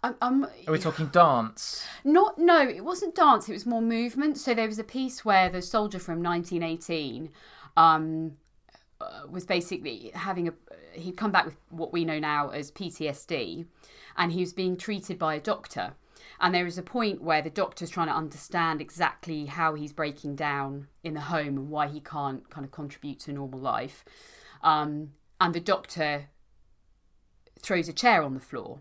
I'm, 0.02 0.14
I'm 0.20 0.44
Are 0.44 0.72
we 0.72 0.78
talking 0.78 1.06
dance? 1.06 1.84
Not 2.04 2.38
no, 2.38 2.66
it 2.68 2.84
wasn't 2.84 3.14
dance. 3.14 3.48
It 3.48 3.52
was 3.52 3.66
more 3.66 3.82
movement. 3.82 4.38
So 4.38 4.54
there 4.54 4.66
was 4.66 4.78
a 4.78 4.84
piece 4.84 5.24
where 5.24 5.48
the 5.48 5.62
soldier 5.62 5.98
from 5.98 6.22
1918 6.22 7.30
um, 7.76 8.32
uh, 9.00 9.22
was 9.28 9.44
basically 9.44 10.10
having 10.14 10.48
a. 10.48 10.52
He'd 10.92 11.16
come 11.16 11.30
back 11.30 11.44
with 11.44 11.56
what 11.70 11.92
we 11.92 12.04
know 12.04 12.18
now 12.18 12.50
as 12.50 12.70
PTSD, 12.70 13.66
and 14.16 14.32
he 14.32 14.40
was 14.40 14.52
being 14.52 14.76
treated 14.76 15.18
by 15.18 15.34
a 15.34 15.40
doctor. 15.40 15.94
And 16.40 16.54
there 16.54 16.66
is 16.66 16.78
a 16.78 16.82
point 16.82 17.22
where 17.22 17.42
the 17.42 17.50
doctor's 17.50 17.90
trying 17.90 18.08
to 18.08 18.14
understand 18.14 18.80
exactly 18.80 19.46
how 19.46 19.74
he's 19.74 19.92
breaking 19.92 20.36
down 20.36 20.88
in 21.02 21.14
the 21.14 21.20
home 21.20 21.56
and 21.58 21.70
why 21.70 21.88
he 21.88 22.00
can't 22.00 22.48
kind 22.48 22.64
of 22.64 22.70
contribute 22.70 23.18
to 23.20 23.32
normal 23.32 23.58
life. 23.58 24.04
Um, 24.62 25.12
and 25.40 25.54
the 25.54 25.60
doctor 25.60 26.26
throws 27.60 27.88
a 27.88 27.92
chair 27.92 28.22
on 28.22 28.34
the 28.34 28.40
floor 28.40 28.80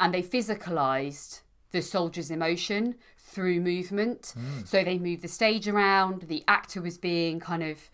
and 0.00 0.12
they 0.14 0.22
physicalized 0.22 1.40
the 1.70 1.82
soldier's 1.82 2.30
emotion 2.30 2.94
through 3.18 3.60
movement. 3.60 4.32
Hmm. 4.36 4.64
So 4.64 4.82
they 4.84 4.98
moved 4.98 5.22
the 5.22 5.28
stage 5.28 5.68
around. 5.68 6.22
The 6.22 6.44
actor 6.48 6.80
was 6.80 6.96
being 6.98 7.40
kind 7.40 7.62
of, 7.62 7.90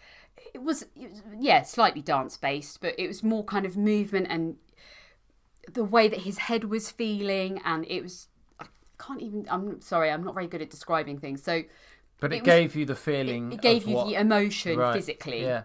it 0.55 0.63
was, 0.63 0.83
it 0.95 1.11
was 1.11 1.23
yeah, 1.39 1.63
slightly 1.63 2.03
dance 2.03 2.37
based, 2.37 2.81
but 2.81 2.95
it 2.99 3.09
was 3.09 3.23
more 3.23 3.45
kind 3.45 3.67
of 3.67 3.77
movement 3.77 4.27
and 4.31 4.57
the 5.73 5.85
way 5.85 6.09
that 6.09 6.21
his 6.21 6.39
head 6.39 6.65
was 6.65 6.91
feeling. 6.91 7.61
And 7.65 7.85
it 7.89 8.03
was, 8.03 8.29
I 8.61 8.67
can't 8.99 9.21
even, 9.23 9.47
I'm 9.51 9.81
sorry, 9.81 10.11
I'm 10.11 10.23
not 10.23 10.35
very 10.35 10.47
good 10.47 10.63
at 10.63 10.71
describing 10.71 11.19
things. 11.19 11.43
So 11.43 11.63
But 12.21 12.33
it, 12.33 12.37
It 12.37 12.41
was- 12.43 12.47
gave 12.47 12.77
you 12.77 12.85
the 12.87 12.95
feeling. 12.95 13.53
it 13.53 13.61
gave 13.61 13.83
of 13.83 13.89
you 13.89 13.95
what- 13.97 14.07
the 14.09 14.15
emotion 14.15 14.79
Right, 14.79 14.95
physically. 14.95 15.43
Yeah. 15.43 15.63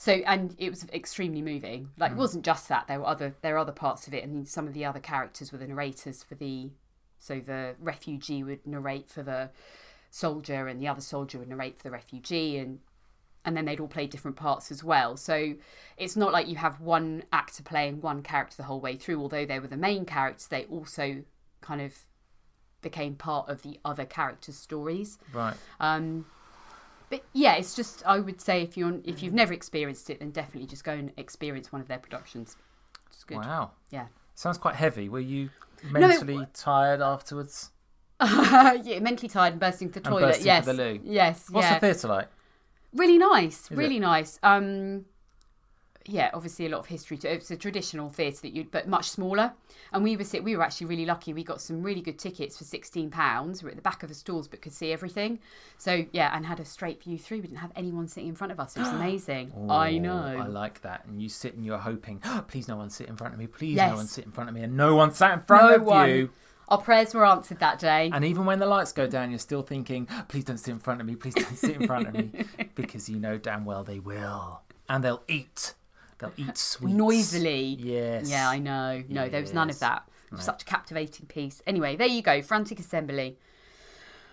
So 0.00 0.12
and 0.12 0.54
it 0.58 0.70
was 0.70 0.86
extremely 0.92 1.42
moving. 1.42 1.90
Like 1.98 2.12
Mm. 2.12 2.14
it 2.14 2.18
wasn't 2.18 2.44
just 2.44 2.68
that. 2.68 2.86
There 2.86 3.00
were 3.00 3.06
other 3.06 3.34
there 3.42 3.56
are 3.56 3.58
other 3.58 3.72
parts 3.72 4.06
of 4.06 4.14
it, 4.14 4.24
and 4.24 4.46
some 4.48 4.66
of 4.68 4.72
the 4.74 4.84
other 4.84 5.00
characters 5.00 5.50
were 5.52 5.58
the 5.58 5.66
narrators 5.66 6.22
for 6.22 6.34
the. 6.36 6.70
So 7.18 7.40
the 7.40 7.74
refugee 7.80 8.44
would 8.44 8.64
narrate 8.66 9.10
for 9.10 9.24
the 9.24 9.50
soldier, 10.10 10.68
and 10.68 10.80
the 10.80 10.86
other 10.88 11.00
soldier 11.00 11.38
would 11.40 11.48
narrate 11.48 11.76
for 11.76 11.82
the 11.82 11.90
refugee, 11.90 12.58
and 12.58 12.78
and 13.44 13.56
then 13.56 13.64
they'd 13.64 13.80
all 13.80 13.88
play 13.88 14.06
different 14.06 14.36
parts 14.36 14.70
as 14.70 14.84
well. 14.84 15.16
So 15.16 15.54
it's 15.96 16.16
not 16.16 16.32
like 16.32 16.48
you 16.48 16.56
have 16.56 16.80
one 16.80 17.24
actor 17.32 17.62
playing 17.62 18.00
one 18.00 18.22
character 18.22 18.56
the 18.56 18.64
whole 18.64 18.80
way 18.80 18.96
through. 18.96 19.20
Although 19.20 19.46
they 19.46 19.58
were 19.58 19.68
the 19.68 19.76
main 19.76 20.04
characters, 20.04 20.46
they 20.48 20.64
also 20.66 21.24
kind 21.60 21.80
of 21.80 22.06
became 22.82 23.16
part 23.16 23.48
of 23.48 23.62
the 23.62 23.80
other 23.84 24.04
characters' 24.04 24.56
stories. 24.56 25.18
Right. 25.32 25.56
Um, 25.80 26.26
but 27.10 27.24
yeah, 27.32 27.54
it's 27.54 27.74
just 27.74 28.02
I 28.06 28.18
would 28.18 28.40
say 28.40 28.62
if 28.62 28.76
you're 28.76 29.00
if 29.04 29.22
you've 29.22 29.34
never 29.34 29.52
experienced 29.52 30.10
it, 30.10 30.20
then 30.20 30.30
definitely 30.30 30.66
just 30.66 30.84
go 30.84 30.92
and 30.92 31.12
experience 31.16 31.72
one 31.72 31.80
of 31.80 31.88
their 31.88 31.98
productions. 31.98 32.56
It's 33.12 33.24
good. 33.24 33.38
Wow. 33.38 33.72
Yeah. 33.90 34.06
Sounds 34.34 34.58
quite 34.58 34.74
heavy. 34.74 35.08
Were 35.08 35.20
you 35.20 35.50
it- 35.82 35.92
mentally 35.92 36.46
tired 36.54 37.00
afterwards? 37.00 37.70
yeah, 38.20 38.98
mentally 39.00 39.28
tired 39.28 39.52
and 39.52 39.60
bursting 39.60 39.90
to 39.90 40.00
the 40.00 40.08
And 40.08 40.12
toilet. 40.12 40.26
bursting 40.28 40.46
yes. 40.46 40.64
for 40.64 40.72
the. 40.72 41.00
Yes. 41.04 41.50
What's 41.50 41.66
yeah. 41.66 41.74
the 41.74 41.80
theatre 41.80 42.08
like? 42.08 42.28
really 42.92 43.18
nice. 43.18 43.70
it? 43.70 43.76
really 43.76 43.98
nice. 43.98 44.38
Um, 44.42 45.04
yeah, 46.08 46.30
obviously 46.34 46.66
a 46.66 46.68
lot 46.70 46.78
of 46.80 46.86
history. 46.86 47.16
To, 47.18 47.32
it's 47.32 47.50
a 47.50 47.56
traditional 47.56 48.10
theatre 48.10 48.38
that 48.42 48.52
you, 48.54 48.64
but 48.70 48.88
much 48.88 49.10
smaller. 49.10 49.52
And 49.92 50.02
we 50.02 50.16
were 50.16 50.24
sit, 50.24 50.42
we 50.42 50.56
were 50.56 50.62
actually 50.62 50.86
really 50.88 51.06
lucky. 51.06 51.32
We 51.32 51.44
got 51.44 51.60
some 51.60 51.82
really 51.82 52.00
good 52.00 52.18
tickets 52.18 52.58
for 52.58 52.64
sixteen 52.64 53.10
pounds. 53.10 53.62
We're 53.62 53.70
at 53.70 53.76
the 53.76 53.82
back 53.82 54.02
of 54.02 54.08
the 54.08 54.14
stalls, 54.14 54.48
but 54.48 54.60
could 54.62 54.72
see 54.72 54.92
everything. 54.92 55.38
So 55.76 56.04
yeah, 56.12 56.34
and 56.36 56.44
had 56.44 56.60
a 56.60 56.64
straight 56.64 57.02
view 57.02 57.18
through. 57.18 57.38
We 57.38 57.42
didn't 57.48 57.58
have 57.58 57.72
anyone 57.76 58.08
sitting 58.08 58.28
in 58.30 58.34
front 58.34 58.52
of 58.52 58.58
us. 58.60 58.76
It 58.76 58.80
was 58.80 58.88
amazing. 59.00 59.52
Oh, 59.56 59.68
I 59.70 59.92
Oh, 59.94 59.98
know. 59.98 60.38
I 60.40 60.46
like 60.46 60.80
that. 60.82 61.04
And 61.06 61.20
you 61.22 61.28
sit 61.28 61.54
and 61.54 61.64
you're 61.64 61.78
hoping, 61.78 62.20
"Oh, 62.24 62.44
please 62.48 62.68
no 62.68 62.76
one 62.76 62.90
sit 62.90 63.08
in 63.08 63.16
front 63.16 63.34
of 63.34 63.38
me. 63.40 63.46
Please 63.46 63.76
Yes. 63.76 63.90
no 63.90 63.96
one 63.96 64.06
sit 64.06 64.24
in 64.24 64.32
front 64.32 64.48
of 64.50 64.54
me. 64.56 64.62
And 64.62 64.76
no 64.76 64.94
one 64.96 65.12
sat 65.12 65.32
in 65.34 65.44
front 65.44 65.70
No 65.70 65.76
of 65.76 65.82
one. 65.84 66.08
you. 66.10 66.30
Our 66.68 66.78
prayers 66.82 67.14
were 67.14 67.24
answered 67.24 67.60
that 67.60 67.78
day. 67.78 68.10
And 68.12 68.26
even 68.26 68.44
when 68.44 68.58
the 68.58 68.66
lights 68.66 68.92
go 68.92 69.06
down, 69.06 69.30
you're 69.30 69.38
still 69.38 69.62
thinking, 69.62 70.06
please 70.28 70.44
don't 70.44 70.58
sit 70.58 70.72
in 70.72 70.78
front 70.78 71.00
of 71.00 71.06
me. 71.06 71.16
Please 71.16 71.32
don't 71.34 71.56
sit 71.56 71.76
in 71.80 71.86
front 71.86 72.08
of 72.08 72.12
me. 72.14 72.30
Because 72.74 73.08
you 73.08 73.18
know 73.18 73.38
damn 73.38 73.64
well 73.64 73.84
they 73.84 73.98
will. 74.00 74.60
And 74.88 75.02
they'll 75.02 75.22
eat. 75.28 75.74
They'll 76.18 76.32
eat 76.36 76.56
sweets. 76.58 76.96
Noisily. 76.96 77.76
Yes. 77.78 78.30
Yeah, 78.30 78.48
I 78.48 78.58
know. 78.58 79.02
No, 79.08 79.28
there 79.28 79.40
was 79.40 79.52
none 79.54 79.70
of 79.70 79.78
that. 79.80 80.08
Was 80.30 80.44
Such 80.44 80.62
a 80.62 80.64
captivating 80.66 81.26
piece. 81.26 81.62
Anyway, 81.66 81.96
there 81.96 82.06
you 82.06 82.20
go. 82.20 82.42
Frantic 82.42 82.78
Assembly. 82.78 83.38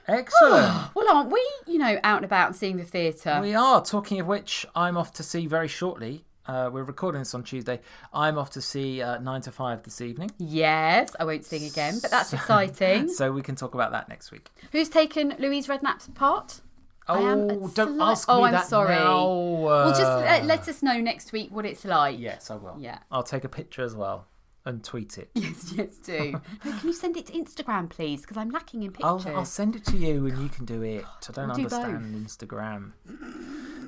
Excellent. 0.08 0.92
Well, 0.96 1.16
aren't 1.16 1.32
we, 1.32 1.46
you 1.68 1.78
know, 1.78 2.00
out 2.04 2.18
and 2.18 2.26
about 2.26 2.48
and 2.48 2.56
seeing 2.56 2.78
the 2.78 2.84
theatre? 2.84 3.40
We 3.42 3.54
are. 3.56 3.84
Talking 3.84 4.20
of 4.20 4.28
which, 4.28 4.66
I'm 4.76 4.98
off 4.98 5.14
to 5.14 5.24
see 5.24 5.46
very 5.48 5.68
shortly. 5.68 6.26
Uh, 6.48 6.70
we're 6.72 6.84
recording 6.84 7.20
this 7.22 7.34
on 7.34 7.44
Tuesday. 7.44 7.80
I'm 8.14 8.38
off 8.38 8.52
to 8.52 8.62
see 8.62 9.02
uh, 9.02 9.18
9 9.18 9.42
to 9.42 9.52
5 9.52 9.84
this 9.84 10.00
evening. 10.02 10.32
Yes, 10.38 11.16
I 11.20 11.24
won't 11.26 11.44
sing 11.44 11.66
again, 11.66 11.98
but 12.02 12.12
that's 12.12 12.34
exciting. 12.40 13.08
So 13.10 13.32
we 13.32 13.42
can 13.42 13.56
talk 13.56 13.74
about 13.74 13.92
that 13.94 14.08
next 14.10 14.32
week. 14.32 14.50
Who's 14.72 14.90
taken 14.90 15.36
Louise 15.40 15.68
Redknapp's 15.68 16.08
part? 16.10 16.62
I 17.08 17.20
am 17.20 17.50
a 17.50 17.54
Oh, 17.54 17.68
don't 17.74 18.02
ask 18.02 18.28
Oh, 18.30 18.40
me 18.40 18.44
I'm 18.46 18.54
that 18.54 18.68
sorry. 18.68 18.96
now. 18.96 19.28
Well, 19.32 19.90
just 19.90 20.02
uh, 20.02 20.42
let, 20.44 20.68
us 20.68 20.82
know 20.82 21.00
next 21.00 21.32
week 21.32 21.50
what 21.52 21.66
it's 21.66 21.86
like. 21.86 22.20
Yes, 22.20 22.50
I 22.50 22.56
will. 22.56 22.78
Yeah. 22.80 23.00
I'll 23.12 23.24
take 23.24 23.44
a 23.44 23.50
picture 23.50 23.84
as 23.84 23.96
well 23.96 24.28
and 24.66 24.84
tweet 24.84 25.18
it. 25.18 25.30
Yes, 25.36 25.74
yes, 25.76 25.98
do. 25.98 26.32
No, 26.66 26.72
can 26.72 26.88
you 26.88 26.94
send 26.94 27.18
it 27.18 27.28
to 27.28 27.34
Instagram, 27.34 27.90
please? 27.90 28.22
Because 28.22 28.38
I'm 28.38 28.50
lacking 28.50 28.82
in 28.84 28.94
I'll, 29.04 29.18
pictures. 29.18 29.36
I'll 29.36 29.46
send 29.46 29.76
it 29.76 29.86
to 29.86 29.98
you 29.98 30.26
and 30.26 30.42
you 30.42 30.50
can 30.50 30.66
do 30.66 30.82
it. 30.82 31.06
I 31.06 31.32
don't 31.32 31.48
We'll 31.50 31.56
do 31.56 31.76
understand 31.76 32.28
Instagram. 32.28 32.92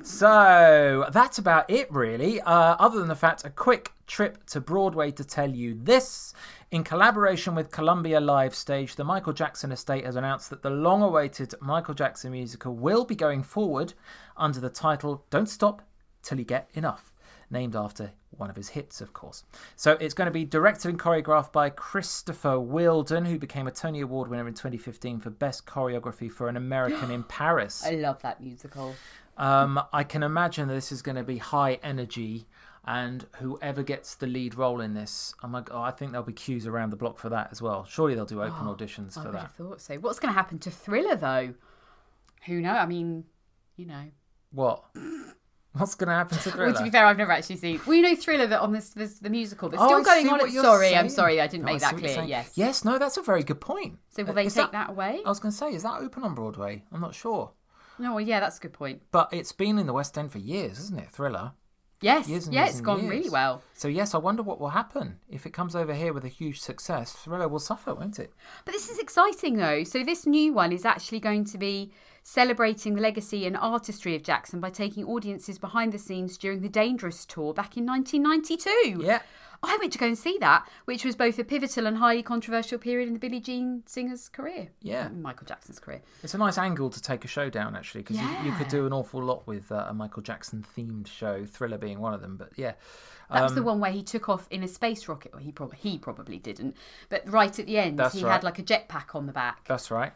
So 0.04 1.08
that's 1.12 1.38
about 1.38 1.70
it, 1.70 1.90
really. 1.92 2.40
Uh, 2.40 2.76
other 2.78 2.98
than 2.98 3.08
the 3.08 3.16
fact, 3.16 3.44
a 3.44 3.50
quick 3.50 3.92
trip 4.06 4.44
to 4.46 4.60
Broadway 4.60 5.10
to 5.12 5.24
tell 5.24 5.50
you 5.50 5.74
this. 5.74 6.34
In 6.70 6.84
collaboration 6.84 7.54
with 7.54 7.70
Columbia 7.70 8.20
Live 8.20 8.54
Stage, 8.54 8.96
the 8.96 9.04
Michael 9.04 9.32
Jackson 9.32 9.72
Estate 9.72 10.04
has 10.04 10.16
announced 10.16 10.50
that 10.50 10.62
the 10.62 10.70
long 10.70 11.02
awaited 11.02 11.54
Michael 11.60 11.94
Jackson 11.94 12.32
musical 12.32 12.74
will 12.74 13.04
be 13.04 13.16
going 13.16 13.42
forward 13.42 13.94
under 14.36 14.60
the 14.60 14.70
title 14.70 15.24
Don't 15.30 15.48
Stop 15.48 15.82
Till 16.22 16.38
You 16.38 16.44
Get 16.44 16.68
Enough 16.74 17.12
named 17.50 17.74
after 17.74 18.12
one 18.30 18.50
of 18.50 18.56
his 18.56 18.68
hits, 18.68 19.00
of 19.00 19.12
course. 19.12 19.44
So 19.76 19.92
it's 19.92 20.14
going 20.14 20.26
to 20.26 20.32
be 20.32 20.44
directed 20.44 20.90
and 20.90 20.98
choreographed 20.98 21.52
by 21.52 21.70
Christopher 21.70 22.60
Wheeldon, 22.60 23.24
who 23.24 23.38
became 23.38 23.66
a 23.66 23.70
Tony 23.70 24.00
Award 24.00 24.28
winner 24.28 24.46
in 24.46 24.54
2015 24.54 25.20
for 25.20 25.30
Best 25.30 25.66
Choreography 25.66 26.30
for 26.30 26.48
An 26.48 26.56
American 26.56 27.10
in 27.10 27.22
Paris. 27.28 27.84
I 27.84 27.92
love 27.92 28.20
that 28.22 28.40
musical. 28.40 28.94
Um, 29.38 29.80
I 29.92 30.04
can 30.04 30.22
imagine 30.22 30.68
this 30.68 30.92
is 30.92 31.00
going 31.00 31.16
to 31.16 31.22
be 31.22 31.38
high 31.38 31.78
energy, 31.82 32.46
and 32.84 33.24
whoever 33.36 33.82
gets 33.82 34.16
the 34.16 34.26
lead 34.26 34.56
role 34.56 34.80
in 34.80 34.94
this, 34.94 35.32
oh 35.42 35.48
my 35.48 35.60
god, 35.60 35.82
I 35.84 35.90
think 35.92 36.10
there'll 36.10 36.26
be 36.26 36.32
queues 36.32 36.66
around 36.66 36.90
the 36.90 36.96
block 36.96 37.18
for 37.18 37.28
that 37.28 37.48
as 37.52 37.62
well. 37.62 37.84
Surely 37.84 38.14
they'll 38.14 38.24
do 38.26 38.42
open 38.42 38.66
auditions 38.66 39.16
I 39.16 39.22
for 39.22 39.28
would 39.28 39.34
that. 39.36 39.40
have 39.42 39.52
thought 39.52 39.80
so. 39.80 39.94
What's 39.96 40.18
going 40.18 40.32
to 40.34 40.36
happen 40.36 40.58
to 40.60 40.70
Thriller, 40.70 41.14
though? 41.16 41.54
Who 42.46 42.60
knows? 42.60 42.76
I 42.78 42.86
mean, 42.86 43.24
you 43.76 43.86
know. 43.86 44.04
What? 44.52 44.82
What's 45.72 45.94
going 45.94 46.08
to 46.08 46.14
happen 46.14 46.38
to 46.38 46.48
Well, 46.48 46.56
Thriller? 46.56 46.72
to 46.78 46.82
be 46.82 46.90
fair, 46.90 47.04
I've 47.04 47.18
never 47.18 47.30
actually 47.30 47.56
seen. 47.56 47.80
Well, 47.86 47.94
you 47.94 48.02
know 48.02 48.16
Thriller 48.16 48.46
that 48.48 48.60
on 48.60 48.72
this, 48.72 48.90
this 48.90 49.18
the 49.20 49.30
musical 49.30 49.68
that's 49.68 49.80
Oh, 49.82 49.86
still 49.86 50.00
I 50.00 50.02
going 50.22 50.28
on. 50.30 50.40
At, 50.40 50.50
sorry, 50.50 50.96
I'm 50.96 51.08
sorry, 51.08 51.40
I 51.40 51.46
didn't 51.46 51.64
No, 51.66 51.72
make 51.72 51.80
see 51.80 51.86
that 51.86 51.96
clear. 51.98 52.24
Yes. 52.24 52.52
Yes, 52.54 52.84
no, 52.84 52.98
that's 52.98 53.18
a 53.18 53.22
very 53.22 53.44
good 53.44 53.60
point. 53.60 53.98
So 54.08 54.24
will 54.24 54.32
they 54.34 54.46
is 54.46 54.54
take 54.54 54.72
that, 54.72 54.90
away? 54.90 55.20
I 55.24 55.28
was 55.28 55.38
going 55.38 55.52
to 55.52 55.56
say, 55.56 55.68
is 55.74 55.82
that 55.84 56.00
open 56.00 56.24
on 56.24 56.34
Broadway? 56.34 56.84
I'm 56.90 57.00
not 57.00 57.14
sure. 57.14 57.52
No, 57.98 58.14
well, 58.14 58.20
yeah, 58.24 58.40
that's 58.40 58.58
a 58.58 58.60
good 58.60 58.72
point. 58.72 59.02
But 59.10 59.28
it's 59.32 59.52
been 59.52 59.78
in 59.78 59.86
the 59.86 59.92
West 59.92 60.16
End 60.16 60.30
for 60.32 60.38
years, 60.38 60.78
isn't 60.78 60.98
it? 60.98 61.10
Thriller. 61.10 61.52
Yes, 62.00 62.28
Years 62.28 62.46
and 62.46 62.54
yeah, 62.54 62.62
years 62.66 62.74
it's 62.76 62.80
gone 62.80 63.00
years. 63.00 63.10
really 63.10 63.28
well. 63.28 63.60
So 63.74 63.88
yes, 63.88 64.14
I 64.14 64.18
wonder 64.18 64.44
what 64.44 64.60
will 64.60 64.68
happen 64.68 65.18
if 65.28 65.46
it 65.46 65.50
comes 65.52 65.74
over 65.74 65.92
here 65.92 66.12
with 66.12 66.24
a 66.24 66.28
huge 66.28 66.60
success. 66.60 67.12
Thriller 67.12 67.48
will 67.48 67.58
suffer, 67.58 67.92
won't 67.92 68.20
it? 68.20 68.32
But 68.64 68.70
this 68.72 68.88
is 68.88 69.00
exciting, 69.00 69.56
though. 69.56 69.82
So 69.82 70.04
this 70.04 70.24
new 70.24 70.52
one 70.52 70.70
is 70.70 70.84
actually 70.84 71.18
going 71.18 71.44
to 71.46 71.58
be 71.58 71.90
celebrating 72.22 72.94
the 72.94 73.00
legacy 73.00 73.46
and 73.46 73.56
artistry 73.56 74.14
of 74.14 74.22
Jackson 74.22 74.60
by 74.60 74.70
taking 74.70 75.04
audiences 75.04 75.58
behind 75.58 75.92
the 75.92 75.98
scenes 75.98 76.36
during 76.36 76.60
the 76.60 76.68
Dangerous 76.68 77.24
tour 77.24 77.54
back 77.54 77.76
in 77.76 77.86
1992. 77.86 79.04
Yeah. 79.04 79.20
I 79.60 79.76
went 79.80 79.92
to 79.94 79.98
go 79.98 80.06
and 80.06 80.16
see 80.16 80.36
that, 80.38 80.68
which 80.84 81.04
was 81.04 81.16
both 81.16 81.36
a 81.38 81.44
pivotal 81.44 81.86
and 81.86 81.96
highly 81.96 82.22
controversial 82.22 82.78
period 82.78 83.08
in 83.08 83.14
the 83.14 83.18
Billie 83.18 83.40
Jean 83.40 83.82
singer's 83.86 84.28
career. 84.28 84.68
Yeah. 84.82 85.08
Michael 85.08 85.46
Jackson's 85.46 85.80
career. 85.80 86.00
It's 86.22 86.34
a 86.34 86.38
nice 86.38 86.58
angle 86.58 86.90
to 86.90 87.02
take 87.02 87.24
a 87.24 87.28
show 87.28 87.50
down, 87.50 87.74
actually, 87.74 88.02
because 88.02 88.18
you, 88.18 88.28
you 88.44 88.52
could 88.52 88.68
do 88.68 88.86
an 88.86 88.92
awful 88.92 89.20
lot 89.20 89.46
with 89.48 89.72
uh, 89.72 89.86
a 89.88 89.94
Michael 89.94 90.22
Jackson 90.22 90.64
themed 90.76 91.08
show. 91.08 91.44
Thriller 91.44 91.78
being 91.78 91.98
one 91.98 92.14
of 92.14 92.20
them, 92.20 92.36
but 92.36 92.50
yeah. 92.56 92.74
That 93.32 93.42
was 93.42 93.52
Um, 93.52 93.56
the 93.56 93.62
one 93.64 93.80
where 93.80 93.90
he 93.90 94.02
took 94.02 94.28
off 94.28 94.46
in 94.50 94.62
a 94.62 94.68
space 94.68 95.08
rocket. 95.08 95.32
Well, 95.32 95.42
he, 95.42 95.50
prob- 95.50 95.74
he 95.74 95.98
probably 95.98 96.38
didn't. 96.38 96.76
But 97.08 97.28
right 97.28 97.58
at 97.58 97.66
the 97.66 97.78
end, 97.78 98.00
he 98.12 98.22
right. 98.22 98.32
had 98.34 98.44
like 98.44 98.60
a 98.60 98.62
jetpack 98.62 99.14
on 99.14 99.26
the 99.26 99.32
back. 99.32 99.66
That's 99.66 99.90
right. 99.90 100.12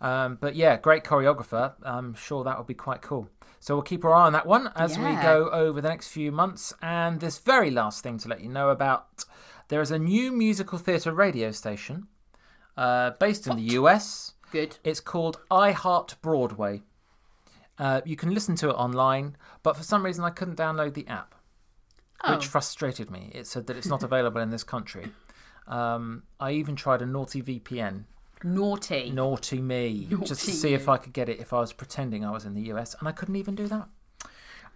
Um, 0.00 0.38
but 0.40 0.54
yeah, 0.54 0.76
great 0.76 1.04
choreographer. 1.04 1.72
I'm 1.82 2.14
sure 2.14 2.44
that 2.44 2.56
will 2.56 2.64
be 2.64 2.74
quite 2.74 3.02
cool. 3.02 3.28
So 3.60 3.74
we'll 3.74 3.82
keep 3.82 4.04
our 4.04 4.14
eye 4.14 4.26
on 4.26 4.32
that 4.34 4.46
one 4.46 4.70
as 4.76 4.96
we 4.96 5.04
go 5.16 5.50
over 5.52 5.80
the 5.80 5.88
next 5.88 6.08
few 6.08 6.30
months. 6.30 6.72
And 6.80 7.18
this 7.18 7.38
very 7.38 7.70
last 7.70 8.02
thing 8.04 8.16
to 8.18 8.28
let 8.28 8.40
you 8.40 8.48
know 8.48 8.70
about 8.70 9.24
there 9.68 9.80
is 9.80 9.90
a 9.90 9.98
new 9.98 10.30
musical 10.30 10.78
theatre 10.78 11.12
radio 11.12 11.50
station 11.50 12.06
uh, 12.76 13.10
based 13.18 13.46
in 13.48 13.56
the 13.56 13.74
US. 13.74 14.34
Good. 14.52 14.78
It's 14.84 15.00
called 15.00 15.40
iHeart 15.50 16.14
Broadway. 16.22 16.82
Uh, 17.78 18.00
you 18.04 18.14
can 18.16 18.32
listen 18.32 18.54
to 18.56 18.68
it 18.70 18.74
online, 18.74 19.36
but 19.62 19.76
for 19.76 19.82
some 19.82 20.04
reason 20.04 20.24
I 20.24 20.30
couldn't 20.30 20.56
download 20.58 20.94
the 20.94 21.06
app, 21.08 21.34
Oh. 22.24 22.34
which 22.34 22.46
frustrated 22.46 23.10
me. 23.10 23.30
It 23.34 23.46
said 23.46 23.66
that 23.68 23.76
it's 23.76 23.86
not 23.86 24.02
available 24.02 24.40
in 24.40 24.50
this 24.50 24.64
country. 24.64 25.12
Um, 25.68 26.22
I 26.40 26.52
even 26.52 26.74
tried 26.76 27.02
a 27.02 27.06
naughty 27.06 27.42
VPN 27.42 28.04
Naughty. 28.44 29.10
Naughty 29.10 29.60
me. 29.60 30.06
just 30.10 30.10
to 30.10 30.16
Naughty 30.50 30.52
see 30.52 30.74
if. 30.74 30.88
I 30.88 30.96
could 30.96 31.12
get 31.12 31.28
it 31.28 31.40
if 31.40 31.52
I 31.52 31.60
was 31.60 31.72
pretending 31.72 32.24
I 32.24 32.30
was 32.30 32.44
in 32.44 32.54
the 32.54 32.62
US, 32.72 32.94
and 32.98 33.08
I 33.08 33.12
couldn't 33.12 33.36
even 33.36 33.54
do 33.54 33.66
that. 33.68 33.88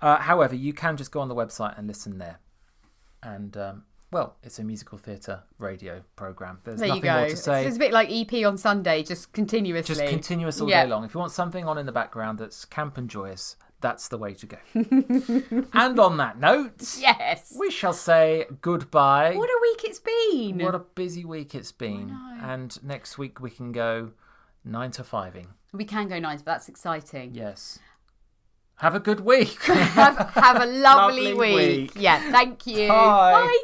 Uh, 0.00 0.16
however, 0.16 0.54
you 0.54 0.72
can 0.72 0.96
just 0.96 1.12
go 1.12 1.20
on 1.20 1.28
the 1.28 1.34
website 1.34 1.78
and 1.78 1.86
listen 1.86 2.18
there. 2.18 2.38
And, 3.22 3.56
um, 3.56 3.84
well, 4.10 4.34
it's 4.42 4.58
a 4.58 4.64
musical 4.64 4.98
theatre 4.98 5.42
radio 5.58 6.02
programme. 6.16 6.58
There's 6.64 6.80
There 6.80 6.88
you 6.88 6.94
nothing 6.96 7.04
go. 7.04 7.18
more 7.20 7.28
to 7.28 7.36
say. 7.36 7.64
It's 7.66 7.76
a 7.76 7.78
bit 7.78 7.92
like 7.92 8.10
EP 8.10 8.44
on 8.44 8.58
Sunday, 8.58 9.04
just 9.04 9.32
continuously. 9.32 9.94
Just 9.94 10.06
continuous 10.08 10.60
all 10.60 10.68
Yeah. 10.68 10.82
day 10.84 10.90
long. 10.90 11.04
If 11.04 11.14
you 11.14 11.20
want 11.20 11.32
something 11.32 11.66
on 11.68 11.78
in 11.78 11.86
the 11.86 11.92
background 11.92 12.40
that's 12.40 12.64
camp 12.64 12.98
and 12.98 13.08
joyous, 13.08 13.56
that's 13.82 14.08
the 14.08 14.16
way 14.18 14.32
to 14.34 14.46
go. 14.46 14.56
and 15.72 15.98
on 16.00 16.16
that 16.16 16.38
note, 16.38 16.96
Yes. 16.98 17.52
we 17.58 17.70
shall 17.70 17.92
say 17.92 18.46
goodbye. 18.60 19.34
What 19.36 19.50
a 19.50 19.58
week 19.60 19.84
it's 19.84 20.00
been. 20.00 20.64
What 20.64 20.74
a 20.74 20.78
busy 20.78 21.24
week 21.24 21.54
it's 21.54 21.72
been. 21.72 22.16
And 22.40 22.82
next 22.82 23.18
week 23.18 23.40
we 23.40 23.50
can 23.50 23.72
go 23.72 24.12
nine 24.64 24.90
to 24.92 25.02
fiving. 25.02 25.48
We 25.72 25.84
can 25.84 26.08
go 26.08 26.18
nine, 26.18 26.38
but 26.38 26.44
that's 26.46 26.68
exciting. 26.68 27.34
Yes. 27.34 27.78
Have 28.76 28.94
a 28.94 29.00
good 29.00 29.20
week. 29.20 29.62
have, 29.64 30.16
have 30.30 30.62
a 30.62 30.66
lovely, 30.86 31.32
Lovely 31.32 31.34
week. 31.34 31.92
week. 31.94 32.02
Yeah, 32.02 32.30
thank 32.30 32.66
you. 32.66 32.88
Bye. 32.88 33.32
Bye. 33.46 33.62